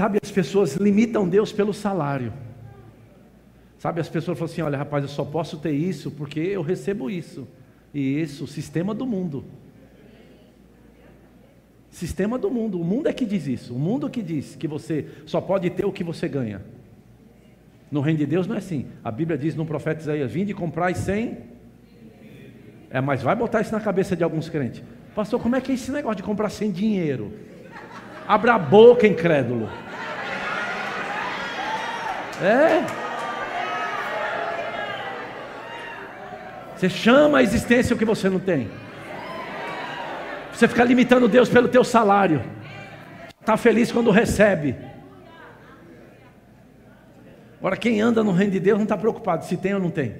Sabe, 0.00 0.18
as 0.22 0.30
pessoas 0.30 0.76
limitam 0.76 1.28
Deus 1.28 1.52
pelo 1.52 1.74
salário. 1.74 2.32
Sabe, 3.78 4.00
as 4.00 4.08
pessoas 4.08 4.38
falam 4.38 4.50
assim: 4.50 4.62
olha, 4.62 4.78
rapaz, 4.78 5.04
eu 5.04 5.10
só 5.10 5.26
posso 5.26 5.58
ter 5.58 5.72
isso 5.72 6.10
porque 6.10 6.40
eu 6.40 6.62
recebo 6.62 7.10
isso. 7.10 7.46
E 7.92 8.18
isso, 8.18 8.46
sistema 8.46 8.94
do 8.94 9.04
mundo. 9.04 9.44
Sistema 11.90 12.38
do 12.38 12.50
mundo. 12.50 12.80
O 12.80 12.84
mundo 12.84 13.10
é 13.10 13.12
que 13.12 13.26
diz 13.26 13.46
isso. 13.46 13.74
O 13.74 13.78
mundo 13.78 14.08
que 14.08 14.22
diz 14.22 14.56
que 14.56 14.66
você 14.66 15.06
só 15.26 15.38
pode 15.38 15.68
ter 15.68 15.84
o 15.84 15.92
que 15.92 16.02
você 16.02 16.26
ganha. 16.26 16.62
No 17.92 18.00
reino 18.00 18.20
de 18.20 18.26
Deus 18.26 18.46
não 18.46 18.54
é 18.54 18.58
assim. 18.58 18.86
A 19.04 19.10
Bíblia 19.10 19.36
diz 19.36 19.54
no 19.54 19.66
profeta 19.66 20.00
Isaías: 20.00 20.32
Vinde 20.32 20.54
comprai 20.54 20.94
sem. 20.94 21.40
É, 22.88 23.02
mas 23.02 23.22
vai 23.22 23.36
botar 23.36 23.60
isso 23.60 23.72
na 23.72 23.80
cabeça 23.80 24.16
de 24.16 24.24
alguns 24.24 24.48
crentes. 24.48 24.82
Pastor, 25.14 25.38
como 25.38 25.56
é 25.56 25.60
que 25.60 25.70
é 25.70 25.74
esse 25.74 25.92
negócio 25.92 26.16
de 26.16 26.22
comprar 26.22 26.48
sem 26.48 26.72
dinheiro? 26.72 27.34
Abra 28.26 28.54
a 28.54 28.58
boca, 28.58 29.06
incrédulo. 29.06 29.68
É. 32.42 32.84
Você 36.76 36.88
chama 36.88 37.38
a 37.38 37.42
existência 37.42 37.94
o 37.94 37.98
que 37.98 38.04
você 38.04 38.30
não 38.30 38.38
tem. 38.38 38.70
Você 40.52 40.66
fica 40.66 40.82
limitando 40.82 41.28
Deus 41.28 41.48
pelo 41.48 41.68
teu 41.68 41.84
salário. 41.84 42.42
Está 43.38 43.56
feliz 43.56 43.92
quando 43.92 44.10
recebe. 44.10 44.74
Agora, 47.58 47.76
quem 47.76 48.00
anda 48.00 48.24
no 48.24 48.32
reino 48.32 48.52
de 48.52 48.60
Deus 48.60 48.78
não 48.78 48.84
está 48.84 48.96
preocupado 48.96 49.44
se 49.44 49.58
tem 49.58 49.74
ou 49.74 49.80
não 49.80 49.90
tem. 49.90 50.14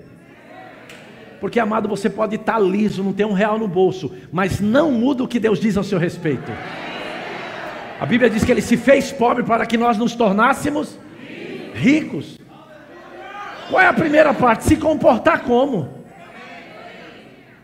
Porque, 1.41 1.59
amado, 1.59 1.89
você 1.89 2.11
pode 2.11 2.37
estar 2.37 2.55
tá 2.55 2.59
liso, 2.59 3.03
não 3.03 3.15
ter 3.15 3.25
um 3.25 3.33
real 3.33 3.59
no 3.59 3.67
bolso, 3.67 4.15
mas 4.31 4.61
não 4.61 4.93
muda 4.93 5.25
o 5.25 5.29
que 5.29 5.41
Deus 5.41 5.59
diz 5.59 5.79
ao 5.79 5.85
seu 5.85 5.99
respeito. 5.99 6.53
A 7.99 8.05
Bíblia 8.05 8.29
diz 8.29 8.45
que 8.45 8.53
ele 8.53 8.61
se 8.61 8.77
fez 8.77 9.11
pobre 9.11 9.43
para 9.43 9.65
que 9.65 9.79
nós 9.79 9.97
nos 9.97 10.15
tornássemos 10.15 10.99
ricos. 11.81 12.39
Qual 13.69 13.81
é 13.81 13.87
a 13.87 13.93
primeira 13.93 14.35
parte? 14.35 14.65
Se 14.65 14.77
comportar 14.77 15.43
como? 15.43 15.89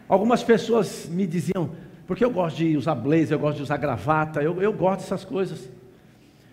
Algumas 0.09 0.43
pessoas 0.43 1.09
me 1.09 1.27
diziam, 1.27 1.71
porque 2.07 2.25
eu 2.25 2.31
gosto 2.31 2.57
de 2.57 2.77
usar 2.77 2.95
blazer, 2.95 3.33
eu 3.33 3.39
gosto 3.39 3.57
de 3.57 3.62
usar 3.64 3.77
gravata, 3.77 4.43
eu, 4.43 4.62
eu 4.62 4.73
gosto 4.73 5.01
dessas 5.01 5.25
coisas. 5.25 5.69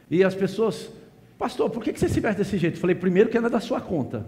E 0.09 0.23
as 0.23 0.35
pessoas, 0.35 0.89
pastor, 1.37 1.69
por 1.69 1.83
que, 1.83 1.91
você 1.91 2.09
se 2.09 2.19
veste 2.19 2.39
desse 2.39 2.57
jeito? 2.57 2.77
Eu 2.77 2.81
falei, 2.81 2.95
primeiro 2.95 3.29
que 3.29 3.39
não 3.39 3.47
é 3.47 3.51
da 3.51 3.59
sua 3.59 3.79
conta. 3.79 4.25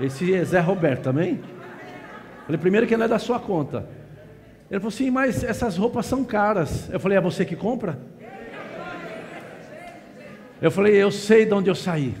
Esse 0.00 0.34
é 0.34 0.44
Zé 0.44 0.58
Roberto 0.58 1.02
também? 1.02 1.34
Eu 1.34 2.46
falei, 2.46 2.60
primeiro 2.60 2.86
que 2.86 2.96
não 2.96 3.04
é 3.04 3.08
da 3.08 3.18
sua 3.18 3.38
conta. 3.38 3.88
Ele 4.68 4.80
falou 4.80 4.88
assim, 4.88 5.10
mas 5.10 5.44
essas 5.44 5.76
roupas 5.76 6.06
são 6.06 6.24
caras. 6.24 6.90
Eu 6.90 6.98
falei, 6.98 7.16
é 7.16 7.20
você 7.20 7.44
que 7.44 7.54
compra? 7.54 7.98
Eu 10.64 10.70
falei, 10.70 10.94
eu 10.94 11.10
sei 11.10 11.44
de 11.44 11.52
onde 11.52 11.68
eu 11.68 11.74
saí. 11.74 12.14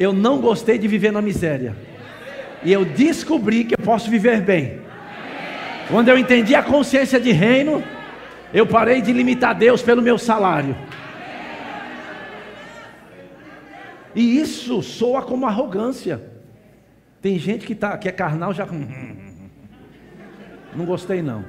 Eu 0.00 0.12
não 0.12 0.40
gostei 0.40 0.76
de 0.78 0.88
viver 0.88 1.12
na 1.12 1.22
miséria. 1.22 1.76
E 2.64 2.72
eu 2.72 2.84
descobri 2.84 3.62
que 3.62 3.74
eu 3.74 3.84
posso 3.84 4.10
viver 4.10 4.40
bem. 4.40 4.80
Quando 5.88 6.08
eu 6.08 6.18
entendi 6.18 6.56
a 6.56 6.62
consciência 6.64 7.20
de 7.20 7.30
reino, 7.30 7.84
eu 8.52 8.66
parei 8.66 9.00
de 9.00 9.12
limitar 9.12 9.56
Deus 9.56 9.80
pelo 9.80 10.02
meu 10.02 10.18
salário. 10.18 10.76
E 14.12 14.40
isso 14.40 14.82
soa 14.82 15.22
como 15.22 15.46
arrogância. 15.46 16.20
Tem 17.22 17.38
gente 17.38 17.64
que, 17.64 17.76
tá, 17.76 17.96
que 17.96 18.08
é 18.08 18.12
carnal 18.12 18.52
já. 18.52 18.66
Não 20.74 20.84
gostei 20.84 21.22
não. 21.22 21.44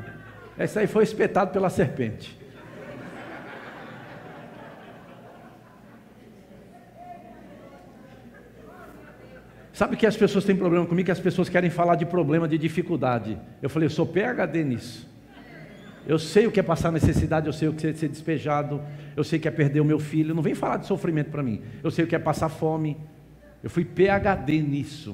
Esse 0.60 0.78
aí 0.78 0.86
foi 0.86 1.04
espetado 1.04 1.50
pela 1.50 1.72
serpente. 1.72 2.45
Sabe 9.76 9.98
que 9.98 10.06
as 10.06 10.16
pessoas 10.16 10.46
têm 10.46 10.56
problema 10.56 10.86
comigo? 10.86 11.06
Que 11.06 11.12
as 11.12 11.20
pessoas 11.20 11.50
querem 11.50 11.70
falar 11.70 11.96
de 11.96 12.06
problema, 12.06 12.48
de 12.48 12.58
dificuldade. 12.58 13.38
Eu 13.62 13.70
falei, 13.70 13.88
eu 13.88 13.90
sou 13.90 14.06
PHD 14.06 14.64
nisso. 14.64 15.06
Eu 16.08 16.18
sei 16.18 16.48
o 16.48 16.52
que 16.52 16.62
é 16.62 16.64
passar 16.64 16.94
necessidade, 16.94 17.48
eu 17.48 17.52
sei 17.52 17.68
o 17.68 17.74
que 17.74 17.88
é 17.88 17.94
ser 17.94 18.08
despejado, 18.08 18.82
eu 19.18 19.24
sei 19.26 19.38
o 19.38 19.42
que 19.42 19.50
é 19.50 19.52
perder 19.52 19.82
o 19.82 19.86
meu 19.86 20.00
filho. 20.00 20.34
Não 20.34 20.42
vem 20.42 20.56
falar 20.56 20.78
de 20.78 20.86
sofrimento 20.86 21.30
para 21.30 21.44
mim. 21.44 21.62
Eu 21.84 21.92
sei 21.92 22.06
o 22.06 22.08
que 22.08 22.16
é 22.16 22.20
passar 22.20 22.48
fome. 22.48 22.96
Eu 23.62 23.70
fui 23.70 23.84
PHD 23.84 24.62
nisso. 24.62 25.14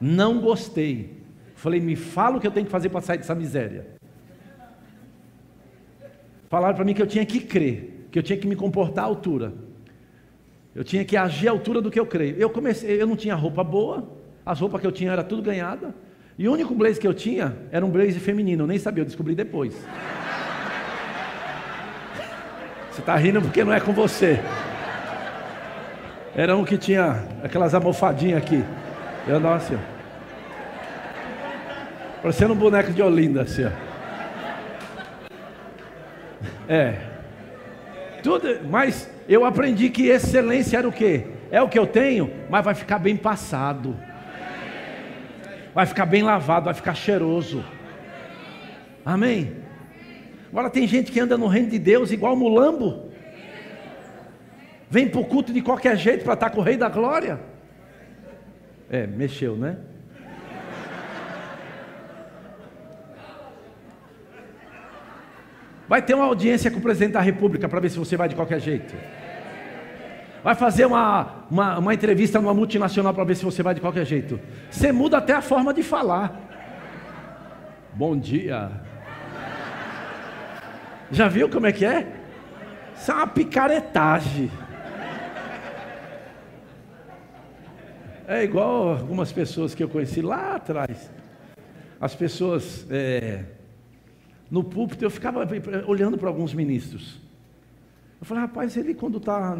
Não 0.00 0.40
gostei. 0.40 1.22
Falei, 1.54 1.78
me 1.78 1.94
fala 1.94 2.38
o 2.38 2.40
que 2.40 2.46
eu 2.48 2.50
tenho 2.50 2.66
que 2.66 2.72
fazer 2.72 2.88
para 2.88 3.02
sair 3.02 3.18
dessa 3.18 3.36
miséria. 3.36 3.86
Falaram 6.48 6.74
para 6.74 6.84
mim 6.84 6.92
que 6.92 7.02
eu 7.02 7.06
tinha 7.06 7.24
que 7.24 7.38
crer, 7.38 8.08
que 8.10 8.18
eu 8.18 8.22
tinha 8.24 8.36
que 8.36 8.48
me 8.48 8.56
comportar 8.56 9.04
à 9.04 9.06
altura. 9.06 9.54
Eu 10.76 10.84
tinha 10.84 11.02
que 11.06 11.16
agir 11.16 11.48
à 11.48 11.52
altura 11.52 11.80
do 11.80 11.90
que 11.90 11.98
eu 11.98 12.04
creio. 12.04 12.36
Eu 12.36 12.50
comecei, 12.50 13.00
eu 13.00 13.06
não 13.06 13.16
tinha 13.16 13.34
roupa 13.34 13.64
boa, 13.64 14.06
as 14.44 14.60
roupas 14.60 14.78
que 14.78 14.86
eu 14.86 14.92
tinha 14.92 15.10
era 15.10 15.24
tudo 15.24 15.40
ganhada. 15.40 15.94
E 16.38 16.46
o 16.46 16.52
único 16.52 16.74
blazer 16.74 17.00
que 17.00 17.08
eu 17.08 17.14
tinha 17.14 17.56
era 17.72 17.84
um 17.84 17.88
blazer 17.88 18.20
feminino, 18.20 18.64
eu 18.64 18.66
nem 18.66 18.78
sabia, 18.78 19.00
eu 19.00 19.06
descobri 19.06 19.34
depois. 19.34 19.72
Você 22.92 23.00
está 23.00 23.16
rindo 23.16 23.40
porque 23.40 23.64
não 23.64 23.72
é 23.72 23.80
com 23.80 23.94
você. 23.94 24.38
Era 26.34 26.54
um 26.54 26.64
que 26.64 26.76
tinha 26.76 27.24
aquelas 27.42 27.74
almofadinhas 27.74 28.42
aqui. 28.42 28.62
Eu 29.26 29.40
não 29.40 29.54
assim, 29.54 29.76
ó. 29.76 29.78
Parecendo 32.20 32.52
um 32.52 32.56
boneco 32.56 32.92
de 32.92 33.02
Olinda, 33.02 33.42
assim, 33.42 33.64
ó. 33.64 33.70
É. 36.68 36.98
Tudo, 38.22 38.60
mas 38.68 39.10
eu 39.28 39.44
aprendi 39.44 39.90
que 39.90 40.08
excelência 40.08 40.78
era 40.78 40.88
o 40.88 40.92
quê? 40.92 41.26
É 41.50 41.60
o 41.60 41.68
que 41.68 41.78
eu 41.78 41.86
tenho, 41.86 42.30
mas 42.48 42.64
vai 42.64 42.74
ficar 42.74 42.98
bem 42.98 43.16
passado. 43.16 43.96
Vai 45.74 45.86
ficar 45.86 46.06
bem 46.06 46.22
lavado, 46.22 46.66
vai 46.66 46.74
ficar 46.74 46.94
cheiroso. 46.94 47.64
Amém? 49.04 49.56
Agora 50.50 50.70
tem 50.70 50.86
gente 50.86 51.12
que 51.12 51.20
anda 51.20 51.36
no 51.36 51.46
reino 51.46 51.70
de 51.70 51.78
Deus 51.78 52.10
igual 52.10 52.34
mulambo. 52.36 53.10
Vem 54.88 55.08
para 55.08 55.20
o 55.20 55.24
culto 55.24 55.52
de 55.52 55.60
qualquer 55.60 55.96
jeito 55.96 56.24
para 56.24 56.34
estar 56.34 56.50
com 56.50 56.60
o 56.60 56.64
rei 56.64 56.76
da 56.76 56.88
glória. 56.88 57.40
É, 58.88 59.06
mexeu, 59.06 59.56
né? 59.56 59.76
Vai 65.88 66.02
ter 66.02 66.14
uma 66.14 66.24
audiência 66.24 66.70
com 66.70 66.78
o 66.78 66.82
presidente 66.82 67.12
da 67.12 67.20
república 67.20 67.68
para 67.68 67.80
ver 67.80 67.90
se 67.90 67.98
você 67.98 68.16
vai 68.16 68.28
de 68.28 68.34
qualquer 68.34 68.60
jeito. 68.60 68.94
Vai 70.42 70.54
fazer 70.54 70.84
uma, 70.86 71.44
uma, 71.50 71.78
uma 71.78 71.94
entrevista 71.94 72.40
numa 72.40 72.54
multinacional 72.54 73.12
para 73.14 73.24
ver 73.24 73.36
se 73.36 73.44
você 73.44 73.62
vai 73.62 73.74
de 73.74 73.80
qualquer 73.80 74.04
jeito. 74.04 74.38
Você 74.70 74.92
muda 74.92 75.18
até 75.18 75.32
a 75.32 75.40
forma 75.40 75.72
de 75.72 75.82
falar. 75.82 76.40
Bom 77.92 78.16
dia. 78.16 78.70
Já 81.10 81.28
viu 81.28 81.48
como 81.48 81.66
é 81.66 81.72
que 81.72 81.84
é? 81.84 82.06
Isso 82.96 83.10
é 83.10 83.14
uma 83.14 83.26
picaretagem. 83.26 84.50
É 88.28 88.42
igual 88.42 88.88
algumas 88.90 89.30
pessoas 89.30 89.74
que 89.74 89.82
eu 89.82 89.88
conheci 89.88 90.20
lá 90.20 90.56
atrás. 90.56 91.10
As 92.00 92.14
pessoas 92.14 92.86
é, 92.90 93.44
no 94.50 94.62
púlpito, 94.62 95.04
eu 95.04 95.10
ficava 95.10 95.46
olhando 95.86 96.16
para 96.16 96.28
alguns 96.28 96.54
ministros. 96.54 97.20
Eu 98.20 98.26
falei, 98.26 98.42
rapaz, 98.42 98.76
ele 98.76 98.94
quando 98.94 99.18
está 99.18 99.56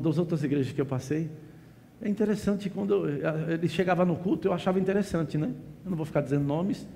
das 0.00 0.18
outras 0.18 0.42
igrejas 0.44 0.72
que 0.72 0.80
eu 0.80 0.86
passei, 0.86 1.30
é 2.00 2.08
interessante 2.08 2.70
quando 2.70 3.08
ele 3.48 3.68
chegava 3.68 4.04
no 4.04 4.16
culto, 4.16 4.48
eu 4.48 4.52
achava 4.52 4.78
interessante, 4.78 5.36
né? 5.36 5.52
Eu 5.84 5.90
não 5.90 5.96
vou 5.96 6.06
ficar 6.06 6.20
dizendo 6.20 6.44
nomes. 6.44 6.86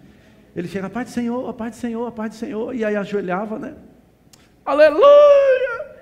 Ele 0.54 0.68
chega, 0.68 0.86
a 0.86 0.90
paz 0.90 1.08
do 1.08 1.12
Senhor, 1.12 1.48
a 1.48 1.52
paz 1.52 1.72
do 1.72 1.80
Senhor, 1.80 2.06
a 2.06 2.12
paz 2.12 2.30
do 2.30 2.36
Senhor, 2.36 2.74
e 2.74 2.84
aí 2.84 2.94
ajoelhava, 2.94 3.58
né? 3.58 3.74
Aleluia! 4.64 5.96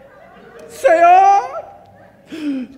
Senhor! 0.69 1.71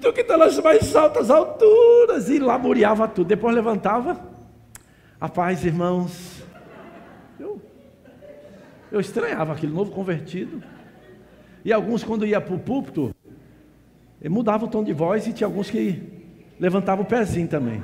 Tu 0.01 0.13
que 0.13 0.21
está 0.23 0.37
nas 0.37 0.59
mais 0.59 0.95
altas 0.97 1.31
alturas. 1.31 2.29
E 2.31 2.39
lamuriava 2.39 3.07
tudo. 3.07 3.27
Depois 3.27 3.55
levantava. 3.55 4.19
A 5.21 5.29
paz, 5.29 5.65
irmãos. 5.65 6.32
Eu, 8.93 9.01
estranhava 9.01 9.55
aquele 9.55 9.73
novo 9.73 9.91
convertido. 9.91 10.63
E 11.65 11.73
alguns, 11.73 12.05
quando 12.05 12.27
ia 12.27 12.41
para 12.41 12.55
o 12.55 12.59
púlpito, 12.59 13.15
mudava 14.29 14.67
o 14.67 14.69
tom 14.69 14.85
de 14.85 14.93
voz 14.93 15.27
e 15.27 15.33
tinha 15.33 15.47
alguns 15.47 15.71
que 15.71 16.03
levantavam 16.61 17.03
o 17.03 17.09
pezinho 17.09 17.49
também. 17.49 17.83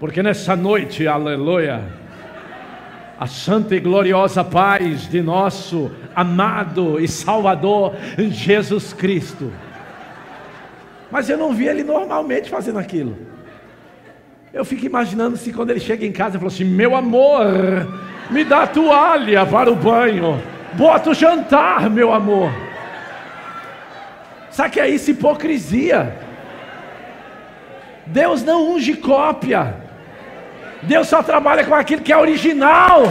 Porque 0.00 0.24
nessa 0.24 0.56
noite, 0.56 1.06
aleluia, 1.06 1.84
a 3.18 3.26
santa 3.28 3.76
e 3.76 3.80
gloriosa 3.80 4.42
paz 4.42 5.08
de 5.08 5.22
nosso 5.22 5.90
amado 6.14 6.98
e 6.98 7.06
Salvador 7.06 7.94
Jesus 8.18 8.92
Cristo. 8.92 9.52
Mas 11.10 11.30
eu 11.30 11.38
não 11.38 11.54
vi 11.54 11.66
ele 11.66 11.84
normalmente 11.84 12.50
fazendo 12.50 12.78
aquilo. 12.78 13.16
Eu 14.52 14.64
fico 14.64 14.84
imaginando 14.84 15.36
se 15.36 15.52
quando 15.52 15.70
ele 15.70 15.80
chega 15.80 16.04
em 16.04 16.12
casa 16.12 16.36
e 16.36 16.38
fala 16.38 16.50
assim: 16.50 16.64
Meu 16.64 16.96
amor, 16.96 17.46
me 18.30 18.44
dá 18.44 18.66
toalha 18.66 19.46
para 19.46 19.70
o 19.70 19.76
banho, 19.76 20.42
bota 20.74 21.10
o 21.10 21.14
jantar, 21.14 21.88
meu 21.88 22.12
amor. 22.12 22.50
Sabe 24.50 24.70
que 24.70 24.80
é 24.80 24.88
isso? 24.88 25.10
Hipocrisia. 25.10 26.16
Deus 28.06 28.42
não 28.42 28.72
unge 28.72 28.94
cópia. 28.94 29.74
Deus 30.82 31.08
só 31.08 31.22
trabalha 31.22 31.64
com 31.64 31.74
aquilo 31.74 32.02
que 32.02 32.12
é 32.12 32.16
original. 32.16 33.02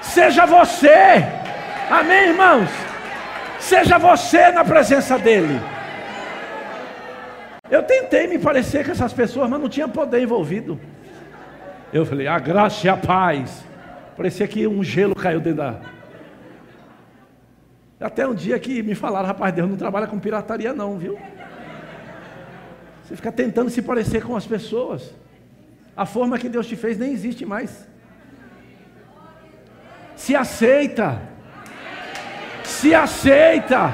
Seja 0.00 0.46
você, 0.46 1.24
amém, 1.90 2.28
irmãos? 2.28 2.68
Seja 3.58 3.98
você 3.98 4.50
na 4.50 4.64
presença 4.64 5.18
dEle. 5.18 5.60
Eu 7.70 7.82
tentei 7.82 8.26
me 8.26 8.38
parecer 8.38 8.84
com 8.84 8.90
essas 8.90 9.12
pessoas, 9.12 9.48
mas 9.48 9.60
não 9.60 9.68
tinha 9.68 9.86
poder 9.86 10.22
envolvido. 10.22 10.80
Eu 11.92 12.06
falei, 12.06 12.26
a 12.26 12.38
graça 12.38 12.86
e 12.86 12.90
a 12.90 12.96
paz. 12.96 13.64
Parecia 14.16 14.46
que 14.46 14.66
um 14.66 14.82
gelo 14.84 15.14
caiu 15.14 15.40
dentro 15.40 15.58
da. 15.58 15.80
Até 18.00 18.26
um 18.26 18.34
dia 18.34 18.58
que 18.58 18.82
me 18.82 18.94
falaram, 18.94 19.26
rapaz, 19.26 19.54
Deus 19.54 19.68
não 19.68 19.76
trabalha 19.76 20.06
com 20.06 20.18
pirataria, 20.18 20.72
não, 20.72 20.96
viu? 20.96 21.18
Você 23.04 23.16
fica 23.16 23.32
tentando 23.32 23.70
se 23.70 23.82
parecer 23.82 24.22
com 24.22 24.36
as 24.36 24.46
pessoas. 24.46 25.12
A 25.96 26.06
forma 26.06 26.38
que 26.38 26.48
Deus 26.48 26.66
te 26.66 26.76
fez 26.76 26.96
nem 26.96 27.12
existe 27.12 27.44
mais. 27.44 27.86
Se 30.14 30.36
aceita. 30.36 31.20
Se 32.62 32.94
aceita. 32.94 33.92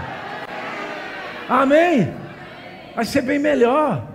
Amém. 1.48 2.12
Vai 2.94 3.04
ser 3.04 3.22
bem 3.22 3.38
melhor. 3.38 4.06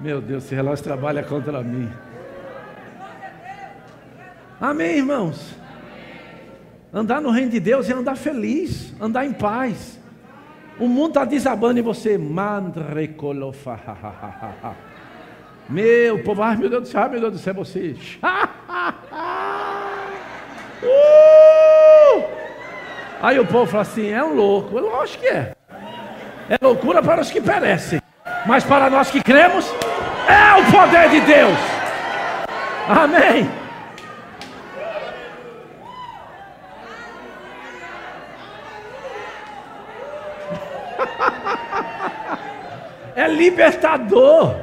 Meu 0.00 0.20
Deus, 0.20 0.44
esse 0.44 0.54
relógio 0.54 0.84
trabalha 0.84 1.22
contra 1.22 1.62
mim. 1.62 1.90
Amém, 4.60 4.96
irmãos. 4.96 5.54
Andar 6.92 7.20
no 7.20 7.30
reino 7.30 7.50
de 7.50 7.60
Deus 7.60 7.90
é 7.90 7.92
andar 7.92 8.16
feliz, 8.16 8.94
andar 9.00 9.26
em 9.26 9.32
paz. 9.32 10.00
O 10.78 10.88
mundo 10.88 11.08
está 11.08 11.24
desabando 11.24 11.78
em 11.78 11.82
você. 11.82 12.16
Mandrecolofa. 12.16 13.78
Meu 15.68 16.22
povo, 16.22 16.42
ai 16.42 16.56
meu 16.56 16.70
Deus 16.70 16.84
do 16.84 16.88
céu, 16.88 17.02
ai 17.02 17.08
meu 17.08 17.20
Deus 17.20 17.32
do 17.32 17.38
céu, 17.38 17.52
você. 17.52 17.96
uh! 20.82 22.24
Aí 23.20 23.38
o 23.38 23.46
povo 23.46 23.66
fala 23.66 23.82
assim: 23.82 24.08
é 24.08 24.22
um 24.24 24.34
louco. 24.34 24.78
Lógico 24.78 25.22
que 25.24 25.28
é. 25.28 25.52
É 26.48 26.56
loucura 26.62 27.02
para 27.02 27.20
os 27.20 27.30
que 27.30 27.40
perecem, 27.40 28.00
mas 28.46 28.62
para 28.62 28.88
nós 28.88 29.10
que 29.10 29.20
cremos, 29.20 29.66
é 30.28 30.60
o 30.60 30.64
poder 30.70 31.10
de 31.10 31.20
Deus. 31.20 31.58
Amém. 32.88 33.65
É 43.26 43.28
libertador. 43.28 44.54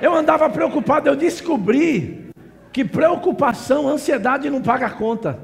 Eu 0.00 0.14
andava 0.14 0.48
preocupado, 0.48 1.08
eu 1.08 1.16
descobri 1.16 2.30
que 2.72 2.84
preocupação, 2.84 3.88
ansiedade 3.88 4.48
não 4.48 4.62
paga 4.62 4.86
a 4.86 4.90
conta. 4.90 5.38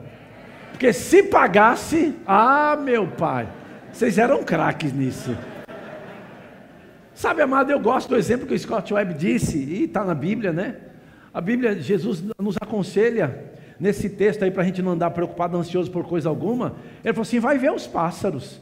Porque 0.70 0.92
se 0.92 1.24
pagasse, 1.24 2.14
ah, 2.26 2.78
meu 2.80 3.09
pai, 3.09 3.48
vocês 3.92 4.18
eram 4.18 4.42
craques 4.42 4.92
nisso. 4.92 5.36
Sabe, 7.14 7.42
amado, 7.42 7.70
eu 7.70 7.80
gosto 7.80 8.11
do 8.11 8.16
exemplo 8.16 8.46
que 8.46 8.54
o 8.54 8.59
Scott 8.59 8.92
Webb 8.92 9.14
disse, 9.14 9.59
e 9.59 9.84
está 9.84 10.04
na 10.04 10.14
Bíblia, 10.14 10.52
né? 10.52 10.76
A 11.32 11.40
Bíblia, 11.40 11.80
Jesus 11.80 12.22
nos 12.38 12.57
aconselha 12.61 13.52
nesse 13.80 14.09
texto 14.09 14.42
aí 14.42 14.50
para 14.50 14.62
a 14.62 14.66
gente 14.66 14.82
não 14.82 14.92
andar 14.92 15.11
preocupado, 15.11 15.57
ansioso 15.57 15.90
por 15.90 16.07
coisa 16.07 16.28
alguma. 16.28 16.76
Ele 17.04 17.12
falou 17.12 17.22
assim: 17.22 17.40
vai 17.40 17.59
ver 17.59 17.72
os 17.72 17.86
pássaros. 17.86 18.61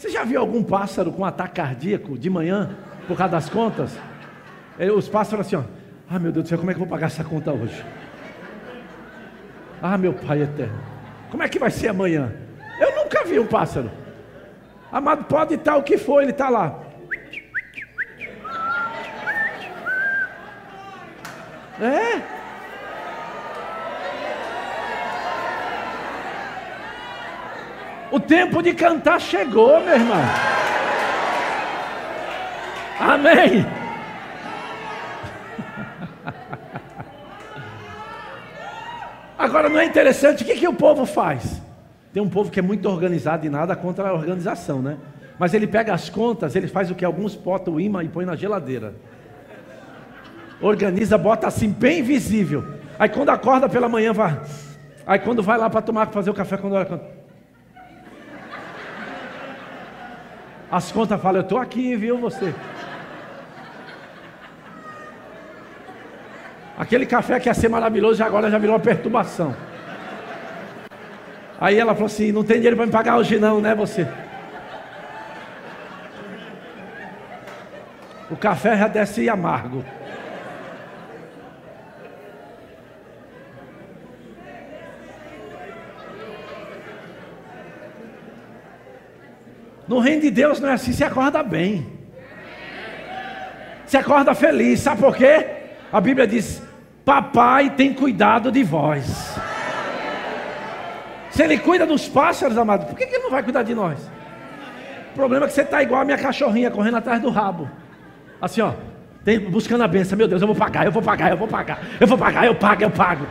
Você 0.00 0.08
já 0.08 0.24
viu 0.24 0.40
algum 0.40 0.64
pássaro 0.64 1.12
com 1.12 1.26
ataque 1.26 1.56
cardíaco 1.56 2.16
de 2.16 2.30
manhã, 2.30 2.74
por 3.06 3.18
causa 3.18 3.32
das 3.32 3.50
contas? 3.50 3.98
Os 4.96 5.10
pássaros 5.10 5.46
assim, 5.46 5.56
ó. 5.56 5.62
Ah, 6.08 6.18
meu 6.18 6.32
Deus 6.32 6.46
do 6.46 6.48
céu, 6.48 6.56
como 6.56 6.70
é 6.70 6.72
que 6.72 6.80
eu 6.80 6.86
vou 6.86 6.88
pagar 6.88 7.08
essa 7.08 7.22
conta 7.22 7.52
hoje? 7.52 7.84
Ah, 9.82 9.98
meu 9.98 10.14
Pai 10.14 10.40
eterno. 10.40 10.80
Como 11.30 11.42
é 11.42 11.50
que 11.50 11.58
vai 11.58 11.70
ser 11.70 11.88
amanhã? 11.88 12.32
Eu 12.80 12.96
nunca 12.96 13.24
vi 13.26 13.38
um 13.38 13.46
pássaro. 13.46 13.90
Amado, 14.90 15.24
pode 15.24 15.56
estar 15.56 15.76
o 15.76 15.82
que 15.82 15.98
for, 15.98 16.22
ele 16.22 16.30
está 16.30 16.48
lá. 16.48 16.80
É. 21.78 22.39
O 28.10 28.18
tempo 28.18 28.62
de 28.62 28.74
cantar 28.74 29.20
chegou, 29.20 29.80
meu 29.80 29.94
irmão. 29.94 30.20
Amém. 32.98 33.64
Agora 39.38 39.68
não 39.68 39.78
é 39.80 39.84
interessante, 39.84 40.42
o 40.42 40.46
que, 40.46 40.54
que 40.54 40.68
o 40.68 40.74
povo 40.74 41.06
faz? 41.06 41.62
Tem 42.12 42.22
um 42.22 42.28
povo 42.28 42.50
que 42.50 42.58
é 42.58 42.62
muito 42.62 42.86
organizado 42.88 43.46
e 43.46 43.48
nada 43.48 43.74
contra 43.74 44.08
a 44.08 44.12
organização, 44.12 44.82
né? 44.82 44.98
Mas 45.38 45.54
ele 45.54 45.66
pega 45.66 45.94
as 45.94 46.10
contas, 46.10 46.54
ele 46.54 46.68
faz 46.68 46.90
o 46.90 46.94
que 46.94 47.04
alguns 47.04 47.34
botam 47.34 47.74
o 47.74 47.80
imã 47.80 48.04
e 48.04 48.08
põe 48.08 48.26
na 48.26 48.36
geladeira. 48.36 48.94
Organiza, 50.60 51.16
bota 51.16 51.46
assim, 51.46 51.70
bem 51.70 52.02
visível. 52.02 52.74
Aí 52.98 53.08
quando 53.08 53.30
acorda 53.30 53.66
pela 53.66 53.88
manhã, 53.88 54.12
vai. 54.12 54.38
Aí 55.06 55.18
quando 55.18 55.42
vai 55.42 55.56
lá 55.56 55.70
para 55.70 55.80
tomar, 55.80 56.08
fazer 56.08 56.28
o 56.28 56.34
café, 56.34 56.58
quando 56.58 56.74
olha. 56.74 57.19
As 60.70 60.92
contas 60.92 61.20
falam, 61.20 61.40
eu 61.40 61.42
estou 61.42 61.58
aqui, 61.58 61.96
viu 61.96 62.18
você? 62.18 62.54
Aquele 66.78 67.04
café 67.04 67.38
que 67.38 67.48
ia 67.48 67.54
ser 67.54 67.68
maravilhoso, 67.68 68.22
agora 68.22 68.50
já 68.50 68.56
virou 68.56 68.74
uma 68.74 68.80
perturbação. 68.80 69.54
Aí 71.60 71.78
ela 71.78 71.92
falou 71.92 72.06
assim: 72.06 72.32
Não 72.32 72.42
tem 72.42 72.56
dinheiro 72.56 72.76
para 72.76 72.86
me 72.86 72.92
pagar 72.92 73.18
hoje, 73.18 73.38
não, 73.38 73.60
né? 73.60 73.74
Você. 73.74 74.08
O 78.30 78.36
café 78.36 78.78
já 78.78 78.88
desce 78.88 79.28
amargo. 79.28 79.84
No 89.90 89.98
reino 89.98 90.22
de 90.22 90.30
Deus 90.30 90.60
não 90.60 90.68
é 90.68 90.74
assim, 90.74 90.92
se 90.92 91.02
acorda 91.02 91.42
bem. 91.42 91.84
Se 93.86 93.96
acorda 93.96 94.32
feliz, 94.36 94.78
sabe 94.78 95.00
por 95.00 95.16
quê? 95.16 95.44
A 95.92 96.00
Bíblia 96.00 96.28
diz: 96.28 96.62
Papai 97.04 97.70
tem 97.70 97.92
cuidado 97.92 98.52
de 98.52 98.62
vós. 98.62 99.36
Se 101.32 101.42
ele 101.42 101.58
cuida 101.58 101.84
dos 101.84 102.06
pássaros, 102.06 102.56
amado, 102.56 102.86
por 102.86 102.96
que 102.96 103.02
ele 103.02 103.18
não 103.18 103.32
vai 103.32 103.42
cuidar 103.42 103.64
de 103.64 103.74
nós? 103.74 103.98
O 105.10 105.14
problema 105.16 105.46
é 105.46 105.48
que 105.48 105.54
você 105.54 105.62
está 105.62 105.82
igual 105.82 106.02
a 106.02 106.04
minha 106.04 106.18
cachorrinha 106.18 106.70
correndo 106.70 106.98
atrás 106.98 107.20
do 107.20 107.28
rabo. 107.28 107.68
Assim, 108.40 108.60
ó, 108.60 108.74
buscando 109.50 109.82
a 109.82 109.88
benção. 109.88 110.16
Meu 110.16 110.28
Deus, 110.28 110.40
eu 110.40 110.46
vou 110.46 110.54
pagar, 110.54 110.86
eu 110.86 110.92
vou 110.92 111.02
pagar, 111.02 111.32
eu 111.32 111.36
vou 111.36 111.48
pagar, 111.48 111.80
eu 111.98 112.06
vou 112.06 112.16
pagar, 112.16 112.46
eu 112.46 112.54
pago, 112.54 112.82
eu 112.84 112.90
pago. 112.92 113.26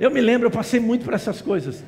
Eu 0.00 0.10
me 0.10 0.20
lembro, 0.20 0.46
eu 0.46 0.50
passei 0.50 0.80
muito 0.80 1.04
por 1.04 1.14
essas 1.14 1.40
coisas. 1.40 1.84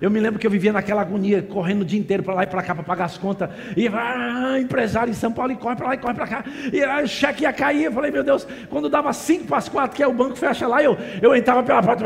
Eu 0.00 0.10
me 0.10 0.20
lembro 0.20 0.38
que 0.38 0.46
eu 0.46 0.50
vivia 0.50 0.72
naquela 0.72 1.00
agonia, 1.00 1.40
correndo 1.40 1.82
o 1.82 1.84
dia 1.84 1.98
inteiro 1.98 2.22
para 2.22 2.34
lá 2.34 2.42
e 2.42 2.46
para 2.46 2.62
cá 2.62 2.74
para 2.74 2.84
pagar 2.84 3.04
as 3.04 3.16
contas. 3.16 3.48
E 3.76 3.88
ah, 3.88 4.58
empresário 4.60 5.10
em 5.10 5.14
São 5.14 5.32
Paulo, 5.32 5.52
e 5.52 5.56
corre 5.56 5.76
para 5.76 5.86
lá 5.86 5.94
e 5.94 5.98
corre 5.98 6.14
para 6.14 6.26
cá. 6.26 6.44
E 6.72 6.82
aí, 6.82 7.04
o 7.04 7.08
cheque 7.08 7.44
ia 7.44 7.52
cair. 7.52 7.84
Eu 7.84 7.92
falei, 7.92 8.10
meu 8.10 8.24
Deus, 8.24 8.46
quando 8.68 8.88
dava 8.88 9.12
5 9.12 9.46
para 9.46 9.58
as 9.58 9.68
4, 9.68 9.96
que 9.96 10.02
é 10.02 10.06
o 10.06 10.12
banco 10.12 10.36
fecha 10.36 10.66
lá, 10.66 10.82
eu, 10.82 10.98
eu 11.22 11.34
entrava 11.34 11.62
pela 11.62 11.82
porta, 11.82 12.04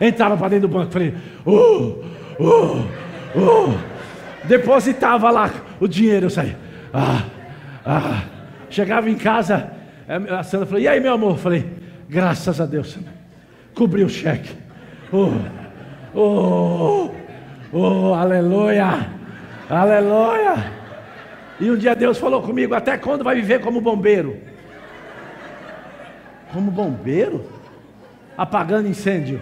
entrava 0.00 0.36
para 0.36 0.48
dentro 0.48 0.66
do 0.66 0.74
banco. 0.74 0.90
Falei, 0.90 1.14
uh, 1.46 2.04
uh, 2.40 2.88
uh. 3.36 3.78
Depositava 4.44 5.30
lá 5.30 5.50
o 5.78 5.86
dinheiro, 5.86 6.26
eu 6.26 6.30
saía. 6.30 6.56
Ah, 6.92 7.24
ah. 7.84 8.22
Chegava 8.70 9.10
em 9.10 9.16
casa, 9.16 9.70
a 10.08 10.42
Sandra 10.42 10.66
falou: 10.66 10.80
E 10.80 10.88
aí, 10.88 11.00
meu 11.00 11.12
amor? 11.12 11.32
Eu 11.32 11.36
falei: 11.36 11.66
Graças 12.08 12.60
a 12.60 12.66
Deus, 12.66 12.96
cobriu 13.74 14.06
o 14.06 14.10
cheque. 14.10 14.50
Oh, 15.12 15.32
oh, 16.14 17.10
oh, 17.72 18.14
aleluia, 18.14 19.08
aleluia. 19.68 20.80
E 21.60 21.70
um 21.70 21.76
dia 21.76 21.94
Deus 21.94 22.16
falou 22.18 22.42
comigo: 22.42 22.74
Até 22.74 22.96
quando 22.96 23.22
vai 23.22 23.34
viver 23.34 23.60
como 23.60 23.80
bombeiro? 23.80 24.40
Como 26.52 26.70
bombeiro? 26.70 27.44
Apagando 28.36 28.88
incêndio. 28.88 29.40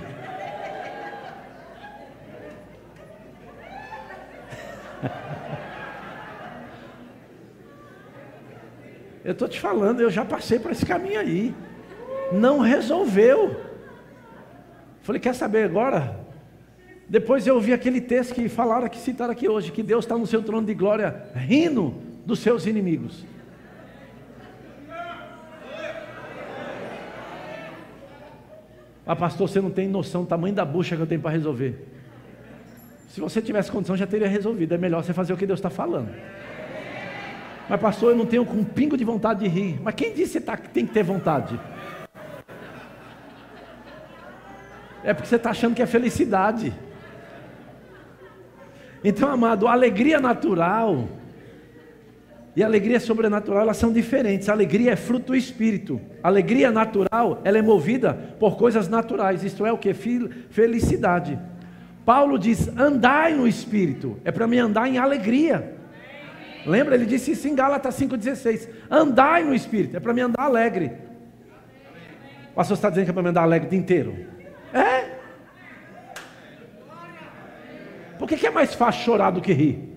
Eu 9.24 9.32
estou 9.32 9.46
te 9.46 9.60
falando, 9.60 10.00
eu 10.00 10.10
já 10.10 10.24
passei 10.24 10.58
por 10.58 10.72
esse 10.72 10.86
caminho 10.86 11.20
aí. 11.20 11.54
Não 12.32 12.60
resolveu. 12.60 13.67
Falei, 15.09 15.22
quer 15.22 15.34
saber 15.34 15.64
agora? 15.64 16.20
Depois 17.09 17.46
eu 17.46 17.54
ouvi 17.54 17.72
aquele 17.72 17.98
texto 17.98 18.34
que 18.34 18.46
falaram, 18.46 18.86
que 18.90 18.98
citaram 18.98 19.32
aqui 19.32 19.48
hoje, 19.48 19.72
que 19.72 19.82
Deus 19.82 20.04
está 20.04 20.18
no 20.18 20.26
seu 20.26 20.42
trono 20.42 20.66
de 20.66 20.74
glória, 20.74 21.30
rindo 21.34 21.94
dos 22.26 22.40
seus 22.40 22.66
inimigos. 22.66 23.24
Ah, 29.06 29.16
pastor, 29.16 29.48
você 29.48 29.62
não 29.62 29.70
tem 29.70 29.88
noção 29.88 30.24
do 30.24 30.28
tamanho 30.28 30.54
da 30.54 30.66
bucha 30.66 30.94
que 30.94 31.00
eu 31.00 31.06
tenho 31.06 31.22
para 31.22 31.30
resolver. 31.30 31.88
Se 33.09 33.18
você 33.18 33.40
tivesse 33.40 33.72
condição, 33.72 33.96
já 33.96 34.06
teria 34.06 34.28
resolvido. 34.28 34.74
É 34.74 34.76
melhor 34.76 35.02
você 35.02 35.14
fazer 35.14 35.32
o 35.32 35.38
que 35.38 35.46
Deus 35.46 35.59
está 35.59 35.70
falando. 35.70 36.11
Mas, 37.66 37.80
pastor, 37.80 38.11
eu 38.11 38.16
não 38.18 38.26
tenho 38.26 38.42
um 38.42 38.62
pingo 38.62 38.94
de 38.94 39.04
vontade 39.04 39.40
de 39.40 39.48
rir. 39.48 39.80
Mas 39.82 39.94
quem 39.94 40.12
disse 40.12 40.38
que 40.38 40.44
tá, 40.44 40.54
tem 40.59 40.84
que 40.84 40.92
ter 40.92 41.02
vontade? 41.02 41.59
É 45.05 45.14
porque 45.14 45.28
você 45.28 45.36
está 45.36 45.51
achando 45.51 45.74
que 45.74 45.82
é 45.82 45.86
felicidade. 45.86 46.72
Então, 49.03 49.28
amado, 49.28 49.68
a 49.68 49.72
alegria 49.72 50.20
natural 50.20 51.09
e 52.57 52.62
a 52.62 52.66
alegria 52.66 52.99
sobrenatural, 52.99 53.62
elas 53.62 53.76
são 53.76 53.92
diferentes. 53.92 54.49
A 54.49 54.53
alegria 54.53 54.92
é 54.92 54.96
fruto 54.96 55.28
do 55.28 55.36
Espírito. 55.36 56.01
A 56.22 56.28
alegria 56.28 56.72
natural, 56.72 57.40
ela 57.44 57.59
é 57.59 57.62
movida 57.62 58.14
por 58.40 58.57
coisas 58.57 58.88
naturais. 58.88 59.44
Isto 59.44 59.64
é 59.64 59.72
o 59.72 59.78
que? 59.78 59.94
Felicidade. 59.94 61.38
Paulo 62.05 62.38
diz: 62.38 62.68
andai 62.76 63.34
no 63.34 63.46
Espírito. 63.46 64.16
É 64.24 64.32
para 64.32 64.46
mim 64.46 64.59
andar 64.59 64.88
em 64.88 64.99
alegria. 64.99 65.76
Lembra? 66.66 66.96
Ele 66.96 67.07
disse 67.07 67.30
isso 67.30 67.46
em 67.46 67.55
Gálatas 67.55 67.99
5,16. 67.99 68.68
Andai 68.90 69.44
no 69.44 69.55
Espírito, 69.55 69.96
é 69.96 70.01
para 70.01 70.12
mim 70.12 70.22
andar 70.22 70.42
alegre. 70.42 70.92
O 72.53 72.55
pastor 72.57 72.76
está 72.76 72.90
dizendo 72.90 73.05
que 73.05 73.11
é 73.11 73.14
para 73.14 73.22
mim 73.22 73.28
andar 73.28 73.42
alegre 73.42 73.68
o 73.68 73.70
dia 73.70 73.78
inteiro. 73.78 74.38
É? 74.72 75.18
Por 78.18 78.28
que, 78.28 78.36
que 78.36 78.46
é 78.46 78.50
mais 78.50 78.74
fácil 78.74 79.04
chorar 79.04 79.30
do 79.30 79.40
que 79.40 79.52
rir? 79.52 79.96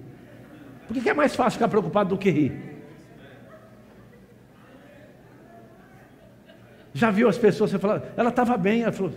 Por 0.87 0.93
que, 0.93 1.01
que 1.01 1.09
é 1.09 1.13
mais 1.13 1.35
fácil 1.35 1.53
ficar 1.53 1.67
preocupado 1.67 2.09
do 2.09 2.17
que 2.17 2.29
rir? 2.29 2.71
Já 6.93 7.09
viu 7.09 7.27
as 7.27 7.37
pessoas, 7.37 7.71
você 7.71 7.79
fala, 7.79 8.13
ela 8.17 8.29
estava 8.29 8.57
bem, 8.57 8.83
ela 8.83 8.91
falou, 8.91 9.13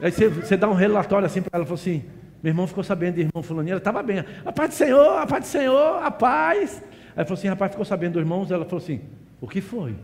aí 0.00 0.10
você, 0.10 0.28
você 0.28 0.56
dá 0.56 0.68
um 0.68 0.74
relatório 0.74 1.26
assim 1.26 1.42
para 1.42 1.50
ela, 1.58 1.64
falou 1.64 1.78
assim, 1.78 2.04
meu 2.42 2.50
irmão 2.50 2.66
ficou 2.66 2.82
sabendo 2.82 3.16
de 3.16 3.22
irmão 3.22 3.42
fulaninho, 3.42 3.72
ela 3.72 3.78
estava 3.78 4.02
bem. 4.02 4.24
A 4.44 4.52
paz 4.52 4.70
do 4.70 4.74
Senhor, 4.74 5.18
a 5.18 5.26
paz 5.26 5.44
do 5.44 5.48
Senhor, 5.48 6.02
a 6.02 6.10
paz. 6.10 6.82
Aí 7.16 7.24
falou 7.24 7.38
assim, 7.38 7.48
rapaz, 7.48 7.72
ficou 7.72 7.84
sabendo 7.84 8.12
dos 8.14 8.22
irmãos? 8.22 8.50
Ela 8.50 8.64
falou 8.64 8.82
assim, 8.82 9.00
o 9.40 9.46
que 9.46 9.60
foi? 9.60 9.94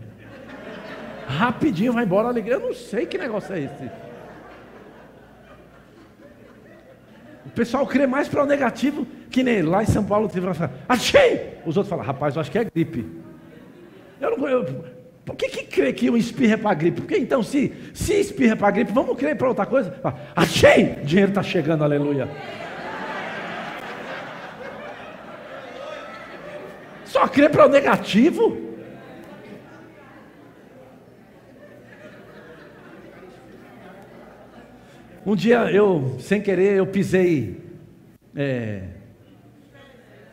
Rapidinho 1.27 1.93
vai 1.93 2.05
embora 2.05 2.29
a 2.29 2.31
alegria. 2.31 2.55
Eu 2.55 2.61
não 2.61 2.75
sei 2.75 3.07
que 3.07 3.17
negócio 3.17 3.55
é 3.55 3.61
esse. 3.61 3.91
Pessoal 7.57 7.87
crê 7.87 8.07
mais 8.07 8.29
para 8.29 8.45
o 8.45 8.47
negativo 8.47 9.07
que 9.31 9.43
nem 9.43 9.63
lá 9.63 9.83
em 9.83 9.87
São 9.87 10.05
Paulo 10.05 10.29
teve 10.29 10.47
achei! 10.87 11.55
Os 11.65 11.77
outros 11.77 11.89
falam, 11.89 12.05
rapaz, 12.05 12.37
eu 12.37 12.41
acho 12.41 12.51
que 12.51 12.59
é 12.59 12.65
gripe. 12.65 13.05
Eu 14.21 14.37
não, 14.37 14.49
eu, 14.49 14.85
por 15.25 15.35
que, 15.35 15.49
que 15.49 15.65
crê 15.65 15.93
que 15.93 16.11
um 16.11 16.17
espirra 16.17 16.55
é 16.55 16.57
para 16.59 16.75
gripe? 16.75 17.01
Porque 17.01 17.17
então, 17.17 17.43
se, 17.43 17.73
se 17.95 18.13
espirra 18.13 18.53
é 18.53 18.57
para 18.57 18.71
gripe, 18.71 18.93
vamos 18.93 19.17
crer 19.17 19.37
para 19.37 19.49
outra 19.49 19.65
coisa? 19.65 19.99
Achei! 20.37 20.97
Dinheiro 21.03 21.31
está 21.31 21.43
chegando, 21.43 21.83
aleluia. 21.83 22.29
Só 27.07 27.27
crê 27.27 27.49
para 27.49 27.67
o 27.67 27.69
negativo? 27.71 28.66
Um 35.27 35.35
dia 35.35 35.69
eu, 35.73 36.17
sem 36.21 36.41
querer, 36.41 36.77
eu 36.77 36.87
pisei. 36.87 37.61
É, 38.33 38.85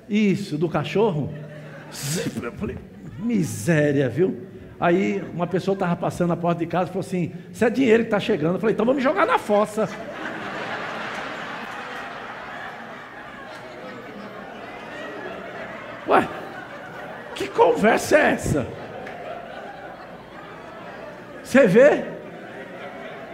isso, 0.08 0.56
do 0.56 0.70
cachorro. 0.70 1.34
Eu 2.44 2.52
falei, 2.52 2.78
miséria, 3.18 4.08
viu? 4.10 4.46
Aí 4.80 5.24
uma 5.34 5.48
pessoa 5.48 5.74
estava 5.74 5.96
passando 5.96 6.30
na 6.30 6.38
porta 6.38 6.60
de 6.60 6.68
casa 6.68 6.89
e 6.89 6.94
falou 6.94 7.00
assim: 7.00 7.32
Isso 7.52 7.64
é 7.64 7.70
dinheiro 7.70 8.04
que 8.04 8.08
está 8.08 8.20
chegando. 8.20 8.56
Eu 8.56 8.60
falei: 8.60 8.74
Então 8.74 8.86
vamos 8.86 9.02
jogar 9.02 9.26
na 9.26 9.39
fossa. 9.39 9.88
Ué, 16.08 16.28
que 17.34 17.48
conversa 17.48 18.18
é 18.18 18.32
essa? 18.32 18.68
Você 21.44 21.66
vê? 21.66 22.12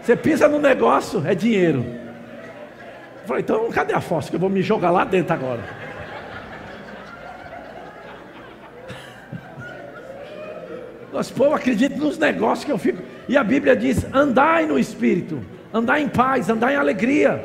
Você 0.02 0.16
pisa 0.16 0.48
no 0.48 0.60
negócio, 0.60 1.24
é 1.26 1.36
dinheiro. 1.36 1.86
Eu 3.22 3.28
falei: 3.28 3.44
Então 3.44 3.70
cadê 3.72 3.94
a 3.94 4.02
fossa 4.02 4.30
que 4.30 4.36
eu 4.36 4.40
vou 4.40 4.50
me 4.50 4.62
jogar 4.62 4.92
lá 4.92 5.04
dentro 5.04 5.34
agora? 5.34 5.62
Nós, 11.12 11.30
pô, 11.32 11.54
acredito 11.54 11.98
nos 11.98 12.18
negócios 12.18 12.64
que 12.64 12.72
eu 12.72 12.78
fico. 12.78 13.02
E 13.28 13.36
a 13.36 13.44
Bíblia 13.44 13.76
diz: 13.76 14.06
andai 14.14 14.66
no 14.66 14.78
espírito, 14.78 15.42
andar 15.74 16.00
em 16.00 16.08
paz, 16.08 16.50
andar 16.50 16.72
em 16.72 16.76
alegria. 16.76 17.44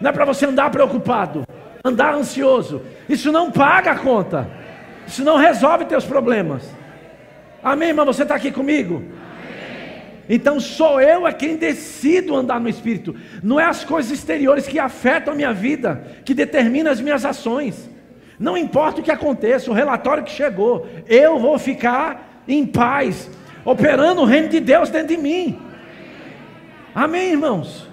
Não 0.00 0.10
é 0.10 0.12
para 0.12 0.24
você 0.24 0.46
andar 0.46 0.70
preocupado, 0.70 1.44
andar 1.84 2.14
ansioso. 2.14 2.82
Isso 3.08 3.32
não 3.32 3.50
paga 3.50 3.92
a 3.92 3.98
conta. 3.98 4.48
Isso 5.06 5.24
não 5.24 5.36
resolve 5.36 5.86
teus 5.86 6.04
problemas. 6.04 6.62
Amém, 7.62 7.88
irmão? 7.88 8.06
Você 8.06 8.22
está 8.22 8.34
aqui 8.34 8.52
comigo? 8.52 9.02
Então 10.28 10.60
sou 10.60 11.00
eu 11.00 11.26
é 11.26 11.32
quem 11.32 11.56
decido 11.56 12.36
andar 12.36 12.60
no 12.60 12.68
Espírito. 12.68 13.16
Não 13.42 13.58
é 13.58 13.64
as 13.64 13.84
coisas 13.84 14.12
exteriores 14.12 14.66
que 14.66 14.78
afetam 14.78 15.32
a 15.32 15.36
minha 15.36 15.54
vida, 15.54 16.06
que 16.24 16.34
determinam 16.34 16.92
as 16.92 17.00
minhas 17.00 17.24
ações. 17.24 17.88
Não 18.38 18.56
importa 18.56 19.00
o 19.00 19.04
que 19.04 19.10
aconteça, 19.10 19.70
o 19.70 19.74
relatório 19.74 20.22
que 20.22 20.30
chegou, 20.30 20.86
eu 21.06 21.38
vou 21.38 21.58
ficar 21.58 22.42
em 22.46 22.64
paz, 22.66 23.28
operando 23.64 24.20
o 24.20 24.24
reino 24.24 24.48
de 24.48 24.60
Deus 24.60 24.90
dentro 24.90 25.08
de 25.08 25.16
mim. 25.16 25.58
Amém, 26.94 27.30
irmãos? 27.30 27.88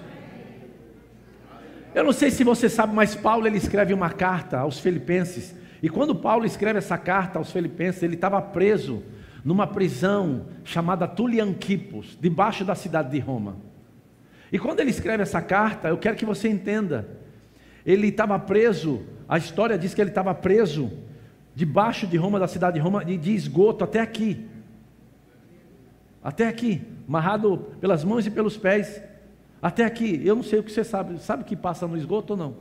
Eu 1.94 2.04
não 2.04 2.12
sei 2.12 2.30
se 2.30 2.44
você 2.44 2.68
sabe, 2.68 2.94
mas 2.94 3.14
Paulo 3.14 3.46
ele 3.46 3.56
escreve 3.56 3.94
uma 3.94 4.10
carta 4.10 4.58
aos 4.58 4.78
Filipenses. 4.78 5.54
E 5.82 5.88
quando 5.88 6.14
Paulo 6.14 6.44
escreve 6.44 6.78
essa 6.78 6.98
carta 6.98 7.38
aos 7.38 7.50
Filipenses, 7.50 8.02
ele 8.02 8.14
estava 8.14 8.40
preso 8.40 9.02
numa 9.46 9.64
prisão 9.64 10.46
chamada 10.64 11.06
Tulianquipos, 11.06 12.18
debaixo 12.20 12.64
da 12.64 12.74
cidade 12.74 13.12
de 13.12 13.20
Roma. 13.20 13.56
E 14.50 14.58
quando 14.58 14.80
ele 14.80 14.90
escreve 14.90 15.22
essa 15.22 15.40
carta, 15.40 15.86
eu 15.86 15.96
quero 15.96 16.16
que 16.16 16.24
você 16.24 16.48
entenda. 16.48 17.08
Ele 17.86 18.08
estava 18.08 18.36
preso, 18.40 19.06
a 19.28 19.38
história 19.38 19.78
diz 19.78 19.94
que 19.94 20.00
ele 20.00 20.10
estava 20.10 20.34
preso 20.34 20.90
debaixo 21.54 22.08
de 22.08 22.16
Roma, 22.16 22.40
da 22.40 22.48
cidade 22.48 22.74
de 22.74 22.80
Roma, 22.80 23.04
de 23.04 23.32
esgoto 23.32 23.84
até 23.84 24.00
aqui. 24.00 24.48
Até 26.24 26.48
aqui, 26.48 26.82
amarrado 27.06 27.56
pelas 27.80 28.02
mãos 28.02 28.26
e 28.26 28.30
pelos 28.32 28.56
pés. 28.56 29.00
Até 29.62 29.84
aqui, 29.84 30.22
eu 30.24 30.34
não 30.34 30.42
sei 30.42 30.58
o 30.58 30.64
que 30.64 30.72
você 30.72 30.82
sabe. 30.82 31.20
Sabe 31.20 31.44
que 31.44 31.54
passa 31.54 31.86
no 31.86 31.96
esgoto 31.96 32.32
ou 32.32 32.36
não? 32.36 32.56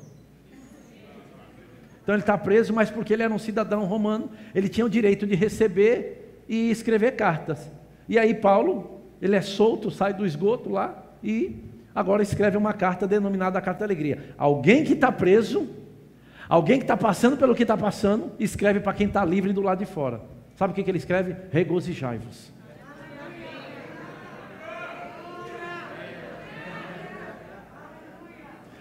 Então 2.03 2.13
ele 2.13 2.21
está 2.21 2.38
preso, 2.38 2.71
mas 2.71 2.91
porque 2.91 3.11
ele 3.11 3.23
era 3.23 3.33
um 3.33 3.39
cidadão 3.39 3.86
romano, 3.86 4.29
ele 4.53 4.69
tinha 4.69 4.86
o 4.86 4.89
direito 4.89 5.25
de 5.25 5.33
receber 5.33 6.24
e 6.48 6.70
escrever 6.70 7.12
cartas. 7.14 7.72
E 8.08 8.20
aí 8.20 8.34
Paulo, 8.34 9.02
ele 9.22 9.36
é 9.36 9.41
solto, 9.41 9.89
sai 9.89 10.14
do 10.14 10.26
esgoto 10.26 10.70
lá 10.70 11.04
e 11.24 11.64
Agora 11.96 12.22
escreve 12.22 12.58
uma 12.58 12.74
carta 12.74 13.08
denominada 13.08 13.58
a 13.58 13.62
carta 13.62 13.80
da 13.80 13.86
alegria. 13.86 14.36
Alguém 14.38 14.84
que 14.84 14.91
está 14.91 15.10
preso, 15.14 15.66
alguém 16.50 16.78
que 16.78 16.84
está 16.84 16.98
passando 16.98 17.38
pelo 17.38 17.56
que 17.56 17.62
está 17.62 17.78
passando, 17.78 18.34
escreve 18.38 18.82
para 18.82 18.91
quem 18.91 19.08
está 19.08 19.24
livre 19.24 19.54
do 19.54 19.62
lado 19.62 19.80
de 19.80 19.86
fora. 19.86 20.22
Sabe 20.58 20.74
o 20.74 20.76
que, 20.76 20.84
que 20.84 20.91
ele 20.91 20.98
escreve? 20.98 21.34
Regozijai-vos. 21.52 22.54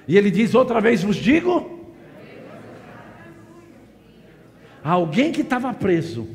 E 0.08 0.18
ele 0.18 0.30
diz 0.32 0.52
outra 0.52 0.80
vez: 0.80 1.04
vos 1.04 1.14
digo. 1.14 1.72
Alguém 4.82 5.30
que 5.30 5.42
estava 5.42 5.72
preso 5.72 6.28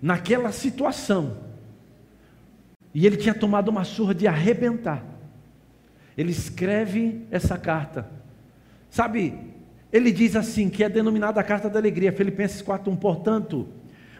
naquela 0.00 0.52
situação, 0.52 1.36
e 2.92 3.06
ele 3.06 3.16
tinha 3.16 3.34
tomado 3.34 3.68
uma 3.68 3.84
surra 3.84 4.14
de 4.14 4.26
arrebentar. 4.26 5.04
Ele 6.16 6.32
escreve 6.32 7.24
essa 7.30 7.56
carta. 7.56 8.10
Sabe, 8.88 9.38
ele 9.92 10.10
diz 10.10 10.34
assim, 10.34 10.68
que 10.68 10.82
é 10.82 10.88
denominada 10.88 11.40
a 11.40 11.44
carta 11.44 11.68
da 11.68 11.78
alegria, 11.78 12.12
Filipenses 12.12 12.62
4:1, 12.62 12.96
portanto, 12.96 13.68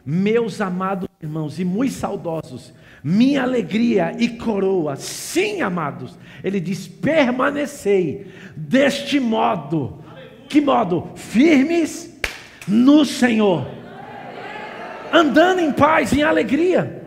meus 0.04 0.60
amados 0.60 1.08
irmãos 1.22 1.58
e 1.58 1.64
muito 1.64 1.92
saudosos, 1.92 2.72
minha 3.02 3.42
alegria 3.42 4.14
e 4.18 4.28
coroa, 4.30 4.96
sim, 4.96 5.60
amados. 5.60 6.18
Ele 6.42 6.60
diz: 6.60 6.86
permanecei 6.86 8.30
deste 8.56 9.18
modo. 9.18 9.98
Que 10.48 10.60
modo? 10.60 11.10
Firmes 11.14 12.18
no 12.66 13.04
Senhor, 13.04 13.66
andando 15.12 15.60
em 15.60 15.72
paz, 15.72 16.12
em 16.12 16.22
alegria. 16.22 17.04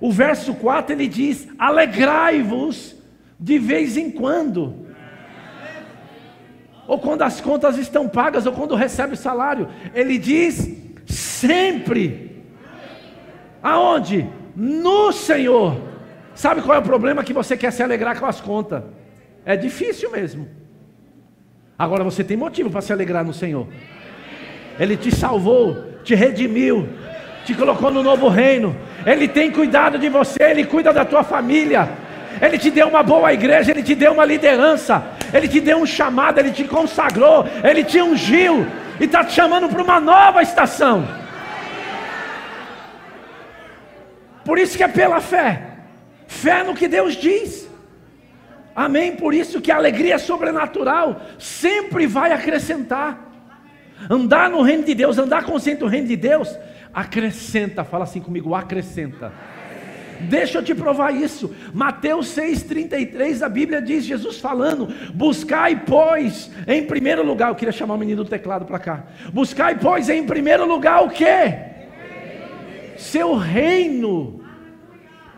O 0.00 0.12
verso 0.12 0.54
4 0.54 0.94
ele 0.94 1.08
diz: 1.08 1.48
alegrai-vos 1.58 2.94
de 3.38 3.58
vez 3.58 3.96
em 3.96 4.10
quando. 4.10 4.86
Ou 6.86 6.98
quando 6.98 7.22
as 7.22 7.40
contas 7.40 7.78
estão 7.78 8.08
pagas, 8.08 8.46
ou 8.46 8.52
quando 8.52 8.74
recebe 8.74 9.14
o 9.14 9.16
salário. 9.16 9.68
Ele 9.94 10.18
diz: 10.18 10.68
sempre. 11.06 12.44
Aonde? 13.62 14.28
no 14.56 15.12
Senhor. 15.12 15.78
Sabe 16.34 16.62
qual 16.62 16.76
é 16.76 16.80
o 16.80 16.82
problema? 16.82 17.22
Que 17.22 17.34
você 17.34 17.56
quer 17.56 17.70
se 17.70 17.82
alegrar 17.82 18.18
com 18.18 18.26
as 18.26 18.40
contas. 18.40 18.82
É 19.44 19.54
difícil 19.54 20.10
mesmo. 20.10 20.48
Agora 21.78 22.02
você 22.02 22.24
tem 22.24 22.36
motivo 22.36 22.70
para 22.70 22.80
se 22.80 22.92
alegrar 22.92 23.24
no 23.24 23.34
Senhor. 23.34 23.68
Ele 24.78 24.96
te 24.96 25.14
salvou, 25.14 25.76
te 26.06 26.14
redimiu, 26.14 26.88
te 27.44 27.52
colocou 27.52 27.90
no 27.90 28.00
novo 28.00 28.28
reino. 28.28 28.76
Ele 29.04 29.26
tem 29.26 29.50
cuidado 29.50 29.98
de 29.98 30.08
você, 30.08 30.40
ele 30.40 30.64
cuida 30.64 30.92
da 30.92 31.04
tua 31.04 31.24
família. 31.24 31.88
Ele 32.40 32.58
te 32.58 32.70
deu 32.70 32.86
uma 32.86 33.02
boa 33.02 33.32
igreja, 33.32 33.72
ele 33.72 33.82
te 33.82 33.94
deu 33.94 34.12
uma 34.12 34.24
liderança, 34.24 35.02
ele 35.34 35.48
te 35.48 35.60
deu 35.60 35.78
um 35.78 35.86
chamado, 35.86 36.38
ele 36.38 36.52
te 36.52 36.64
consagrou, 36.64 37.44
ele 37.64 37.82
te 37.82 38.00
ungiu 38.00 38.66
e 39.00 39.04
está 39.04 39.24
te 39.24 39.32
chamando 39.32 39.68
para 39.68 39.82
uma 39.82 39.98
nova 39.98 40.42
estação. 40.42 41.08
Por 44.44 44.58
isso 44.58 44.76
que 44.76 44.84
é 44.84 44.88
pela 44.88 45.20
fé. 45.20 45.62
Fé 46.28 46.62
no 46.62 46.74
que 46.74 46.86
Deus 46.86 47.14
diz. 47.14 47.68
Amém? 48.76 49.16
Por 49.16 49.34
isso 49.34 49.60
que 49.60 49.72
a 49.72 49.76
alegria 49.76 50.18
sobrenatural 50.18 51.20
sempre 51.36 52.06
vai 52.06 52.30
acrescentar. 52.30 53.25
Andar 54.10 54.50
no 54.50 54.62
reino 54.62 54.84
de 54.84 54.94
Deus, 54.94 55.18
andar 55.18 55.44
consciente 55.44 55.80
do 55.80 55.86
reino 55.86 56.08
de 56.08 56.16
Deus, 56.16 56.56
acrescenta. 56.92 57.84
Fala 57.84 58.04
assim 58.04 58.20
comigo, 58.20 58.54
acrescenta. 58.54 59.32
Deixa 60.20 60.58
eu 60.58 60.62
te 60.62 60.74
provar 60.74 61.14
isso. 61.14 61.54
Mateus 61.74 62.28
6,33, 62.34 63.42
a 63.42 63.48
Bíblia 63.48 63.82
diz, 63.82 64.04
Jesus 64.04 64.38
falando: 64.38 64.88
Buscai, 65.12 65.82
pois, 65.86 66.50
em 66.66 66.84
primeiro 66.84 67.24
lugar, 67.24 67.50
eu 67.50 67.54
queria 67.54 67.72
chamar 67.72 67.94
o 67.94 67.98
menino 67.98 68.24
do 68.24 68.30
teclado 68.30 68.64
para 68.64 68.78
cá. 68.78 69.04
Buscai, 69.32 69.78
pois, 69.78 70.08
em 70.08 70.24
primeiro 70.24 70.66
lugar 70.66 71.04
o 71.04 71.10
que? 71.10 71.76
seu 72.98 73.36
reino. 73.36 74.40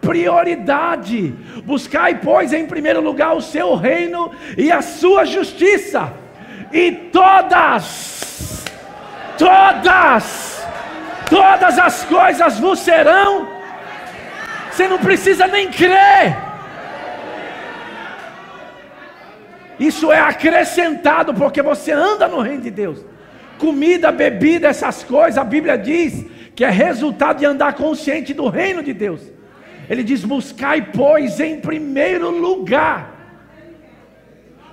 Prioridade. 0.01 1.35
Buscai, 1.65 2.21
pois, 2.21 2.53
em 2.53 2.67
primeiro 2.67 3.01
lugar 3.01 3.37
o 3.37 3.43
seu 3.43 3.75
reino 3.75 4.31
e 4.57 4.71
a 4.71 4.81
sua 4.81 5.25
justiça. 5.25 6.13
E 6.73 6.93
todas, 7.13 8.18
todas, 9.39 10.67
todas 11.31 11.79
as 11.79 12.05
coisas 12.05 12.59
vos 12.59 12.81
serão. 12.81 13.49
Você 14.71 14.89
não 14.89 14.99
precisa 14.99 15.47
nem 15.47 15.71
crer. 15.71 16.37
Isso 19.79 20.11
é 20.11 20.19
acrescentado 20.19 21.33
porque 21.33 21.63
você 21.63 21.93
anda 21.93 22.27
no 22.27 22.41
reino 22.41 22.63
de 22.63 22.71
Deus. 22.71 23.05
Comida, 23.59 24.11
bebida, 24.11 24.69
essas 24.69 25.03
coisas, 25.05 25.39
a 25.39 25.45
Bíblia 25.45 25.79
diz 25.79 26.25
que 26.55 26.65
é 26.65 26.71
resultado 26.71 27.39
de 27.39 27.47
andar 27.47 27.75
consciente 27.75 28.35
do 28.35 28.49
reino 28.49 28.83
de 28.83 28.93
Deus. 28.93 29.21
Ele 29.89 30.03
diz: 30.03 30.25
buscai, 30.25 30.89
pois, 30.93 31.39
em 31.41 31.61
primeiro 31.61 32.31
lugar. 32.31 33.17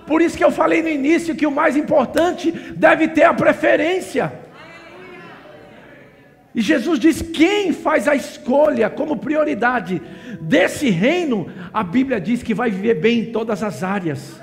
Por 0.08 0.22
isso 0.22 0.38
que 0.38 0.44
eu 0.44 0.52
falei 0.52 0.84
no 0.84 0.90
início 0.90 1.36
que 1.36 1.48
o 1.48 1.52
mais 1.52 1.76
importante 1.76 2.52
deve 2.52 3.08
ter 3.08 3.24
a 3.24 3.34
preferência. 3.34 4.45
E 6.56 6.62
Jesus 6.62 6.98
diz: 7.00 7.22
quem 7.22 7.74
faz 7.74 8.08
a 8.08 8.16
escolha 8.16 8.90
como 8.90 9.18
prioridade 9.18 10.02
desse 10.40 10.90
reino, 10.90 11.48
a 11.74 11.84
Bíblia 11.84 12.20
diz 12.20 12.42
que 12.42 12.54
vai 12.54 12.72
viver 12.72 12.96
bem 12.96 13.20
em 13.20 13.26
todas 13.26 13.62
as 13.62 13.84
áreas, 13.84 14.42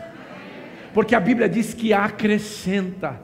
porque 0.92 1.14
a 1.14 1.20
Bíblia 1.20 1.48
diz 1.48 1.72
que 1.72 1.94
acrescenta, 1.94 3.18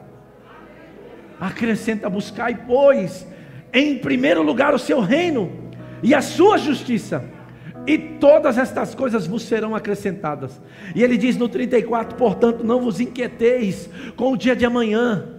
acrescenta, 1.39 2.09
buscai, 2.09 2.63
pois, 2.65 3.27
em 3.71 3.99
primeiro 3.99 4.41
lugar 4.41 4.73
o 4.73 4.79
seu 4.79 4.99
reino 4.99 5.69
e 6.01 6.15
a 6.15 6.21
sua 6.21 6.57
justiça, 6.57 7.23
e 7.85 7.95
todas 7.97 8.57
estas 8.57 8.95
coisas 8.95 9.27
vos 9.27 9.43
serão 9.43 9.75
acrescentadas. 9.75 10.59
E 10.95 11.03
ele 11.03 11.15
diz 11.15 11.37
no 11.37 11.47
34: 11.47 12.17
portanto, 12.17 12.63
não 12.63 12.81
vos 12.81 12.99
inquieteis 12.99 13.87
com 14.15 14.33
o 14.33 14.37
dia 14.37 14.55
de 14.55 14.65
amanhã, 14.65 15.38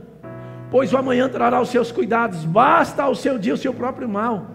pois 0.70 0.92
o 0.92 0.96
amanhã 0.96 1.28
trará 1.28 1.60
os 1.60 1.68
seus 1.68 1.90
cuidados, 1.90 2.44
basta 2.44 3.02
ao 3.02 3.14
seu 3.14 3.38
dia 3.38 3.54
o 3.54 3.58
seu 3.58 3.74
próprio 3.74 4.08
mal. 4.08 4.46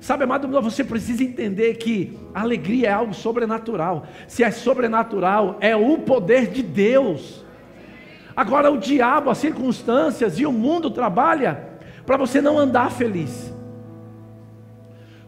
Sabe, 0.00 0.24
amado, 0.24 0.46
você 0.60 0.84
precisa 0.84 1.24
entender 1.24 1.74
que 1.76 2.18
alegria 2.34 2.88
é 2.88 2.92
algo 2.92 3.14
sobrenatural. 3.14 4.06
Se 4.28 4.44
é 4.44 4.50
sobrenatural, 4.50 5.56
é 5.60 5.74
o 5.74 5.96
poder 5.96 6.48
de 6.48 6.62
Deus. 6.62 7.42
Agora, 8.36 8.70
o 8.70 8.76
diabo, 8.76 9.30
as 9.30 9.38
circunstâncias 9.38 10.38
e 10.38 10.44
o 10.44 10.52
mundo 10.52 10.90
trabalha 10.90 11.70
para 12.04 12.18
você 12.18 12.40
não 12.40 12.58
andar 12.58 12.90
feliz. 12.90 13.52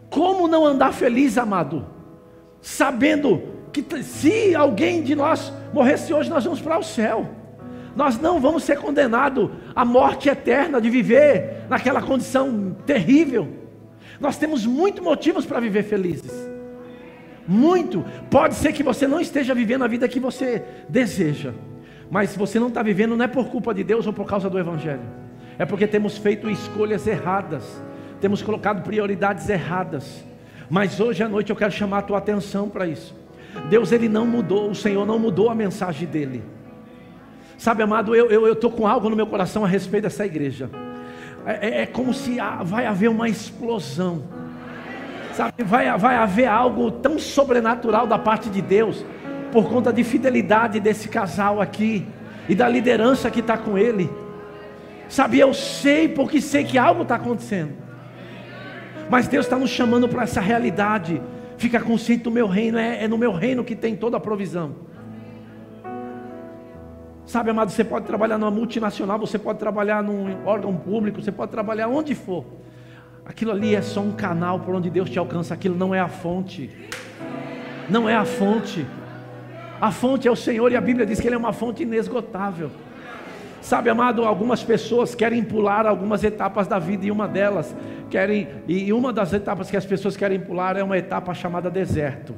Como 0.09 0.47
não 0.47 0.65
andar 0.65 0.93
feliz, 0.93 1.37
amado? 1.37 1.85
Sabendo 2.61 3.41
que 3.73 3.83
se 4.03 4.55
alguém 4.55 5.01
de 5.01 5.15
nós 5.15 5.51
morresse 5.73 6.13
hoje, 6.13 6.29
nós 6.29 6.43
vamos 6.43 6.61
para 6.61 6.77
o 6.77 6.83
céu. 6.83 7.27
Nós 7.97 8.17
não 8.17 8.39
vamos 8.39 8.63
ser 8.63 8.77
condenados 8.77 9.49
à 9.75 9.83
morte 9.83 10.29
eterna 10.29 10.79
de 10.79 10.89
viver 10.89 11.65
naquela 11.69 12.01
condição 12.01 12.77
terrível. 12.85 13.49
Nós 14.17 14.37
temos 14.37 14.65
muitos 14.65 15.03
motivos 15.03 15.45
para 15.45 15.59
viver 15.59 15.83
felizes. 15.83 16.31
Muito. 17.45 18.05
Pode 18.31 18.55
ser 18.55 18.71
que 18.71 18.83
você 18.83 19.05
não 19.05 19.19
esteja 19.19 19.53
vivendo 19.53 19.83
a 19.83 19.87
vida 19.87 20.07
que 20.07 20.19
você 20.19 20.63
deseja. 20.87 21.53
Mas 22.09 22.29
se 22.29 22.39
você 22.39 22.57
não 22.57 22.69
está 22.69 22.81
vivendo, 22.81 23.17
não 23.17 23.25
é 23.25 23.27
por 23.27 23.49
culpa 23.49 23.73
de 23.73 23.83
Deus 23.83 24.07
ou 24.07 24.13
por 24.13 24.25
causa 24.25 24.49
do 24.49 24.57
Evangelho 24.57 25.27
é 25.57 25.65
porque 25.65 25.87
temos 25.87 26.17
feito 26.17 26.49
escolhas 26.49 27.07
erradas, 27.07 27.81
temos 28.21 28.41
colocado 28.41 28.83
prioridades 28.83 29.49
erradas. 29.49 30.23
Mas 30.69 30.99
hoje 30.99 31.23
à 31.23 31.29
noite 31.29 31.49
eu 31.49 31.55
quero 31.55 31.71
chamar 31.71 31.99
a 31.99 32.01
tua 32.03 32.17
atenção 32.17 32.69
para 32.69 32.85
isso. 32.85 33.15
Deus 33.69 33.91
ele 33.91 34.07
não 34.07 34.25
mudou, 34.25 34.69
o 34.69 34.75
Senhor 34.75 35.05
não 35.05 35.17
mudou 35.17 35.49
a 35.49 35.55
mensagem 35.55 36.07
dele. 36.07 36.43
Sabe, 37.57 37.81
amado, 37.81 38.15
eu 38.15 38.53
estou 38.53 38.71
com 38.71 38.85
algo 38.85 39.09
no 39.09 39.15
meu 39.15 39.25
coração 39.25 39.65
a 39.65 39.67
respeito 39.67 40.03
dessa 40.03 40.25
igreja. 40.25 40.69
É, 41.45 41.67
é, 41.67 41.81
é 41.81 41.85
como 41.85 42.13
se 42.13 42.37
vai 42.63 42.85
haver 42.85 43.09
uma 43.09 43.27
explosão. 43.27 44.23
Sabe, 45.33 45.63
vai, 45.63 45.97
vai 45.97 46.15
haver 46.15 46.45
algo 46.45 46.91
tão 46.91 47.17
sobrenatural 47.17 48.05
da 48.05 48.19
parte 48.19 48.49
de 48.49 48.61
Deus, 48.61 49.03
por 49.51 49.69
conta 49.69 49.93
de 49.93 50.03
fidelidade 50.03 50.79
desse 50.79 51.07
casal 51.07 51.61
aqui 51.61 52.05
e 52.47 52.53
da 52.53 52.67
liderança 52.67 53.31
que 53.31 53.39
está 53.39 53.57
com 53.57 53.77
ele. 53.77 54.09
Sabe, 55.09 55.39
eu 55.39 55.53
sei 55.53 56.07
porque 56.07 56.41
sei 56.41 56.63
que 56.63 56.77
algo 56.77 57.03
está 57.03 57.15
acontecendo. 57.15 57.71
Mas 59.09 59.27
Deus 59.27 59.45
está 59.45 59.57
nos 59.57 59.69
chamando 59.69 60.07
para 60.07 60.23
essa 60.23 60.41
realidade. 60.41 61.21
Fica 61.57 61.79
consciente 61.79 62.23
do 62.23 62.31
meu 62.31 62.47
reino, 62.47 62.77
é, 62.77 63.03
é 63.03 63.07
no 63.07 63.17
meu 63.17 63.31
reino 63.31 63.63
que 63.63 63.75
tem 63.75 63.95
toda 63.95 64.17
a 64.17 64.19
provisão. 64.19 64.86
Sabe, 67.27 67.49
amado, 67.49 67.69
você 67.69 67.83
pode 67.83 68.05
trabalhar 68.05 68.37
numa 68.37 68.49
multinacional, 68.49 69.19
você 69.19 69.37
pode 69.37 69.59
trabalhar 69.59 70.01
num 70.01 70.45
órgão 70.45 70.73
público, 70.77 71.21
você 71.21 71.31
pode 71.31 71.51
trabalhar 71.51 71.89
onde 71.89 72.15
for. 72.15 72.45
Aquilo 73.25 73.51
ali 73.51 73.75
é 73.75 73.81
só 73.81 73.99
um 73.99 74.13
canal 74.13 74.61
por 74.61 74.73
onde 74.73 74.89
Deus 74.89 75.09
te 75.09 75.19
alcança, 75.19 75.53
aquilo 75.53 75.75
não 75.75 75.93
é 75.93 75.99
a 75.99 76.07
fonte. 76.07 76.71
Não 77.89 78.07
é 78.07 78.15
a 78.15 78.23
fonte. 78.23 78.87
A 79.81 79.91
fonte 79.91 80.25
é 80.25 80.31
o 80.31 80.37
Senhor 80.37 80.71
e 80.71 80.77
a 80.77 80.81
Bíblia 80.81 81.05
diz 81.05 81.19
que 81.19 81.27
Ele 81.27 81.35
é 81.35 81.37
uma 81.37 81.51
fonte 81.51 81.83
inesgotável. 81.83 82.71
Sabe, 83.59 83.89
amado, 83.89 84.23
algumas 84.23 84.63
pessoas 84.63 85.13
querem 85.13 85.43
pular 85.43 85.85
algumas 85.85 86.23
etapas 86.23 86.65
da 86.65 86.79
vida 86.79 87.05
e 87.05 87.11
uma 87.11 87.27
delas 87.27 87.75
querem, 88.09 88.47
e 88.69 88.93
uma 88.93 89.11
das 89.11 89.33
etapas 89.33 89.69
que 89.69 89.75
as 89.75 89.85
pessoas 89.85 90.15
querem 90.15 90.39
pular 90.39 90.77
é 90.77 90.83
uma 90.83 90.97
etapa 90.97 91.33
chamada 91.33 91.69
deserto. 91.69 92.33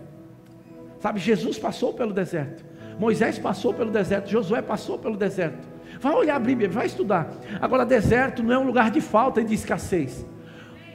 Sabe, 0.99 1.19
Jesus 1.19 1.59
passou 1.59 1.93
pelo 1.93 2.11
deserto, 2.11 2.65
Moisés 2.99 3.39
passou 3.39 3.73
pelo 3.73 3.89
deserto, 3.89 4.29
Josué 4.29 4.61
passou 4.61 4.99
pelo 4.99 5.15
deserto. 5.15 5.65
Vai 6.01 6.13
olhar 6.13 6.35
a 6.35 6.39
Bíblia, 6.39 6.67
vai 6.69 6.85
estudar. 6.85 7.31
Agora, 7.61 7.85
deserto 7.85 8.43
não 8.43 8.53
é 8.53 8.57
um 8.57 8.65
lugar 8.65 8.91
de 8.91 8.99
falta 8.99 9.39
e 9.39 9.45
de 9.45 9.53
escassez. 9.53 10.25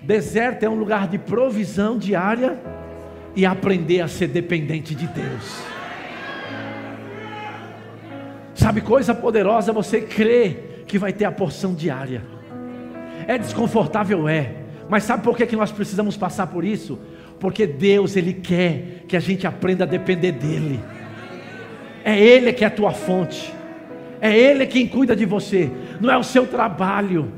Deserto 0.03 0.65
é 0.65 0.69
um 0.69 0.75
lugar 0.75 1.09
de 1.09 1.19
provisão 1.19 1.97
diária 1.97 2.61
e 3.35 3.47
aprender 3.47 4.03
a 4.03 4.09
ser 4.09 4.29
dependente 4.29 4.95
de 4.95 5.07
Deus. 5.07 5.63
Sabe, 8.55 8.83
coisa 8.83 9.15
poderosa 9.15 9.73
você 9.73 10.03
crê 10.03 10.59
que 10.87 10.99
vai 10.99 11.13
ter 11.13 11.25
a 11.25 11.33
porção 11.33 11.75
diária. 11.75 12.23
É 13.27 13.39
desconfortável, 13.39 14.29
é. 14.29 14.57
Mas 14.91 15.05
sabe 15.05 15.25
por 15.25 15.37
que, 15.37 15.47
que 15.47 15.57
nós 15.57 15.73
precisamos 15.73 16.19
passar 16.19 16.49
por 16.49 16.65
isso? 16.65 16.99
Porque 17.41 17.67
Deus, 17.67 18.15
Ele 18.15 18.35
quer 18.35 19.05
que 19.09 19.17
a 19.17 19.21
gente 19.21 19.47
aprenda 19.47 19.85
a 19.85 19.87
depender 19.87 20.33
dEle. 20.33 20.81
É 22.05 22.19
Ele 22.19 22.53
que 22.53 22.63
é 22.63 22.67
a 22.67 22.71
tua 22.71 22.93
fonte. 22.93 23.53
É 24.21 24.37
Ele 24.37 24.67
quem 24.67 24.87
cuida 24.87 25.17
de 25.17 25.25
você. 25.25 25.71
Não 26.01 26.11
é 26.11 26.17
o 26.17 26.23
seu 26.23 26.47
trabalho. 26.47 27.33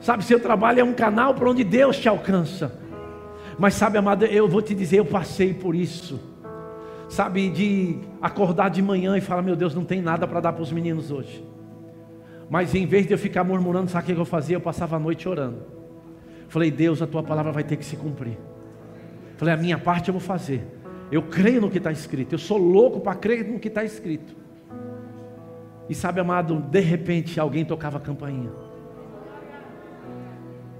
Sabe, 0.00 0.24
seu 0.24 0.40
trabalho 0.40 0.80
é 0.80 0.84
um 0.84 0.92
canal 0.92 1.34
para 1.34 1.48
onde 1.48 1.62
Deus 1.62 1.96
te 1.96 2.08
alcança. 2.08 2.78
Mas 3.58 3.74
sabe, 3.74 3.96
amado, 3.96 4.24
eu 4.24 4.48
vou 4.48 4.60
te 4.60 4.74
dizer, 4.74 4.98
eu 4.98 5.04
passei 5.04 5.54
por 5.54 5.74
isso 5.74 6.32
sabe, 7.12 7.50
de 7.50 7.98
acordar 8.22 8.70
de 8.70 8.80
manhã 8.80 9.16
e 9.16 9.20
falar: 9.20 9.42
Meu 9.42 9.54
Deus, 9.54 9.74
não 9.74 9.84
tem 9.84 10.00
nada 10.00 10.26
para 10.26 10.40
dar 10.40 10.52
para 10.52 10.62
os 10.62 10.72
meninos 10.72 11.10
hoje. 11.10 11.44
Mas 12.48 12.74
em 12.74 12.86
vez 12.86 13.06
de 13.06 13.12
eu 13.12 13.18
ficar 13.18 13.44
murmurando, 13.44 13.90
sabe 13.90 14.12
o 14.12 14.14
que 14.14 14.20
eu 14.20 14.24
fazia? 14.24 14.56
Eu 14.56 14.60
passava 14.60 14.96
a 14.96 14.98
noite 14.98 15.28
orando. 15.28 15.58
Falei: 16.48 16.70
Deus, 16.70 17.02
a 17.02 17.06
tua 17.06 17.22
palavra 17.22 17.52
vai 17.52 17.64
ter 17.64 17.76
que 17.76 17.84
se 17.84 17.96
cumprir. 17.96 18.38
Falei: 19.36 19.52
A 19.52 19.56
minha 19.58 19.76
parte 19.76 20.08
eu 20.08 20.12
vou 20.12 20.20
fazer. 20.20 20.66
Eu 21.12 21.22
creio 21.22 21.60
no 21.60 21.70
que 21.70 21.76
está 21.76 21.92
escrito. 21.92 22.32
Eu 22.32 22.38
sou 22.38 22.56
louco 22.56 22.98
para 22.98 23.14
crer 23.14 23.46
no 23.46 23.60
que 23.60 23.68
está 23.68 23.84
escrito. 23.84 24.34
E 25.86 25.94
sabe, 25.94 26.20
amado, 26.20 26.56
de 26.58 26.80
repente 26.80 27.38
alguém 27.38 27.66
tocava 27.66 27.98
a 27.98 28.00
campainha 28.00 28.50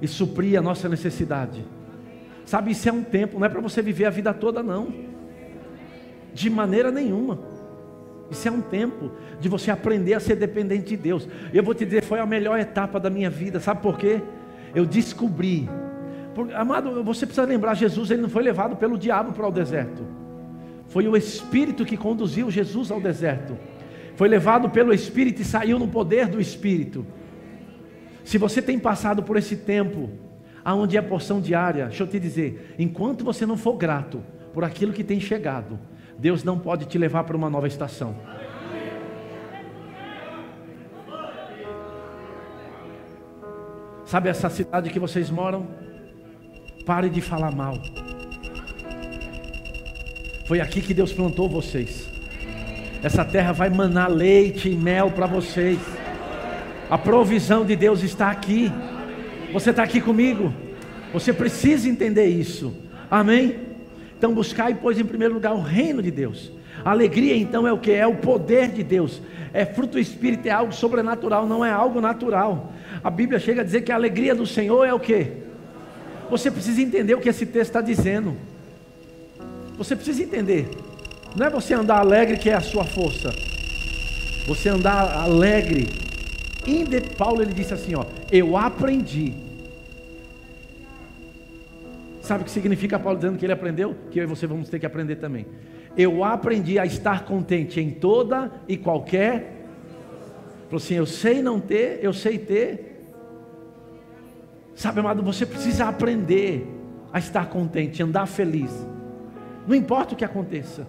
e 0.01 0.09
supria 0.09 0.61
a 0.61 0.63
nossa 0.63 0.89
necessidade. 0.89 1.65
Sabe, 2.47 2.73
isso 2.73 2.89
é 2.89 2.93
um 2.93 3.05
tempo, 3.05 3.39
não 3.39 3.47
é 3.47 3.49
para 3.49 3.61
você 3.61 3.83
viver 3.83 4.07
a 4.07 4.11
vida 4.11 4.33
toda, 4.33 4.63
não. 4.63 4.93
De 6.33 6.49
maneira 6.49 6.91
nenhuma. 6.91 7.39
Isso 8.31 8.49
é 8.49 8.51
um 8.51 8.63
tempo 8.63 9.13
de 9.39 9.49
você 9.51 9.71
aprender 9.71 10.15
a 10.15 10.21
ser 10.21 10.37
dependente 10.37 10.89
de 10.89 10.97
Deus. 10.97 11.29
Eu 11.53 11.63
vou 11.63 11.75
te 11.75 11.85
dizer, 11.85 12.03
foi 12.03 12.19
a 12.19 12.27
melhor 12.27 12.59
etapa 12.59 12.99
da 12.99 13.11
minha 13.11 13.29
vida. 13.29 13.61
Sabe 13.61 13.83
por 13.83 13.99
quê? 13.99 14.23
Eu 14.75 14.87
descobri. 14.87 15.69
Amado, 16.55 17.05
você 17.05 17.27
precisa 17.27 17.47
lembrar, 17.47 17.75
Jesus 17.75 18.11
ele 18.11 18.23
não 18.23 18.31
foi 18.31 18.43
levado 18.43 18.77
pelo 18.77 18.97
diabo 18.97 19.33
para 19.33 19.47
o 19.47 19.53
deserto. 19.53 20.03
Foi 20.93 21.09
o 21.09 21.17
Espírito 21.17 21.87
que 21.87 21.97
conduziu 21.97 22.51
Jesus 22.51 22.91
ao 22.91 23.01
deserto. 23.01 23.57
Foi 24.15 24.29
levado 24.29 24.69
pelo 24.69 24.93
Espírito 24.93 25.41
e 25.41 25.45
saiu 25.45 25.79
no 25.79 25.89
poder 25.89 26.29
do 26.29 26.39
Espírito. 26.39 27.07
Se 28.23 28.37
você 28.37 28.61
tem 28.61 28.79
passado 28.79 29.23
por 29.23 29.39
esse 29.39 29.57
tempo, 29.57 30.11
aonde 30.63 30.99
é 30.99 31.01
porção 31.01 31.41
diária, 31.41 31.87
deixa 31.87 32.03
eu 32.03 32.07
te 32.07 32.21
dizer, 32.21 32.75
enquanto 32.79 33.25
você 33.25 33.47
não 33.47 33.57
for 33.57 33.73
grato 33.73 34.23
por 34.53 34.65
aquilo 34.65 34.93
que 34.93 35.03
tem 35.03 35.19
chegado, 35.19 35.79
Deus 36.19 36.45
não 36.45 36.59
pode 36.59 36.85
te 36.85 36.99
levar 36.99 37.25
para 37.25 37.39
uma 37.39 37.49
nova 37.49 37.67
estação. 37.67 38.15
Sabe 44.05 44.29
essa 44.29 44.51
cidade 44.51 44.91
que 44.91 44.99
vocês 44.99 45.31
moram? 45.31 45.67
Pare 46.85 47.09
de 47.09 47.23
falar 47.23 47.51
mal. 47.51 47.79
Foi 50.53 50.61
aqui 50.61 50.83
que 50.83 50.93
Deus 50.93 51.15
plantou 51.15 51.49
vocês. 51.49 52.07
Essa 53.03 53.25
terra 53.25 53.53
vai 53.53 53.71
manar 53.71 54.11
leite 54.11 54.69
e 54.69 54.77
mel 54.77 55.11
para 55.11 55.25
vocês. 55.25 55.79
A 56.91 56.99
provisão 56.99 57.65
de 57.65 57.75
Deus 57.75 58.03
está 58.03 58.31
aqui. 58.31 58.71
Você 59.51 59.71
está 59.71 59.83
aqui 59.83 59.99
comigo? 59.99 60.53
Você 61.11 61.33
precisa 61.33 61.89
entender 61.89 62.27
isso. 62.27 62.71
Amém? 63.11 63.61
Então 64.19 64.35
buscai, 64.35 64.75
pois, 64.75 64.99
em 64.99 65.07
primeiro 65.07 65.33
lugar 65.33 65.55
o 65.55 65.63
reino 65.63 66.03
de 66.03 66.11
Deus. 66.11 66.53
A 66.85 66.91
alegria, 66.91 67.35
então, 67.35 67.67
é 67.67 67.73
o 67.73 67.79
que? 67.79 67.91
É 67.91 68.07
o 68.07 68.17
poder 68.17 68.73
de 68.73 68.83
Deus. 68.83 69.23
É 69.55 69.65
fruto 69.65 69.93
do 69.93 69.99
Espírito, 69.99 70.49
é 70.49 70.51
algo 70.51 70.75
sobrenatural, 70.75 71.47
não 71.47 71.65
é 71.65 71.71
algo 71.71 71.99
natural. 71.99 72.75
A 73.03 73.09
Bíblia 73.09 73.39
chega 73.39 73.63
a 73.63 73.65
dizer 73.65 73.81
que 73.81 73.91
a 73.91 73.95
alegria 73.95 74.35
do 74.35 74.47
Senhor 74.47 74.85
é 74.85 74.93
o 74.93 75.01
que? 75.01 75.29
Você 76.29 76.51
precisa 76.51 76.83
entender 76.83 77.15
o 77.15 77.23
que 77.23 77.31
esse 77.31 77.47
texto 77.47 77.71
está 77.71 77.81
dizendo. 77.81 78.37
Você 79.77 79.97
precisa 79.97 80.23
entender. 80.23 80.69
Não 81.37 81.47
é 81.47 81.51
você 81.51 81.75
andar 81.75 81.99
alegre 81.99 82.37
que 82.37 82.51
é 82.51 82.55
a 82.55 82.61
sua 82.61 82.85
força. 82.85 83.31
Você 84.47 84.69
andar 84.69 85.17
alegre. 85.17 85.89
Paulo 87.17 87.43
ele 87.43 87.53
disse 87.53 87.75
assim, 87.75 87.95
ó, 87.95 88.05
eu 88.31 88.57
aprendi 88.57 89.35
Sabe 92.23 92.43
o 92.43 92.45
que 92.45 92.53
significa 92.53 93.01
Paulo 93.01 93.19
dizendo 93.19 93.37
que 93.37 93.45
ele 93.45 93.53
aprendeu? 93.53 93.97
Que 94.11 94.21
eu 94.21 94.23
e 94.23 94.27
você 94.27 94.47
vamos 94.47 94.69
ter 94.69 94.79
que 94.79 94.87
aprender 94.87 95.17
também. 95.17 95.45
Eu 95.97 96.23
aprendi 96.23 96.79
a 96.79 96.87
estar 96.87 97.25
contente 97.25 97.81
em 97.81 97.91
toda 97.91 98.51
e 98.69 98.77
qualquer. 98.77 99.67
Falou 100.67 100.77
assim: 100.77 100.95
eu 100.95 101.05
sei 101.05 101.43
não 101.43 101.59
ter, 101.59 101.99
eu 102.01 102.13
sei 102.13 102.39
ter. 102.39 103.11
Sabe, 104.77 105.01
amado, 105.01 105.21
você 105.21 105.45
precisa 105.45 105.87
aprender 105.87 106.67
a 107.13 107.19
estar 107.19 107.47
contente, 107.47 108.03
andar 108.03 108.27
feliz. 108.27 108.71
Não 109.67 109.75
importa 109.75 110.15
o 110.15 110.17
que 110.17 110.25
aconteça. 110.25 110.87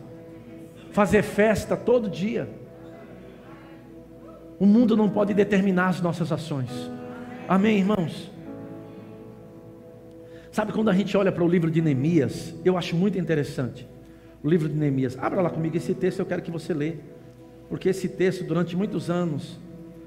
Fazer 0.91 1.21
festa 1.21 1.76
todo 1.76 2.09
dia. 2.09 2.49
O 4.59 4.65
mundo 4.65 4.95
não 4.95 5.09
pode 5.09 5.34
determinar 5.34 5.89
as 5.89 6.01
nossas 6.01 6.32
ações. 6.32 6.69
Amém, 7.47 7.80
irmãos? 7.80 8.32
Sabe 10.51 10.71
quando 10.71 10.89
a 10.89 10.93
gente 10.93 11.17
olha 11.17 11.32
para 11.32 11.43
o 11.43 11.47
livro 11.47 11.71
de 11.71 11.82
Neemias, 11.82 12.53
eu 12.63 12.78
acho 12.78 12.95
muito 12.95 13.17
interessante. 13.17 13.88
O 14.43 14.49
livro 14.49 14.69
de 14.69 14.76
Neemias. 14.76 15.17
Abra 15.17 15.41
lá 15.41 15.49
comigo 15.49 15.76
esse 15.76 15.95
texto, 15.95 16.19
eu 16.19 16.26
quero 16.26 16.41
que 16.41 16.51
você 16.51 16.74
lê. 16.74 16.95
Porque 17.69 17.89
esse 17.89 18.07
texto, 18.07 18.43
durante 18.43 18.76
muitos 18.76 19.09
anos, 19.09 19.59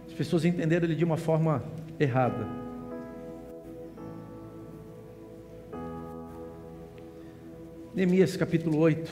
as 0.07 0.13
pessoas 0.13 0.45
entenderam 0.45 0.87
ele 0.87 0.95
de 0.95 1.05
uma 1.05 1.17
forma 1.17 1.65
errada. 1.99 2.66
Neemias 7.97 8.37
capítulo 8.37 8.77
8. 8.77 9.11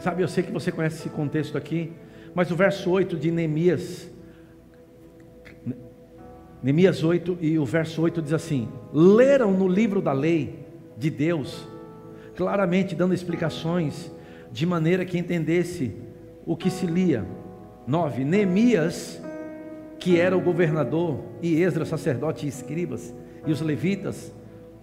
Sabe, 0.00 0.22
eu 0.22 0.28
sei 0.28 0.42
que 0.42 0.50
você 0.50 0.72
conhece 0.72 1.00
esse 1.00 1.10
contexto 1.10 1.58
aqui, 1.58 1.92
mas 2.34 2.50
o 2.50 2.56
verso 2.56 2.88
8 2.88 3.18
de 3.18 3.30
Neemias, 3.30 4.10
Neemias 6.62 7.04
8 7.04 7.36
e 7.38 7.58
o 7.58 7.66
verso 7.66 8.00
8 8.00 8.22
diz 8.22 8.32
assim: 8.32 8.66
leram 8.94 9.52
no 9.52 9.68
livro 9.68 10.00
da 10.00 10.14
lei 10.14 10.64
de 10.96 11.10
Deus, 11.10 11.68
claramente 12.36 12.94
dando 12.94 13.14
explicações, 13.14 14.12
de 14.52 14.66
maneira 14.66 15.04
que 15.04 15.18
entendesse 15.18 15.96
o 16.44 16.56
que 16.56 16.70
se 16.70 16.86
lia. 16.86 17.26
9. 17.86 18.24
Neemias, 18.24 19.20
que 19.98 20.20
era 20.20 20.36
o 20.36 20.40
governador, 20.40 21.20
e 21.42 21.62
Esdras, 21.62 21.88
sacerdote 21.88 22.46
e 22.46 22.48
escribas, 22.48 23.14
e 23.46 23.50
os 23.50 23.60
levitas, 23.60 24.34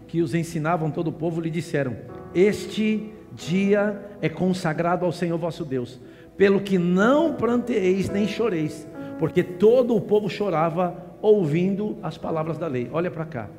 que 0.07 0.21
os 0.21 0.33
ensinavam 0.33 0.89
todo 0.89 1.07
o 1.07 1.11
povo, 1.11 1.39
lhe 1.39 1.49
disseram: 1.49 1.95
Este 2.33 3.11
dia 3.31 4.01
é 4.21 4.29
consagrado 4.29 5.05
ao 5.05 5.11
Senhor 5.11 5.37
vosso 5.37 5.63
Deus, 5.63 5.99
pelo 6.35 6.61
que 6.61 6.77
não 6.77 7.33
pranteeis 7.33 8.09
nem 8.09 8.27
choreis, 8.27 8.87
porque 9.19 9.43
todo 9.43 9.95
o 9.95 10.01
povo 10.01 10.29
chorava 10.29 11.15
ouvindo 11.21 11.97
as 12.01 12.17
palavras 12.17 12.57
da 12.57 12.67
lei. 12.67 12.89
Olha 12.91 13.11
para 13.11 13.25
cá. 13.25 13.49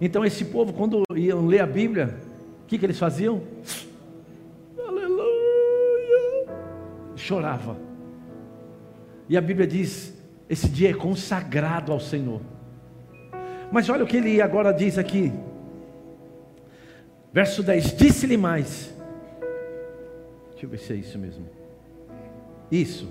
Então 0.00 0.24
esse 0.24 0.44
povo, 0.44 0.72
quando 0.72 1.02
iam 1.14 1.46
ler 1.46 1.60
a 1.60 1.66
Bíblia, 1.66 2.14
o 2.66 2.68
que, 2.68 2.76
que 2.78 2.84
eles 2.84 2.98
faziam? 2.98 3.40
Aleluia! 4.76 6.48
Chorava. 7.14 7.78
E 9.28 9.36
a 9.36 9.40
Bíblia 9.40 9.68
diz: 9.68 10.12
esse 10.50 10.68
dia 10.68 10.90
é 10.90 10.94
consagrado 10.94 11.92
ao 11.92 12.00
Senhor. 12.00 12.40
Mas 13.70 13.88
olha 13.88 14.02
o 14.02 14.06
que 14.06 14.16
ele 14.16 14.42
agora 14.42 14.72
diz 14.72 14.98
aqui, 14.98 15.32
Verso 17.32 17.62
10: 17.62 17.96
Disse-lhe 17.96 18.36
mais. 18.36 18.92
Deixa 20.50 20.66
eu 20.66 20.70
ver 20.70 20.78
se 20.78 20.92
é 20.92 20.96
isso 20.96 21.18
mesmo. 21.18 21.46
Isso. 22.68 23.08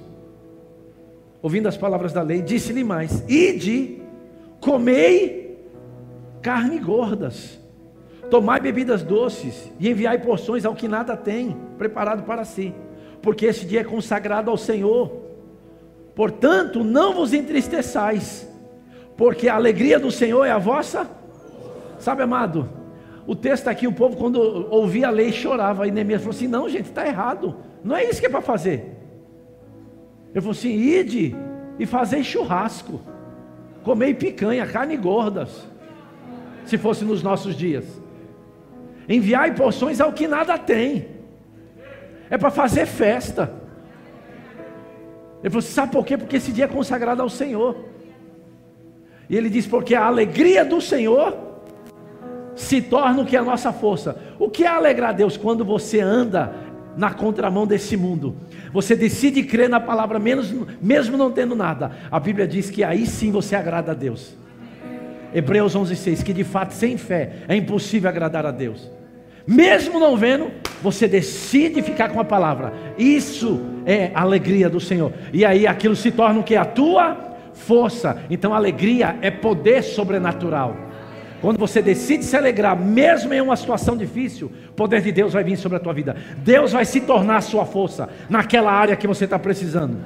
ouvindo 1.42 1.68
as 1.68 1.78
palavras 1.78 2.12
da 2.12 2.22
lei, 2.22 2.42
disse-lhe 2.42 2.84
mais: 2.84 3.24
Ide, 3.30 4.02
comei 4.60 5.64
carne 6.42 6.80
gordas, 6.80 7.60
tomai 8.30 8.60
bebidas 8.60 9.04
doces 9.04 9.72
e 9.80 9.90
enviai 9.90 10.20
porções 10.20 10.66
ao 10.66 10.76
que 10.76 10.88
nada 10.88 11.16
tem 11.16 11.56
preparado 11.78 12.24
para 12.24 12.44
si, 12.44 12.74
porque 13.22 13.46
esse 13.46 13.66
dia 13.66 13.82
é 13.82 13.84
consagrado 13.84 14.50
ao 14.50 14.58
Senhor. 14.58 15.12
Portanto, 16.16 16.84
não 16.84 17.14
vos 17.14 17.34
entristeçais, 17.34 18.50
porque 19.18 19.50
a 19.50 19.56
alegria 19.56 20.00
do 20.00 20.12
Senhor 20.12 20.46
é 20.46 20.52
a 20.52 20.58
vossa. 20.58 21.10
Sabe, 22.00 22.24
amado, 22.24 22.70
o 23.28 23.36
texto 23.36 23.68
aqui, 23.68 23.88
o 23.88 23.92
povo, 23.92 24.16
quando 24.16 24.40
ouvia 24.72 25.08
a 25.08 25.12
lei, 25.12 25.32
chorava. 25.32 25.88
E 25.88 25.92
Neemias 25.92 26.22
falou 26.22 26.36
assim: 26.36 26.48
Não, 26.48 26.70
gente, 26.70 26.86
está 26.86 27.06
errado. 27.08 27.56
Não 27.84 27.96
é 27.96 28.04
isso 28.04 28.20
que 28.20 28.28
é 28.28 28.30
para 28.30 28.42
fazer. 28.42 28.96
Ele 30.36 30.42
falou 30.42 30.52
assim: 30.52 30.70
ide 30.70 31.34
e 31.80 31.86
fazer 31.86 32.22
churrasco, 32.24 33.00
comer 33.84 34.16
picanha, 34.16 34.68
carne 34.68 34.98
gordas, 34.98 35.66
se 36.66 36.78
fosse 36.78 37.06
nos 37.06 37.24
nossos 37.24 37.56
dias. 37.56 37.86
Enviar 39.08 39.54
porções 39.56 40.02
ao 40.02 40.12
que 40.14 40.28
nada 40.28 40.58
tem, 40.58 41.08
é 42.30 42.38
para 42.38 42.50
fazer 42.50 42.86
festa. 42.86 43.54
Ele 45.42 45.50
falou: 45.50 45.60
assim, 45.60 45.74
sabe 45.74 45.92
por 45.92 46.06
quê? 46.06 46.18
Porque 46.18 46.38
esse 46.38 46.52
dia 46.52 46.66
é 46.66 46.68
consagrado 46.68 47.22
ao 47.22 47.30
Senhor. 47.30 47.78
E 49.30 49.38
ele 49.38 49.50
diz: 49.50 49.68
porque 49.68 49.94
a 49.94 50.06
alegria 50.06 50.66
do 50.66 50.82
Senhor 50.82 51.38
se 52.56 52.82
torna 52.82 53.22
o 53.22 53.26
que 53.26 53.36
é 53.36 53.40
a 53.40 53.44
nossa 53.44 53.72
força. 53.72 54.18
O 54.40 54.50
que 54.50 54.64
é 54.64 54.68
alegrar 54.68 55.10
a 55.10 55.14
Deus 55.14 55.38
quando 55.38 55.64
você 55.64 56.00
anda 56.00 56.54
na 56.98 57.14
contramão 57.14 57.68
desse 57.68 57.98
mundo. 57.98 58.36
Você 58.72 58.96
decide 58.96 59.44
crer 59.44 59.70
na 59.70 59.80
palavra, 59.80 60.18
mesmo 60.18 61.18
não 61.18 61.30
tendo 61.32 61.56
nada. 61.56 61.92
A 62.10 62.20
Bíblia 62.20 62.48
diz 62.48 62.70
que 62.70 62.84
aí 62.84 63.06
sim 63.06 63.32
você 63.32 63.56
agrada 63.56 63.92
a 63.92 63.96
Deus. 63.96 64.34
Hebreus 65.34 65.76
11,6: 65.76 66.24
que 66.24 66.34
de 66.34 66.44
fato 66.44 66.72
sem 66.72 66.98
fé 66.98 67.44
é 67.48 67.56
impossível 67.56 68.10
agradar 68.10 68.46
a 68.46 68.52
Deus. 68.52 68.90
Mesmo 69.48 70.00
não 70.00 70.18
vendo, 70.18 70.52
você 70.82 71.08
decide 71.08 71.82
ficar 71.82 72.10
com 72.10 72.20
a 72.20 72.26
palavra. 72.26 72.74
Isso 72.98 73.62
é 73.86 74.12
a 74.14 74.22
alegria 74.22 74.70
do 74.70 74.80
Senhor. 74.80 75.12
E 75.32 75.46
aí 75.46 75.68
aquilo 75.68 75.96
se 75.96 76.12
torna 76.12 76.40
o 76.40 76.44
que? 76.44 76.56
A 76.56 76.66
tua 76.66 77.18
força. 77.54 78.18
Então 78.30 78.54
alegria 78.54 79.18
é 79.22 79.30
poder 79.30 79.84
sobrenatural. 79.84 80.76
Quando 81.42 81.60
você 81.60 81.82
decide 81.82 82.24
se 82.24 82.36
alegrar, 82.36 82.76
mesmo 82.76 83.34
em 83.34 83.42
uma 83.42 83.56
situação 83.56 83.96
difícil, 83.96 84.52
o 84.70 84.74
poder 84.74 85.02
de 85.02 85.12
Deus 85.12 85.34
vai 85.34 85.44
vir 85.44 85.58
sobre 85.58 85.78
a 85.78 85.80
tua 85.80 85.94
vida. 85.94 86.16
Deus 86.38 86.72
vai 86.72 86.86
se 86.86 87.02
tornar 87.02 87.38
a 87.38 87.42
sua 87.42 87.66
força 87.66 88.10
naquela 88.30 88.72
área 88.72 88.96
que 88.96 89.06
você 89.06 89.26
está 89.26 89.38
precisando. 89.38 89.98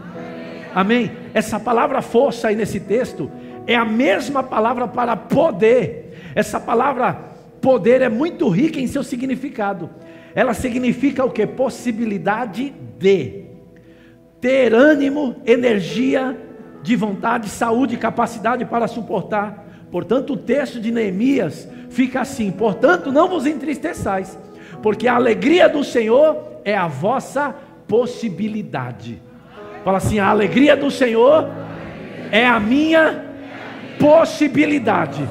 Amém? 0.75 1.11
Essa 1.33 1.59
palavra 1.59 2.01
força 2.01 2.49
aí 2.49 2.55
nesse 2.55 2.79
texto 2.79 3.31
é 3.65 3.75
a 3.75 3.85
mesma 3.85 4.43
palavra 4.43 4.87
para 4.87 5.15
poder. 5.15 6.13
Essa 6.35 6.59
palavra 6.59 7.28
poder 7.61 8.01
é 8.01 8.09
muito 8.09 8.47
rica 8.49 8.79
em 8.79 8.87
seu 8.87 9.03
significado. 9.03 9.89
Ela 10.35 10.53
significa 10.53 11.25
o 11.25 11.31
que? 11.31 11.45
Possibilidade 11.45 12.73
de 12.97 13.45
ter 14.39 14.73
ânimo, 14.73 15.35
energia, 15.45 16.37
de 16.81 16.95
vontade, 16.95 17.49
saúde, 17.49 17.97
capacidade 17.97 18.63
para 18.65 18.87
suportar 18.87 19.69
Portanto, 19.91 20.33
o 20.33 20.37
texto 20.37 20.79
de 20.79 20.91
Neemias 20.91 21.67
fica 21.89 22.21
assim: 22.21 22.51
portanto, 22.51 23.11
não 23.11 23.27
vos 23.27 23.45
entristeçais, 23.45 24.37
porque 24.81 25.07
a 25.07 25.15
alegria 25.15 25.67
do 25.67 25.83
Senhor 25.83 26.61
é 26.63 26.75
a 26.75 26.87
vossa 26.87 27.55
possibilidade. 27.87 29.21
Fala 29.83 29.97
assim: 29.97 30.19
a 30.19 30.27
alegria 30.27 30.75
do 30.77 30.91
Senhor 30.91 31.49
é 32.31 32.45
a 32.45 32.59
minha 32.59 33.25
possibilidade. 33.99 35.27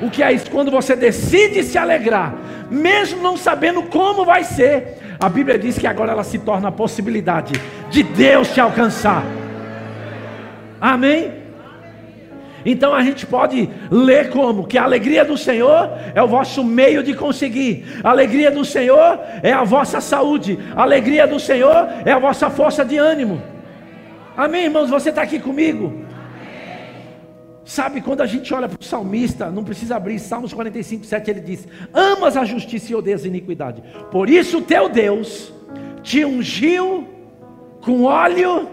O 0.00 0.10
que 0.10 0.22
é 0.22 0.32
isso? 0.32 0.50
Quando 0.50 0.70
você 0.70 0.96
decide 0.96 1.62
se 1.62 1.76
alegrar, 1.76 2.34
mesmo 2.70 3.22
não 3.22 3.36
sabendo 3.36 3.82
como 3.82 4.24
vai 4.24 4.44
ser, 4.44 4.98
a 5.18 5.28
Bíblia 5.28 5.58
diz 5.58 5.78
que 5.78 5.86
agora 5.86 6.12
ela 6.12 6.24
se 6.24 6.38
torna 6.38 6.68
a 6.68 6.72
possibilidade 6.72 7.52
de 7.90 8.02
Deus 8.02 8.52
te 8.52 8.60
alcançar. 8.60 9.22
Amém? 10.80 11.40
Então 12.64 12.94
a 12.94 13.02
gente 13.02 13.26
pode 13.26 13.68
ler 13.90 14.30
como 14.30 14.66
que 14.66 14.76
a 14.76 14.84
alegria 14.84 15.24
do 15.24 15.36
Senhor 15.36 15.90
é 16.14 16.22
o 16.22 16.28
vosso 16.28 16.62
meio 16.62 17.02
de 17.02 17.14
conseguir, 17.14 18.00
a 18.04 18.10
alegria 18.10 18.50
do 18.50 18.64
Senhor 18.64 19.18
é 19.42 19.52
a 19.52 19.64
vossa 19.64 20.00
saúde, 20.00 20.58
a 20.76 20.82
alegria 20.82 21.26
do 21.26 21.40
Senhor 21.40 21.88
é 22.04 22.12
a 22.12 22.18
vossa 22.18 22.50
força 22.50 22.84
de 22.84 22.98
ânimo. 22.98 23.42
Amém, 24.36 24.64
irmãos? 24.64 24.90
Você 24.90 25.10
está 25.10 25.22
aqui 25.22 25.38
comigo? 25.38 25.99
Sabe, 27.70 28.00
quando 28.00 28.20
a 28.20 28.26
gente 28.26 28.52
olha 28.52 28.68
para 28.68 28.80
o 28.80 28.84
salmista, 28.84 29.48
não 29.48 29.62
precisa 29.62 29.94
abrir, 29.94 30.18
Salmos 30.18 30.52
45, 30.52 31.06
7, 31.06 31.30
ele 31.30 31.38
diz: 31.38 31.68
Amas 31.94 32.36
a 32.36 32.44
justiça 32.44 32.90
e 32.90 32.96
odeias 32.96 33.22
a 33.22 33.28
iniquidade, 33.28 33.80
por 34.10 34.28
isso 34.28 34.60
teu 34.60 34.88
Deus 34.88 35.52
te 36.02 36.24
ungiu 36.24 37.06
com 37.80 38.02
óleo 38.02 38.68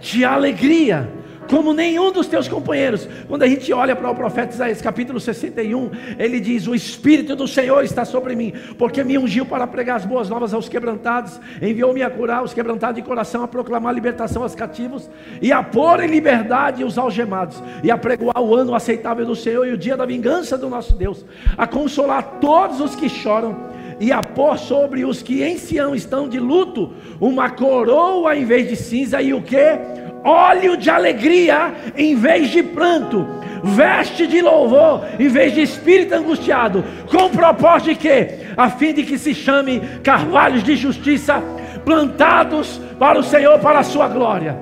de 0.00 0.24
alegria 0.24 1.08
como 1.48 1.72
nenhum 1.72 2.12
dos 2.12 2.26
teus 2.26 2.48
companheiros. 2.48 3.08
Quando 3.28 3.42
a 3.42 3.48
gente 3.48 3.72
olha 3.72 3.94
para 3.94 4.10
o 4.10 4.14
profeta 4.14 4.54
Isaías, 4.54 4.80
capítulo 4.80 5.20
61, 5.20 5.90
ele 6.18 6.40
diz: 6.40 6.66
O 6.66 6.74
Espírito 6.74 7.36
do 7.36 7.46
Senhor 7.46 7.82
está 7.84 8.04
sobre 8.04 8.34
mim, 8.34 8.52
porque 8.78 9.04
me 9.04 9.18
ungiu 9.18 9.44
para 9.46 9.66
pregar 9.66 9.96
as 9.96 10.04
boas 10.04 10.28
novas 10.28 10.54
aos 10.54 10.68
quebrantados, 10.68 11.40
enviou-me 11.60 12.02
a 12.02 12.10
curar 12.10 12.42
os 12.42 12.54
quebrantados 12.54 12.96
de 12.96 13.02
coração, 13.02 13.42
a 13.42 13.48
proclamar 13.48 13.90
a 13.90 13.94
libertação 13.94 14.42
aos 14.42 14.54
cativos 14.54 15.08
e 15.40 15.52
a 15.52 15.62
pôr 15.62 16.02
em 16.02 16.08
liberdade 16.08 16.84
os 16.84 16.98
algemados, 16.98 17.62
e 17.82 17.90
a 17.90 17.98
pregoar 17.98 18.40
o 18.40 18.54
ano 18.54 18.74
aceitável 18.74 19.26
do 19.26 19.36
Senhor 19.36 19.66
e 19.66 19.72
o 19.72 19.78
dia 19.78 19.96
da 19.96 20.06
vingança 20.06 20.56
do 20.56 20.68
nosso 20.68 20.94
Deus, 20.94 21.24
a 21.56 21.66
consolar 21.66 22.38
todos 22.40 22.80
os 22.80 22.94
que 22.94 23.08
choram 23.08 23.72
e 24.00 24.10
a 24.10 24.22
pôr 24.22 24.58
sobre 24.58 25.04
os 25.04 25.22
que 25.22 25.42
em 25.42 25.56
Sião 25.56 25.94
estão 25.94 26.28
de 26.28 26.40
luto 26.40 26.92
uma 27.20 27.50
coroa 27.50 28.36
em 28.36 28.44
vez 28.44 28.68
de 28.68 28.74
cinza 28.74 29.22
e 29.22 29.32
o 29.32 29.42
que? 29.42 30.01
Óleo 30.24 30.76
de 30.76 30.90
alegria 30.90 31.74
em 31.96 32.14
vez 32.14 32.50
de 32.50 32.62
pranto, 32.62 33.26
veste 33.62 34.26
de 34.26 34.40
louvor 34.40 35.04
em 35.18 35.28
vez 35.28 35.52
de 35.52 35.62
espírito 35.62 36.14
angustiado, 36.14 36.84
com 37.10 37.26
o 37.26 37.30
propósito 37.30 37.90
de 37.90 37.96
quê? 37.96 38.38
A 38.56 38.70
fim 38.70 38.92
de 38.92 39.02
que 39.02 39.18
se 39.18 39.34
chame 39.34 39.80
carvalhos 40.02 40.62
de 40.62 40.76
justiça 40.76 41.42
plantados 41.84 42.80
para 42.98 43.18
o 43.18 43.22
Senhor, 43.22 43.58
para 43.58 43.80
a 43.80 43.84
sua 43.84 44.08
glória. 44.08 44.58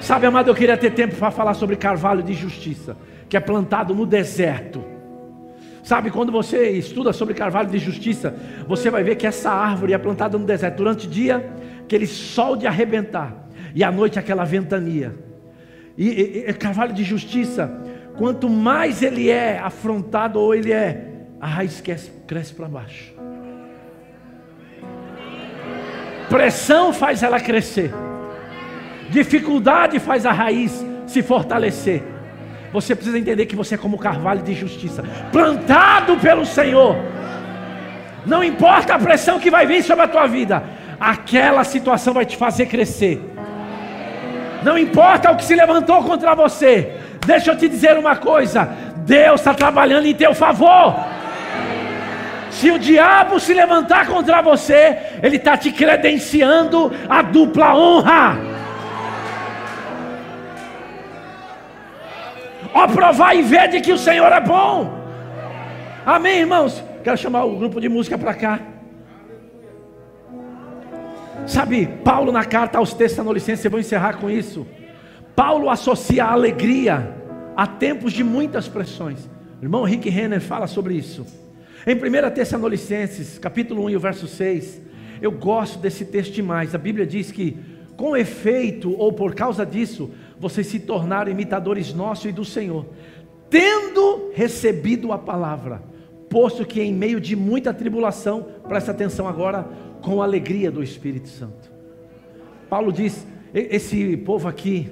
Sabe, 0.00 0.26
amado, 0.26 0.48
eu 0.48 0.54
queria 0.54 0.76
ter 0.76 0.92
tempo 0.92 1.16
para 1.16 1.30
falar 1.30 1.54
sobre 1.54 1.76
carvalho 1.76 2.22
de 2.22 2.32
justiça, 2.32 2.96
que 3.28 3.36
é 3.36 3.40
plantado 3.40 3.94
no 3.94 4.06
deserto. 4.06 4.84
Sabe, 5.82 6.10
quando 6.10 6.30
você 6.30 6.70
estuda 6.70 7.12
sobre 7.12 7.34
carvalho 7.34 7.68
de 7.68 7.78
justiça, 7.78 8.34
você 8.66 8.90
vai 8.90 9.02
ver 9.02 9.16
que 9.16 9.26
essa 9.26 9.50
árvore 9.50 9.94
é 9.94 9.98
plantada 9.98 10.36
no 10.36 10.44
deserto 10.44 10.76
durante 10.76 11.06
o 11.06 11.10
dia, 11.10 11.50
aquele 11.82 12.06
sol 12.06 12.56
de 12.56 12.66
arrebentar 12.66 13.47
e 13.74 13.84
à 13.84 13.90
noite 13.90 14.18
aquela 14.18 14.44
ventania. 14.44 15.14
E, 15.96 16.08
e, 16.08 16.44
e 16.48 16.52
carvalho 16.54 16.92
de 16.92 17.02
justiça, 17.02 17.70
quanto 18.16 18.48
mais 18.48 19.02
ele 19.02 19.30
é 19.30 19.58
afrontado 19.58 20.38
ou 20.38 20.54
ele 20.54 20.72
é, 20.72 21.26
a 21.40 21.46
raiz 21.46 21.80
cresce, 21.80 22.10
cresce 22.26 22.54
para 22.54 22.68
baixo. 22.68 23.14
Pressão 26.28 26.92
faz 26.92 27.22
ela 27.22 27.40
crescer. 27.40 27.92
Dificuldade 29.10 29.98
faz 29.98 30.26
a 30.26 30.32
raiz 30.32 30.84
se 31.06 31.22
fortalecer. 31.22 32.02
Você 32.72 32.94
precisa 32.94 33.18
entender 33.18 33.46
que 33.46 33.56
você 33.56 33.76
é 33.76 33.78
como 33.78 33.98
carvalho 33.98 34.42
de 34.42 34.52
justiça, 34.52 35.02
plantado 35.32 36.16
pelo 36.18 36.44
Senhor. 36.44 36.96
Não 38.26 38.44
importa 38.44 38.94
a 38.94 38.98
pressão 38.98 39.40
que 39.40 39.50
vai 39.50 39.66
vir 39.66 39.82
sobre 39.82 40.04
a 40.04 40.08
tua 40.08 40.26
vida, 40.26 40.62
aquela 41.00 41.64
situação 41.64 42.12
vai 42.12 42.26
te 42.26 42.36
fazer 42.36 42.66
crescer. 42.66 43.22
Não 44.62 44.76
importa 44.76 45.30
o 45.30 45.36
que 45.36 45.44
se 45.44 45.54
levantou 45.54 46.02
contra 46.02 46.34
você. 46.34 46.96
Deixa 47.26 47.52
eu 47.52 47.56
te 47.56 47.68
dizer 47.68 47.96
uma 47.96 48.16
coisa: 48.16 48.68
Deus 48.98 49.40
está 49.40 49.54
trabalhando 49.54 50.06
em 50.06 50.14
teu 50.14 50.34
favor. 50.34 50.94
Se 52.50 52.70
o 52.70 52.78
diabo 52.78 53.38
se 53.38 53.54
levantar 53.54 54.06
contra 54.06 54.42
você, 54.42 54.98
ele 55.22 55.36
está 55.36 55.56
te 55.56 55.70
credenciando 55.70 56.90
a 57.08 57.22
dupla 57.22 57.74
honra. 57.74 58.36
Ó, 62.74 62.86
provar 62.88 63.34
e 63.34 63.42
ver 63.42 63.68
de 63.68 63.80
que 63.80 63.92
o 63.92 63.98
Senhor 63.98 64.32
é 64.32 64.40
bom. 64.40 64.92
Amém, 66.04 66.40
irmãos? 66.40 66.82
Quero 67.04 67.16
chamar 67.16 67.44
o 67.44 67.56
grupo 67.56 67.80
de 67.80 67.88
música 67.88 68.18
para 68.18 68.34
cá. 68.34 68.58
Sabe, 71.48 71.86
Paulo 72.04 72.30
na 72.30 72.44
carta 72.44 72.76
aos 72.76 72.92
Tessalonicenses, 72.92 73.64
eu 73.64 73.70
vou 73.70 73.80
encerrar 73.80 74.18
com 74.18 74.28
isso. 74.28 74.66
Paulo 75.34 75.70
associa 75.70 76.26
a 76.26 76.32
alegria 76.32 77.16
a 77.56 77.66
tempos 77.66 78.12
de 78.12 78.22
muitas 78.22 78.68
pressões. 78.68 79.24
O 79.58 79.64
irmão 79.64 79.82
Rick 79.82 80.10
Renner 80.10 80.42
fala 80.42 80.66
sobre 80.66 80.92
isso. 80.92 81.24
Em 81.86 81.94
1 81.94 82.34
Tessalonicenses, 82.34 83.38
capítulo 83.38 83.84
1 83.84 83.90
e 83.90 83.96
o 83.96 84.00
verso 84.00 84.28
6, 84.28 84.82
eu 85.22 85.32
gosto 85.32 85.78
desse 85.78 86.04
texto 86.04 86.34
demais. 86.34 86.74
A 86.74 86.78
Bíblia 86.78 87.06
diz 87.06 87.32
que 87.32 87.56
Com 87.96 88.14
efeito, 88.14 88.94
ou 88.98 89.10
por 89.10 89.34
causa 89.34 89.64
disso, 89.64 90.10
vocês 90.38 90.66
se 90.66 90.78
tornaram 90.78 91.32
imitadores 91.32 91.94
nossos 91.94 92.26
e 92.26 92.32
do 92.32 92.44
Senhor, 92.44 92.84
tendo 93.48 94.32
recebido 94.34 95.12
a 95.12 95.18
palavra, 95.18 95.82
posto 96.28 96.64
que 96.64 96.80
em 96.80 96.92
meio 96.92 97.20
de 97.20 97.34
muita 97.34 97.72
tribulação, 97.72 98.46
presta 98.68 98.90
atenção 98.90 99.26
agora, 99.26 99.66
com 100.02 100.22
alegria 100.22 100.70
do 100.70 100.82
Espírito 100.82 101.28
Santo. 101.28 101.70
Paulo 102.68 102.92
diz: 102.92 103.26
esse 103.52 104.16
povo 104.16 104.48
aqui, 104.48 104.90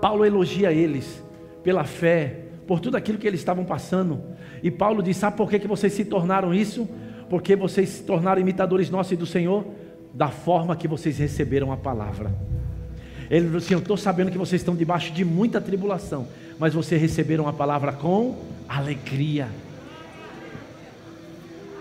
Paulo 0.00 0.24
elogia 0.24 0.72
eles 0.72 1.22
pela 1.62 1.84
fé, 1.84 2.44
por 2.66 2.80
tudo 2.80 2.96
aquilo 2.96 3.18
que 3.18 3.26
eles 3.26 3.40
estavam 3.40 3.64
passando. 3.64 4.20
E 4.62 4.70
Paulo 4.70 5.02
diz: 5.02 5.16
Sabe 5.16 5.36
por 5.36 5.48
que, 5.48 5.58
que 5.58 5.66
vocês 5.66 5.92
se 5.92 6.04
tornaram 6.04 6.54
isso? 6.54 6.88
Porque 7.30 7.56
vocês 7.56 7.88
se 7.88 8.02
tornaram 8.02 8.40
imitadores 8.40 8.90
nossos 8.90 9.12
e 9.12 9.16
do 9.16 9.26
Senhor, 9.26 9.64
da 10.12 10.28
forma 10.28 10.76
que 10.76 10.86
vocês 10.86 11.18
receberam 11.18 11.72
a 11.72 11.76
palavra. 11.76 12.32
Ele 13.30 13.46
falou 13.46 13.58
assim: 13.58 13.74
Eu 13.74 13.80
estou 13.80 13.96
sabendo 13.96 14.30
que 14.30 14.38
vocês 14.38 14.60
estão 14.60 14.76
debaixo 14.76 15.12
de 15.12 15.24
muita 15.24 15.60
tribulação, 15.60 16.26
mas 16.58 16.74
vocês 16.74 17.00
receberam 17.00 17.48
a 17.48 17.52
palavra 17.52 17.92
com 17.92 18.36
alegria. 18.68 19.48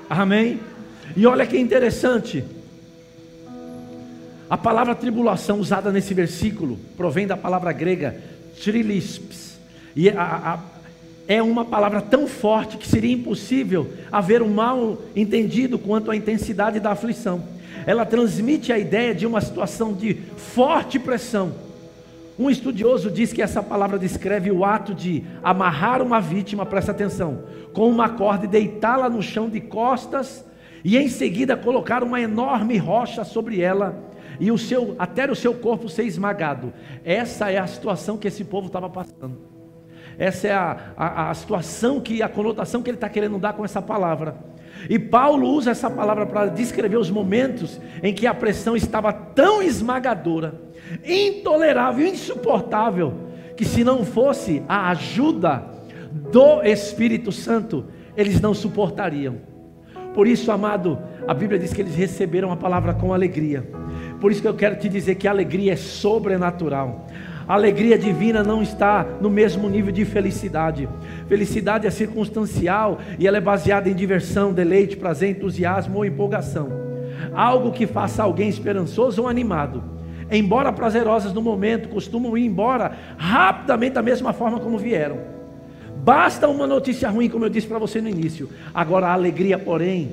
Amém? 0.10 0.60
E 1.16 1.26
olha 1.26 1.46
que 1.46 1.58
interessante. 1.58 2.44
A 4.50 4.58
palavra 4.58 4.96
tribulação 4.96 5.60
usada 5.60 5.92
nesse 5.92 6.14
versículo 6.14 6.80
provém 6.96 7.28
da 7.28 7.36
palavra 7.36 7.72
grega 7.74 8.16
trilisps. 8.64 9.58
E 9.96 10.10
a, 10.10 10.22
a, 10.22 10.60
é 11.28 11.42
uma 11.42 11.66
palavra 11.66 12.02
tão 12.02 12.28
forte 12.28 12.78
que 12.78 12.88
seria 12.88 13.14
impossível 13.14 13.92
haver 14.12 14.42
um 14.42 14.50
mal 14.50 15.02
entendido 15.16 15.78
quanto 15.78 16.10
à 16.10 16.16
intensidade 16.16 16.80
da 16.80 16.92
aflição. 16.92 17.44
Ela 17.86 18.06
transmite 18.06 18.72
a 18.72 18.80
ideia 18.80 19.14
de 19.14 19.26
uma 19.26 19.42
situação 19.42 19.94
de 19.94 20.14
forte 20.38 20.98
pressão. 20.98 21.67
Um 22.40 22.50
estudioso 22.50 23.10
diz 23.10 23.34
que 23.34 23.42
essa 23.42 23.64
palavra 23.64 23.98
descreve 23.98 24.52
o 24.52 24.64
ato 24.64 24.94
de 24.94 25.24
amarrar 25.42 26.04
uma 26.04 26.22
vítima, 26.22 26.66
presta 26.66 26.92
atenção, 26.92 27.44
com 27.74 27.90
uma 27.90 28.10
corda 28.10 28.46
e 28.46 28.48
deitá-la 28.48 29.10
no 29.10 29.24
chão 29.24 29.50
de 29.50 29.60
costas 29.60 30.46
e 30.84 30.98
em 30.98 31.08
seguida 31.08 31.58
colocar 31.58 32.04
uma 32.04 32.22
enorme 32.22 32.78
rocha 32.78 33.24
sobre 33.24 33.60
ela 33.60 34.04
e 34.40 34.52
o 34.52 34.58
seu, 34.58 34.96
até 35.00 35.30
o 35.30 35.36
seu 35.36 35.54
corpo 35.56 35.90
ser 35.90 36.04
esmagado. 36.04 36.72
Essa 37.04 37.52
é 37.52 37.58
a 37.58 37.66
situação 37.66 38.18
que 38.18 38.28
esse 38.28 38.44
povo 38.44 38.68
estava 38.68 38.88
passando. 38.88 39.38
Essa 40.20 40.48
é 40.48 40.54
a, 40.54 40.94
a, 40.96 41.30
a 41.30 41.34
situação 41.34 42.00
que, 42.00 42.22
a 42.22 42.30
conotação 42.30 42.84
que 42.84 42.90
ele 42.90 42.98
está 42.98 43.10
querendo 43.10 43.38
dar 43.38 43.54
com 43.54 43.66
essa 43.66 43.82
palavra. 43.82 44.36
E 44.90 45.00
Paulo 45.00 45.48
usa 45.50 45.72
essa 45.72 45.90
palavra 45.90 46.26
para 46.26 46.48
descrever 46.48 46.98
os 46.98 47.10
momentos 47.10 47.80
em 48.04 48.14
que 48.14 48.28
a 48.28 48.34
pressão 48.34 48.76
estava 48.76 49.12
tão 49.12 49.62
esmagadora, 49.62 50.62
intolerável, 51.06 52.06
insuportável, 52.06 53.14
que 53.56 53.66
se 53.66 53.84
não 53.84 54.06
fosse 54.06 54.62
a 54.68 54.90
ajuda 54.90 55.64
do 56.32 56.62
Espírito 56.64 57.32
Santo, 57.32 57.86
eles 58.16 58.42
não 58.42 58.54
suportariam. 58.54 59.36
Por 60.14 60.28
isso, 60.28 60.52
amado, 60.52 60.98
a 61.28 61.34
Bíblia 61.34 61.60
diz 61.60 61.74
que 61.74 61.82
eles 61.82 61.96
receberam 61.96 62.52
a 62.52 62.58
palavra 62.58 62.94
com 62.94 63.14
alegria. 63.14 63.64
Por 64.20 64.32
isso 64.32 64.42
que 64.42 64.48
eu 64.48 64.56
quero 64.56 64.76
te 64.76 64.90
dizer 64.90 65.16
que 65.16 65.28
a 65.28 65.32
alegria 65.32 65.74
é 65.74 65.76
sobrenatural. 65.76 67.06
A 67.48 67.54
alegria 67.54 67.98
divina 67.98 68.44
não 68.44 68.62
está 68.62 69.06
no 69.22 69.30
mesmo 69.30 69.70
nível 69.70 69.92
de 69.92 70.04
felicidade. 70.04 70.90
Felicidade 71.28 71.88
é 71.88 71.92
circunstancial 71.92 73.00
e 73.18 73.28
ela 73.28 73.38
é 73.38 73.42
baseada 73.42 73.90
em 73.90 73.94
diversão, 73.94 74.52
deleite, 74.52 74.98
prazer, 74.98 75.30
entusiasmo 75.30 75.98
ou 75.98 76.06
empolgação. 76.06 76.70
Algo 77.34 77.72
que 77.72 77.88
faça 77.88 78.24
alguém 78.24 78.50
esperançoso 78.50 79.22
ou 79.22 79.28
animado. 79.28 79.84
Embora 80.30 80.74
prazerosas 80.74 81.34
no 81.34 81.42
momento, 81.42 81.90
costumam 81.90 82.38
ir 82.38 82.46
embora 82.46 82.98
rapidamente 83.18 83.94
da 83.94 84.02
mesma 84.02 84.34
forma 84.34 84.60
como 84.60 84.78
vieram. 84.78 85.20
Basta 85.98 86.48
uma 86.48 86.68
notícia 86.68 87.10
ruim, 87.10 87.30
como 87.30 87.46
eu 87.46 87.50
disse 87.50 87.68
para 87.68 87.80
você 87.80 88.02
no 88.02 88.10
início. 88.10 88.50
Agora 88.74 89.08
a 89.08 89.14
alegria, 89.14 89.58
porém, 89.58 90.12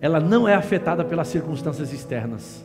ela 0.00 0.20
não 0.20 0.48
é 0.48 0.54
afetada 0.54 1.04
pelas 1.04 1.28
circunstâncias 1.28 1.92
externas. 1.92 2.64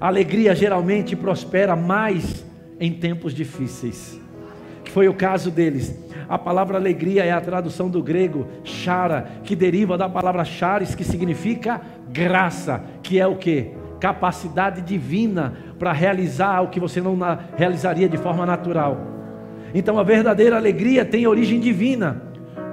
A 0.00 0.06
alegria 0.06 0.54
geralmente 0.54 1.16
prospera 1.16 1.74
mais 1.74 2.44
em 2.78 2.92
tempos 2.92 3.32
difíceis, 3.34 4.20
que 4.84 4.90
foi 4.90 5.08
o 5.08 5.14
caso 5.14 5.50
deles. 5.50 5.96
A 6.28 6.38
palavra 6.38 6.76
alegria 6.76 7.24
é 7.24 7.32
a 7.32 7.40
tradução 7.40 7.88
do 7.88 8.02
grego 8.02 8.46
chara, 8.62 9.28
que 9.42 9.56
deriva 9.56 9.96
da 9.96 10.08
palavra 10.08 10.44
charis, 10.44 10.94
que 10.94 11.04
significa 11.04 11.80
graça, 12.10 12.84
que 13.02 13.18
é 13.18 13.26
o 13.26 13.36
que? 13.36 13.72
Capacidade 14.00 14.80
divina 14.80 15.54
para 15.78 15.92
realizar 15.92 16.60
o 16.62 16.68
que 16.68 16.78
você 16.78 17.00
não 17.00 17.16
realizaria 17.56 18.08
de 18.08 18.16
forma 18.16 18.46
natural. 18.46 18.98
Então 19.74 19.98
a 19.98 20.02
verdadeira 20.02 20.56
alegria 20.56 21.04
tem 21.04 21.26
origem 21.26 21.60
divina, 21.60 22.22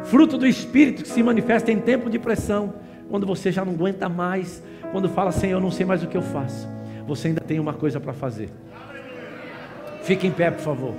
fruto 0.04 0.38
do 0.38 0.46
Espírito 0.46 1.04
que 1.04 1.10
se 1.10 1.22
manifesta 1.22 1.72
em 1.72 1.80
tempo 1.80 2.10
de 2.10 2.18
pressão, 2.18 2.74
quando 3.10 3.26
você 3.26 3.52
já 3.52 3.66
não 3.66 3.74
aguenta 3.74 4.08
mais, 4.08 4.64
quando 4.92 5.10
fala, 5.10 5.32
Senhor, 5.32 5.58
eu 5.58 5.62
não 5.62 5.72
sei 5.72 5.86
mais 5.86 6.04
o 6.04 6.08
que 6.08 6.18
eu 6.18 6.22
faço. 6.22 6.68
Você 7.08 7.28
ainda 7.28 7.42
tem 7.42 7.60
uma 7.60 7.74
coisa 7.74 8.00
para 8.00 8.14
fazer. 8.14 8.50
Fique 10.04 10.26
em 10.26 10.32
pé, 10.32 10.52
por 10.52 10.62
favor. 10.62 10.94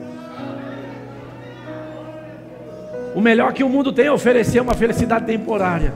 O 3.14 3.20
melhor 3.20 3.52
que 3.52 3.64
o 3.64 3.68
mundo 3.68 3.92
tem 3.92 4.08
a 4.08 4.12
oferecer 4.12 4.58
é 4.58 4.62
uma 4.62 4.74
felicidade 4.74 5.24
temporária. 5.24 5.94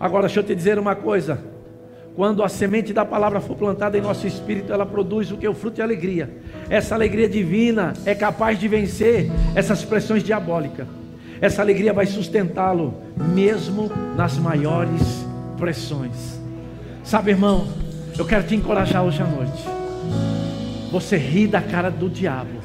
Agora, 0.00 0.26
deixa 0.26 0.40
eu 0.40 0.44
te 0.44 0.54
dizer 0.54 0.78
uma 0.78 0.94
coisa. 0.94 1.53
Quando 2.14 2.44
a 2.44 2.48
semente 2.48 2.92
da 2.92 3.04
palavra 3.04 3.40
for 3.40 3.56
plantada 3.56 3.98
em 3.98 4.00
nosso 4.00 4.24
espírito, 4.24 4.72
ela 4.72 4.86
produz 4.86 5.32
o 5.32 5.36
que? 5.36 5.48
O 5.48 5.54
fruto 5.54 5.76
de 5.76 5.82
alegria. 5.82 6.30
Essa 6.70 6.94
alegria 6.94 7.28
divina 7.28 7.92
é 8.06 8.14
capaz 8.14 8.58
de 8.58 8.68
vencer 8.68 9.32
essas 9.54 9.84
pressões 9.84 10.22
diabólicas. 10.22 10.86
Essa 11.40 11.60
alegria 11.60 11.92
vai 11.92 12.06
sustentá-lo, 12.06 12.94
mesmo 13.16 13.90
nas 14.16 14.38
maiores 14.38 15.26
pressões. 15.58 16.40
Sabe, 17.02 17.32
irmão, 17.32 17.66
eu 18.16 18.24
quero 18.24 18.44
te 18.44 18.54
encorajar 18.54 19.02
hoje 19.02 19.20
à 19.20 19.26
noite. 19.26 19.64
Você 20.92 21.16
ri 21.16 21.48
da 21.48 21.60
cara 21.60 21.90
do 21.90 22.08
diabo. 22.08 22.62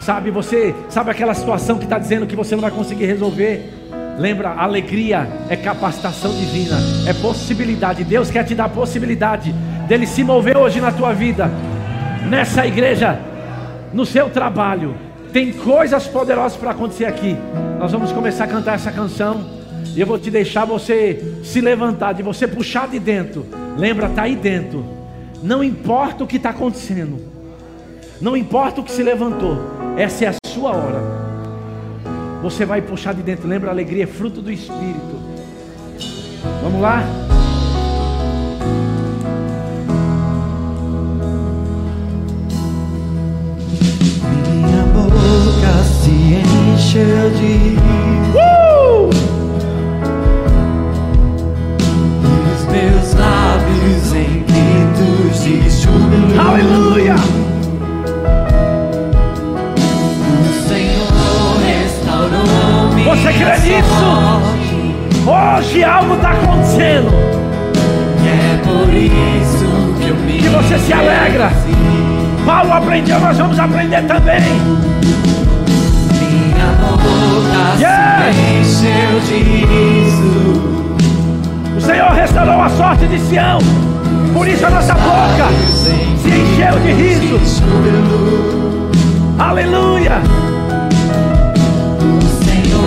Sabe, 0.00 0.32
você 0.32 0.74
sabe 0.90 1.12
aquela 1.12 1.32
situação 1.32 1.78
que 1.78 1.84
está 1.84 1.98
dizendo 1.98 2.26
que 2.26 2.34
você 2.34 2.56
não 2.56 2.62
vai 2.62 2.72
conseguir 2.72 3.06
resolver? 3.06 3.83
Lembra, 4.18 4.50
alegria 4.50 5.28
é 5.48 5.56
capacitação 5.56 6.30
divina, 6.32 6.76
é 7.06 7.12
possibilidade. 7.12 8.04
Deus 8.04 8.30
quer 8.30 8.44
te 8.44 8.54
dar 8.54 8.68
possibilidade 8.68 9.52
dele 9.88 10.06
se 10.06 10.22
mover 10.22 10.56
hoje 10.56 10.80
na 10.80 10.92
tua 10.92 11.12
vida, 11.12 11.50
nessa 12.28 12.66
igreja, 12.66 13.18
no 13.92 14.06
seu 14.06 14.30
trabalho. 14.30 14.94
Tem 15.32 15.52
coisas 15.52 16.06
poderosas 16.06 16.56
para 16.56 16.70
acontecer 16.70 17.06
aqui. 17.06 17.36
Nós 17.78 17.90
vamos 17.90 18.12
começar 18.12 18.44
a 18.44 18.46
cantar 18.46 18.74
essa 18.74 18.92
canção. 18.92 19.44
E 19.96 20.00
eu 20.00 20.06
vou 20.06 20.18
te 20.18 20.30
deixar 20.30 20.64
você 20.64 21.40
se 21.42 21.60
levantar, 21.60 22.12
de 22.14 22.22
você 22.22 22.46
puxar 22.46 22.88
de 22.88 22.98
dentro. 22.98 23.46
Lembra, 23.76 24.06
está 24.06 24.22
aí 24.22 24.36
dentro. 24.36 24.84
Não 25.42 25.62
importa 25.62 26.24
o 26.24 26.26
que 26.26 26.36
está 26.36 26.50
acontecendo. 26.50 27.20
Não 28.20 28.36
importa 28.36 28.80
o 28.80 28.84
que 28.84 28.92
se 28.92 29.02
levantou. 29.02 29.58
Essa 29.96 30.24
é 30.24 30.28
a 30.28 30.34
sua 30.46 30.70
hora. 30.70 31.33
Você 32.44 32.66
vai 32.66 32.82
puxar 32.82 33.14
de 33.14 33.22
dentro. 33.22 33.48
Lembra, 33.48 33.70
a 33.70 33.72
alegria 33.72 34.04
é 34.04 34.06
fruto 34.06 34.42
do 34.42 34.52
Espírito. 34.52 35.18
Vamos 36.62 36.78
lá? 36.78 37.02
Minha 44.52 44.84
boca 44.92 45.84
se 46.02 46.10
encheu 46.74 47.30
de 47.30 47.78
Uh! 48.36 49.08
os 52.52 52.64
meus 52.66 53.14
lábios 53.14 54.12
em 54.12 54.44
gritos 54.44 55.44
de 55.44 55.70
júbilo. 55.70 56.38
Aleluia! 56.38 57.43
Você 63.04 63.32
crê 63.32 63.58
nisso? 63.58 64.54
Hoje 65.26 65.84
algo 65.84 66.14
está 66.14 66.30
acontecendo. 66.30 67.12
É 68.26 68.56
por 68.62 68.92
isso 68.92 69.94
que 70.00 70.08
eu 70.08 70.16
me 70.16 70.38
Que 70.38 70.48
você 70.48 70.78
se 70.78 70.92
alegra. 70.92 71.52
Paulo 72.46 72.72
aprendeu, 72.72 73.20
nós 73.20 73.36
vamos 73.36 73.58
aprender 73.58 74.02
também. 74.04 74.40
Minha 76.20 76.66
boca 76.80 77.64
Yes! 77.78 78.66
se 78.66 78.86
encheu 78.86 79.20
de 79.20 79.38
riso. 79.64 80.96
O 81.76 81.80
Senhor 81.80 82.10
restaurou 82.12 82.60
a 82.60 82.68
sorte 82.70 83.06
de 83.06 83.18
Sião. 83.18 83.58
Por 84.32 84.48
isso 84.48 84.66
a 84.66 84.70
nossa 84.70 84.94
boca 84.94 85.48
se 85.68 85.90
encheu 86.28 86.78
de 86.80 86.92
riso. 86.92 87.62
Aleluia! 89.38 90.43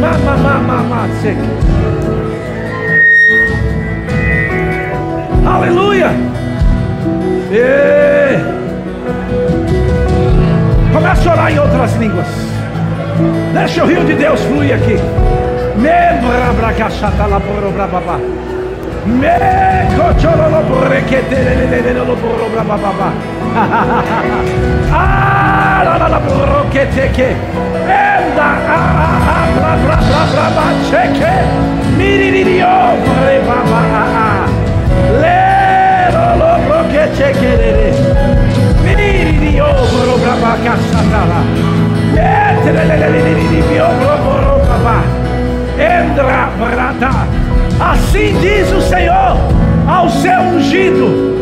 Mama, 0.00 0.36
mama, 0.36 0.60
mama, 0.60 1.08
Aleluia! 5.46 6.10
E... 7.50 8.56
Começa 10.92 11.30
a 11.30 11.32
orar 11.32 11.50
em 11.50 11.58
outras 11.58 11.96
línguas. 11.96 12.26
Deixa 13.54 13.84
o 13.84 13.86
rio 13.86 14.04
de 14.04 14.14
Deus 14.14 14.40
fluir 14.42 14.74
aqui. 14.74 14.98
Membra 15.76 16.52
bracachata 16.58 17.26
la 17.26 17.40
brababa. 17.40 18.18
Me 19.06 19.38
cochorolo 19.96 20.62
brequetelelelelo 20.64 22.16
poro 22.16 22.50
brababa. 22.50 23.12
Ah, 24.92 25.82
la 25.84 25.96
la 25.96 26.08
la 26.08 26.18
broqueteke. 26.18 27.36
Enda 27.86 28.48
a 28.68 28.76
a 29.22 29.25
Assim 47.78 48.34
diz 48.40 48.72
o 48.72 48.80
Senhor 48.80 49.36
ao 49.86 50.08
seu 50.08 50.40
ungido. 50.40 51.36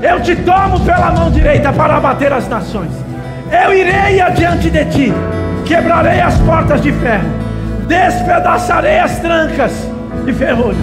Eu 0.00 0.20
te 0.20 0.36
tomo 0.36 0.78
pela 0.80 1.10
mão 1.10 1.30
direita 1.30 1.72
para 1.72 1.96
abater 1.96 2.32
as 2.32 2.48
nações. 2.48 2.92
Eu 3.50 3.74
irei 3.74 4.20
adiante 4.20 4.70
de 4.70 4.84
ti, 4.86 5.12
quebrarei 5.70 6.20
as 6.20 6.36
portas 6.38 6.82
de 6.82 6.90
ferro, 6.90 7.30
despedaçarei 7.86 8.98
as 8.98 9.20
trancas 9.20 9.70
de 10.24 10.32
ferrolho, 10.32 10.76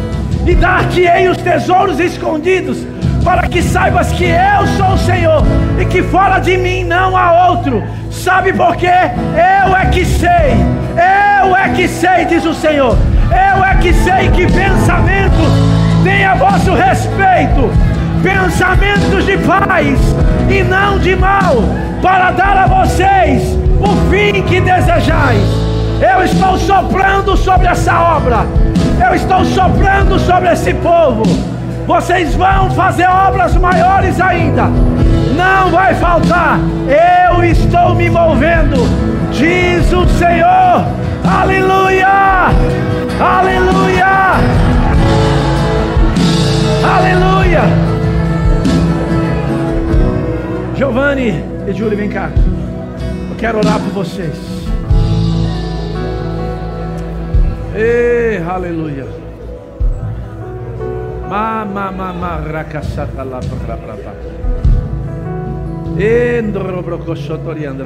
e 0.46 0.56
dar-te-ei 0.56 1.28
os 1.28 1.36
tesouros 1.36 2.00
escondidos, 2.00 2.88
para 3.22 3.50
que 3.50 3.62
saibas 3.62 4.14
que 4.14 4.24
eu 4.24 4.66
sou 4.78 4.94
o 4.94 4.98
Senhor, 4.98 5.44
e 5.78 5.84
que 5.84 6.02
fora 6.04 6.40
de 6.40 6.56
mim 6.56 6.86
não 6.86 7.18
há 7.18 7.50
outro. 7.50 7.84
Sabe 8.10 8.54
por 8.54 8.78
quê? 8.78 8.88
Eu 8.88 9.76
é 9.76 9.88
que 9.88 10.06
sei, 10.06 10.56
eu 11.44 11.54
é 11.54 11.68
que 11.76 11.86
sei, 11.90 12.24
diz 12.24 12.46
o 12.46 12.54
Senhor. 12.54 12.98
Eu 13.30 13.66
é 13.66 13.76
que 13.76 13.94
sei 13.94 14.32
que 14.32 14.46
pensamentos 14.46 15.52
têm 16.02 16.24
a 16.24 16.34
vosso 16.34 16.74
respeito, 16.74 17.70
pensamentos 18.24 19.26
de 19.26 19.38
paz 19.40 20.00
e 20.50 20.64
não 20.64 20.98
de 20.98 21.14
mal, 21.14 21.58
para 22.02 22.32
dar 22.32 22.56
a 22.56 22.68
vocês 22.68 23.57
o 23.80 24.10
fim 24.10 24.42
que 24.44 24.60
desejais. 24.60 25.42
Eu 26.00 26.24
estou 26.24 26.58
soprando 26.58 27.36
sobre 27.36 27.68
essa 27.68 28.18
obra, 28.18 28.46
eu 29.04 29.16
estou 29.16 29.44
soprando 29.46 30.20
sobre 30.20 30.52
esse 30.52 30.74
povo. 30.76 31.24
Vocês 31.88 32.36
vão 32.36 32.70
fazer 32.72 33.08
obras 33.08 33.56
maiores 33.56 34.20
ainda, 34.20 34.66
não 35.36 35.72
vai 35.72 35.96
faltar. 35.96 36.60
Eu 36.88 37.44
estou 37.44 37.96
me 37.96 38.10
movendo, 38.10 38.76
diz 39.32 39.92
o 39.94 40.08
Senhor. 40.18 40.86
Aleluia! 41.24 42.48
Aleluia! 43.20 44.08
Aleluia! 46.84 47.62
Giovanni 50.76 51.44
e 51.68 51.74
Júlio, 51.74 51.98
vem 51.98 52.10
cá. 52.10 52.30
Quero 53.38 53.60
orar 53.60 53.80
por 53.80 53.92
vocês. 53.92 54.36
Ei, 57.76 58.38
aleluia. 58.38 59.06
Mama, 61.30 61.92
mama, 61.92 62.38
rakasata 62.52 63.22
lá. 63.22 63.40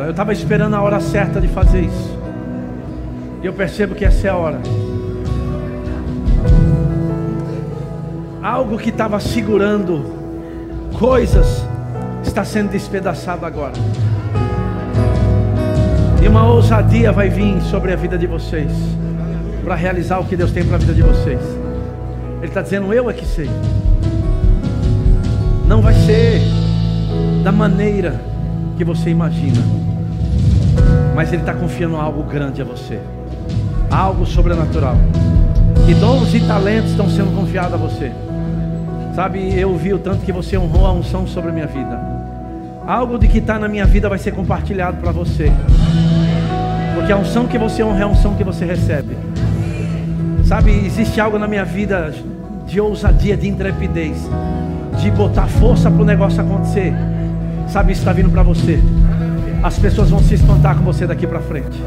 Eu 0.06 0.12
estava 0.12 0.32
esperando 0.32 0.74
a 0.76 0.82
hora 0.82 1.02
certa 1.02 1.42
de 1.42 1.50
fazer 1.50 1.82
isso. 1.82 2.18
E 3.44 3.46
eu 3.46 3.52
percebo 3.52 3.94
que 3.94 4.06
essa 4.06 4.28
é 4.28 4.30
a 4.30 4.36
hora. 4.38 4.60
Algo 8.42 8.78
que 8.78 8.90
estava 8.90 9.20
segurando 9.20 10.16
coisas 10.98 11.66
está 12.24 12.46
sendo 12.46 12.72
despedaçado 12.72 13.46
agora. 13.46 13.74
E 16.22 16.28
uma 16.28 16.46
ousadia 16.46 17.12
vai 17.12 17.30
vir 17.30 17.60
sobre 17.64 17.92
a 17.92 17.96
vida 17.96 18.18
de 18.18 18.28
vocês 18.28 18.72
para 19.64 19.76
realizar 19.76 20.20
o 20.20 20.26
que 20.26 20.36
Deus 20.36 20.52
tem 20.52 20.64
para 20.64 20.76
a 20.76 20.80
vida 20.80 20.94
de 20.94 21.02
vocês. 21.02 21.42
Ele 22.38 22.48
está 22.48 22.62
dizendo: 22.62 22.94
Eu 22.94 23.10
é 23.10 23.14
que 23.14 23.26
sei. 23.26 23.50
Não 25.68 25.82
vai 25.82 25.94
ser 25.94 26.42
da 27.44 27.52
maneira 27.52 28.22
que 28.78 28.84
você 28.84 29.10
imagina, 29.10 29.62
mas 31.16 31.32
Ele 31.32 31.42
está 31.42 31.54
confiando 31.54 31.96
algo 31.96 32.24
grande 32.24 32.62
a 32.62 32.66
você, 32.66 33.00
algo 33.90 34.26
sobrenatural. 34.26 34.98
E 35.88 35.94
dons 35.96 36.34
e 36.34 36.40
talentos 36.42 36.92
estão 36.92 37.10
sendo 37.10 37.36
confiados 37.36 37.74
a 37.74 37.78
você. 37.78 38.12
Sabe, 39.16 39.60
eu 39.60 39.76
vi 39.76 39.94
o 39.94 40.00
tanto 40.00 40.24
que 40.24 40.32
você 40.32 40.58
honrou 40.58 40.86
a 40.86 40.92
unção 40.94 41.26
sobre 41.26 41.50
a 41.50 41.54
minha 41.54 41.68
vida. 41.68 42.21
Algo 42.86 43.18
de 43.20 43.28
que 43.28 43.38
está 43.38 43.60
na 43.60 43.68
minha 43.68 43.86
vida 43.86 44.10
vai 44.10 44.18
ser 44.18 44.32
compartilhado 44.32 44.98
para 44.98 45.12
você. 45.12 45.52
Porque 46.96 47.12
a 47.12 47.18
unção 47.18 47.48
que 47.48 47.58
você 47.58 47.84
honra 47.84 48.00
é 48.00 48.04
a 48.04 48.08
unção 48.08 48.36
que 48.36 48.44
você 48.44 48.66
recebe. 48.66 49.16
Sabe, 50.44 50.72
existe 50.86 51.22
algo 51.22 51.38
na 51.38 51.48
minha 51.48 51.64
vida 51.64 52.14
de 52.66 52.82
ousadia, 52.82 53.38
de 53.38 53.48
intrepidez, 53.48 54.18
de 55.00 55.12
botar 55.12 55.48
força 55.48 55.90
para 55.90 56.02
o 56.02 56.06
negócio 56.06 56.42
acontecer. 56.42 56.94
Sabe, 57.68 57.94
isso 57.94 58.02
está 58.02 58.12
vindo 58.12 58.30
para 58.30 58.44
você. 58.44 58.80
As 59.64 59.78
pessoas 59.78 60.10
vão 60.10 60.20
se 60.20 60.34
espantar 60.34 60.76
com 60.76 60.84
você 60.84 61.06
daqui 61.06 61.28
para 61.28 61.40
frente. 61.40 61.82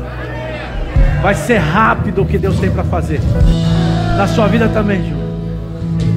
Vai 1.20 1.34
ser 1.34 1.58
rápido 1.58 2.22
o 2.22 2.26
que 2.26 2.38
Deus 2.38 2.58
tem 2.60 2.70
para 2.70 2.84
fazer. 2.84 3.20
Na 4.16 4.26
sua 4.28 4.46
vida 4.46 4.68
também, 4.68 5.02
Ju. 5.02 5.16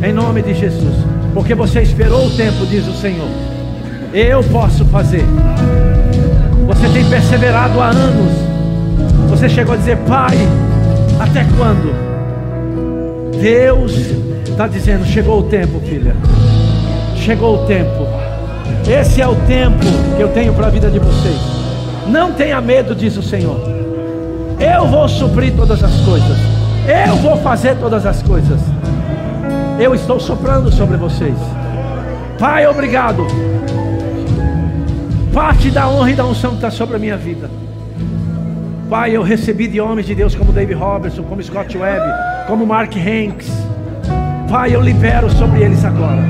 Em 0.06 0.14
nome 0.14 0.42
de 0.42 0.54
Jesus. 0.54 0.96
Porque 1.34 1.56
você 1.56 1.82
esperou 1.82 2.28
o 2.28 2.38
tempo, 2.38 2.66
diz 2.68 2.88
o 2.88 2.94
Senhor. 2.94 3.57
Eu 4.14 4.44
posso 4.46 4.86
fazer. 4.86 5.26
Você 6.66 6.88
tem 6.90 7.10
perseverado 7.10 7.80
há 7.80 7.90
anos. 7.90 8.32
Você 9.30 9.50
chegou 9.50 9.74
a 9.74 9.78
dizer, 9.78 9.98
Pai, 10.08 10.36
até 11.20 11.46
quando? 11.58 11.94
Deus 13.40 13.94
está 14.46 14.68
dizendo: 14.68 15.06
chegou 15.06 15.40
o 15.40 15.44
tempo, 15.44 15.80
filha. 15.82 16.16
Chegou 17.16 17.64
o 17.64 17.66
tempo. 17.66 18.08
Esse 18.90 19.22
é 19.22 19.28
o 19.28 19.36
tempo 19.48 19.86
que 20.16 20.22
eu 20.22 20.30
tenho 20.30 20.54
para 20.54 20.68
a 20.68 20.70
vida 20.70 20.90
de 20.90 21.00
vocês. 21.00 21.40
Não 22.08 22.32
tenha 22.32 22.60
medo, 22.62 22.96
diz 22.96 23.18
o 23.18 23.22
Senhor. 23.24 23.60
Eu 24.60 24.88
vou 24.88 25.08
suprir 25.08 25.54
todas 25.56 25.84
as 25.84 25.94
coisas. 26.02 26.38
Eu 26.88 27.16
vou 27.18 27.38
fazer 27.38 27.76
todas 27.76 28.06
as 28.06 28.24
coisas. 28.24 28.60
Eu 29.80 29.94
estou 29.94 30.20
soprando 30.20 30.72
sobre 30.72 30.98
vocês. 30.98 31.36
Pai, 32.40 32.66
obrigado. 32.66 33.28
Parte 35.34 35.70
da 35.70 35.88
honra 35.88 36.12
e 36.12 36.16
da 36.16 36.26
unção 36.26 36.52
que 36.52 36.58
está 36.58 36.72
sobre 36.72 36.96
a 36.96 37.00
minha 37.00 37.18
vida. 37.18 37.50
Pai, 38.90 39.16
eu 39.16 39.22
recebi 39.22 39.68
de 39.68 39.82
homens 39.82 40.08
de 40.08 40.16
Deus 40.16 40.34
como 40.34 40.54
David 40.54 40.80
Robertson, 40.80 41.24
como 41.24 41.44
Scott 41.44 41.78
Webb, 41.78 42.06
como 42.48 42.66
Mark 42.66 42.94
Hanks. 42.96 43.52
Pai, 44.50 44.74
eu 44.74 44.82
libero 44.82 45.30
sobre 45.30 45.62
eles 45.62 45.84
agora. 45.84 46.24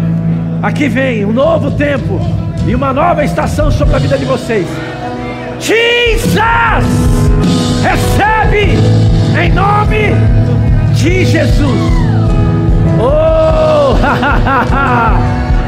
Aqui 0.63 0.89
vem 0.89 1.23
um 1.23 1.31
novo 1.31 1.69
tempo 1.71 2.19
e 2.67 2.73
uma 2.73 2.91
nova 2.91 3.23
estação 3.23 3.69
sobre 3.69 3.95
a 3.95 3.99
vida 3.99 4.17
de 4.17 4.25
vocês. 4.25 4.67
Jesus! 5.59 6.37
Recebe 7.83 8.73
em 9.39 9.51
nome 9.53 10.15
de 10.95 11.25
Jesus. 11.25 11.91
Oh! 12.99 13.95
ah, 14.03 15.19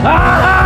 ah, 0.04 0.59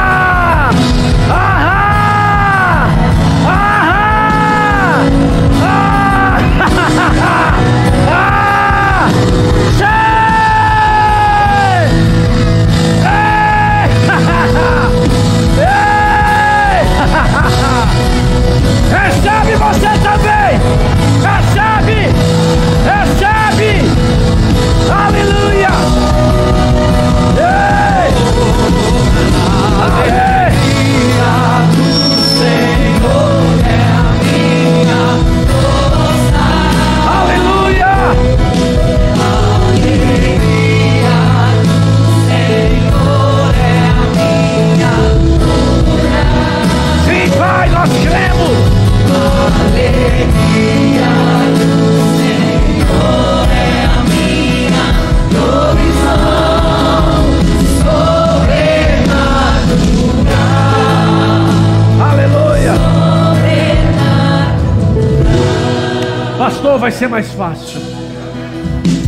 Pastor, 66.44 66.78
vai 66.78 66.92
ser 66.92 67.08
mais 67.08 67.32
fácil. 67.32 67.80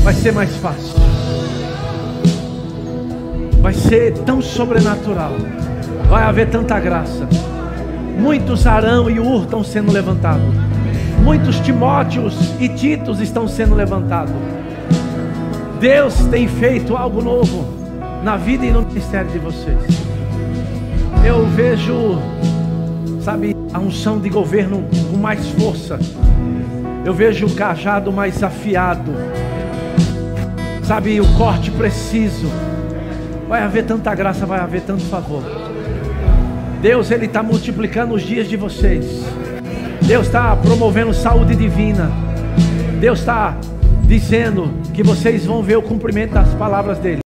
Vai 0.04 0.14
ser 0.14 0.32
mais 0.32 0.56
fácil. 0.56 0.96
Vai 3.62 3.74
ser 3.74 4.14
tão 4.20 4.42
sobrenatural. 4.42 5.34
Vai 6.10 6.24
haver 6.24 6.50
tanta 6.50 6.80
graça. 6.80 7.28
Muitos 8.18 8.66
Arão 8.66 9.10
e 9.10 9.20
Ur 9.20 9.44
estão 9.44 9.66
sendo 9.66 9.92
levantados. 9.92 10.46
Muitos 11.26 11.60
Timóteos 11.60 12.38
e 12.58 12.70
Titos 12.70 13.20
estão 13.20 13.50
sendo 13.50 13.76
levantados. 13.76 14.34
Deus 15.82 16.16
tem 16.32 16.48
feito 16.48 16.96
algo 16.96 17.22
novo 17.22 17.68
na 18.24 18.38
vida 18.38 18.66
e 18.66 18.72
no 18.72 18.82
ministério 18.82 19.30
de 19.30 19.40
vocês. 19.40 19.78
Eu 21.22 21.46
vejo, 21.48 22.18
sabe, 23.20 23.54
a 23.74 23.80
unção 23.80 24.22
de 24.22 24.30
governo 24.30 24.86
com 25.12 25.18
mais 25.18 25.46
força. 25.50 26.00
Eu 27.06 27.14
vejo 27.14 27.46
o 27.46 27.54
cajado 27.54 28.12
mais 28.12 28.42
afiado. 28.42 29.14
Sabe, 30.84 31.22
o 31.22 31.38
corte 31.38 31.70
preciso. 31.70 32.52
Vai 33.48 33.62
haver 33.62 33.86
tanta 33.86 34.14
graça, 34.16 34.44
vai 34.44 34.60
haver 34.60 34.82
tanto 34.82 35.04
favor. 35.04 35.44
Deus, 36.82 37.12
Ele 37.12 37.28
está 37.28 37.44
multiplicando 37.44 38.16
os 38.16 38.24
dias 38.24 38.48
de 38.48 38.58
vocês. 38.58 39.24
Deus 40.02 40.26
está 40.26 40.56
promovendo 40.56 41.14
saúde 41.14 41.56
divina. 41.56 42.12
Deus 43.00 43.20
está 43.20 43.56
dizendo 44.08 44.74
que 44.92 45.04
vocês 45.04 45.46
vão 45.46 45.62
ver 45.62 45.78
o 45.78 45.84
cumprimento 45.84 46.34
das 46.34 46.50
palavras 46.56 46.98
dele. 46.98 47.25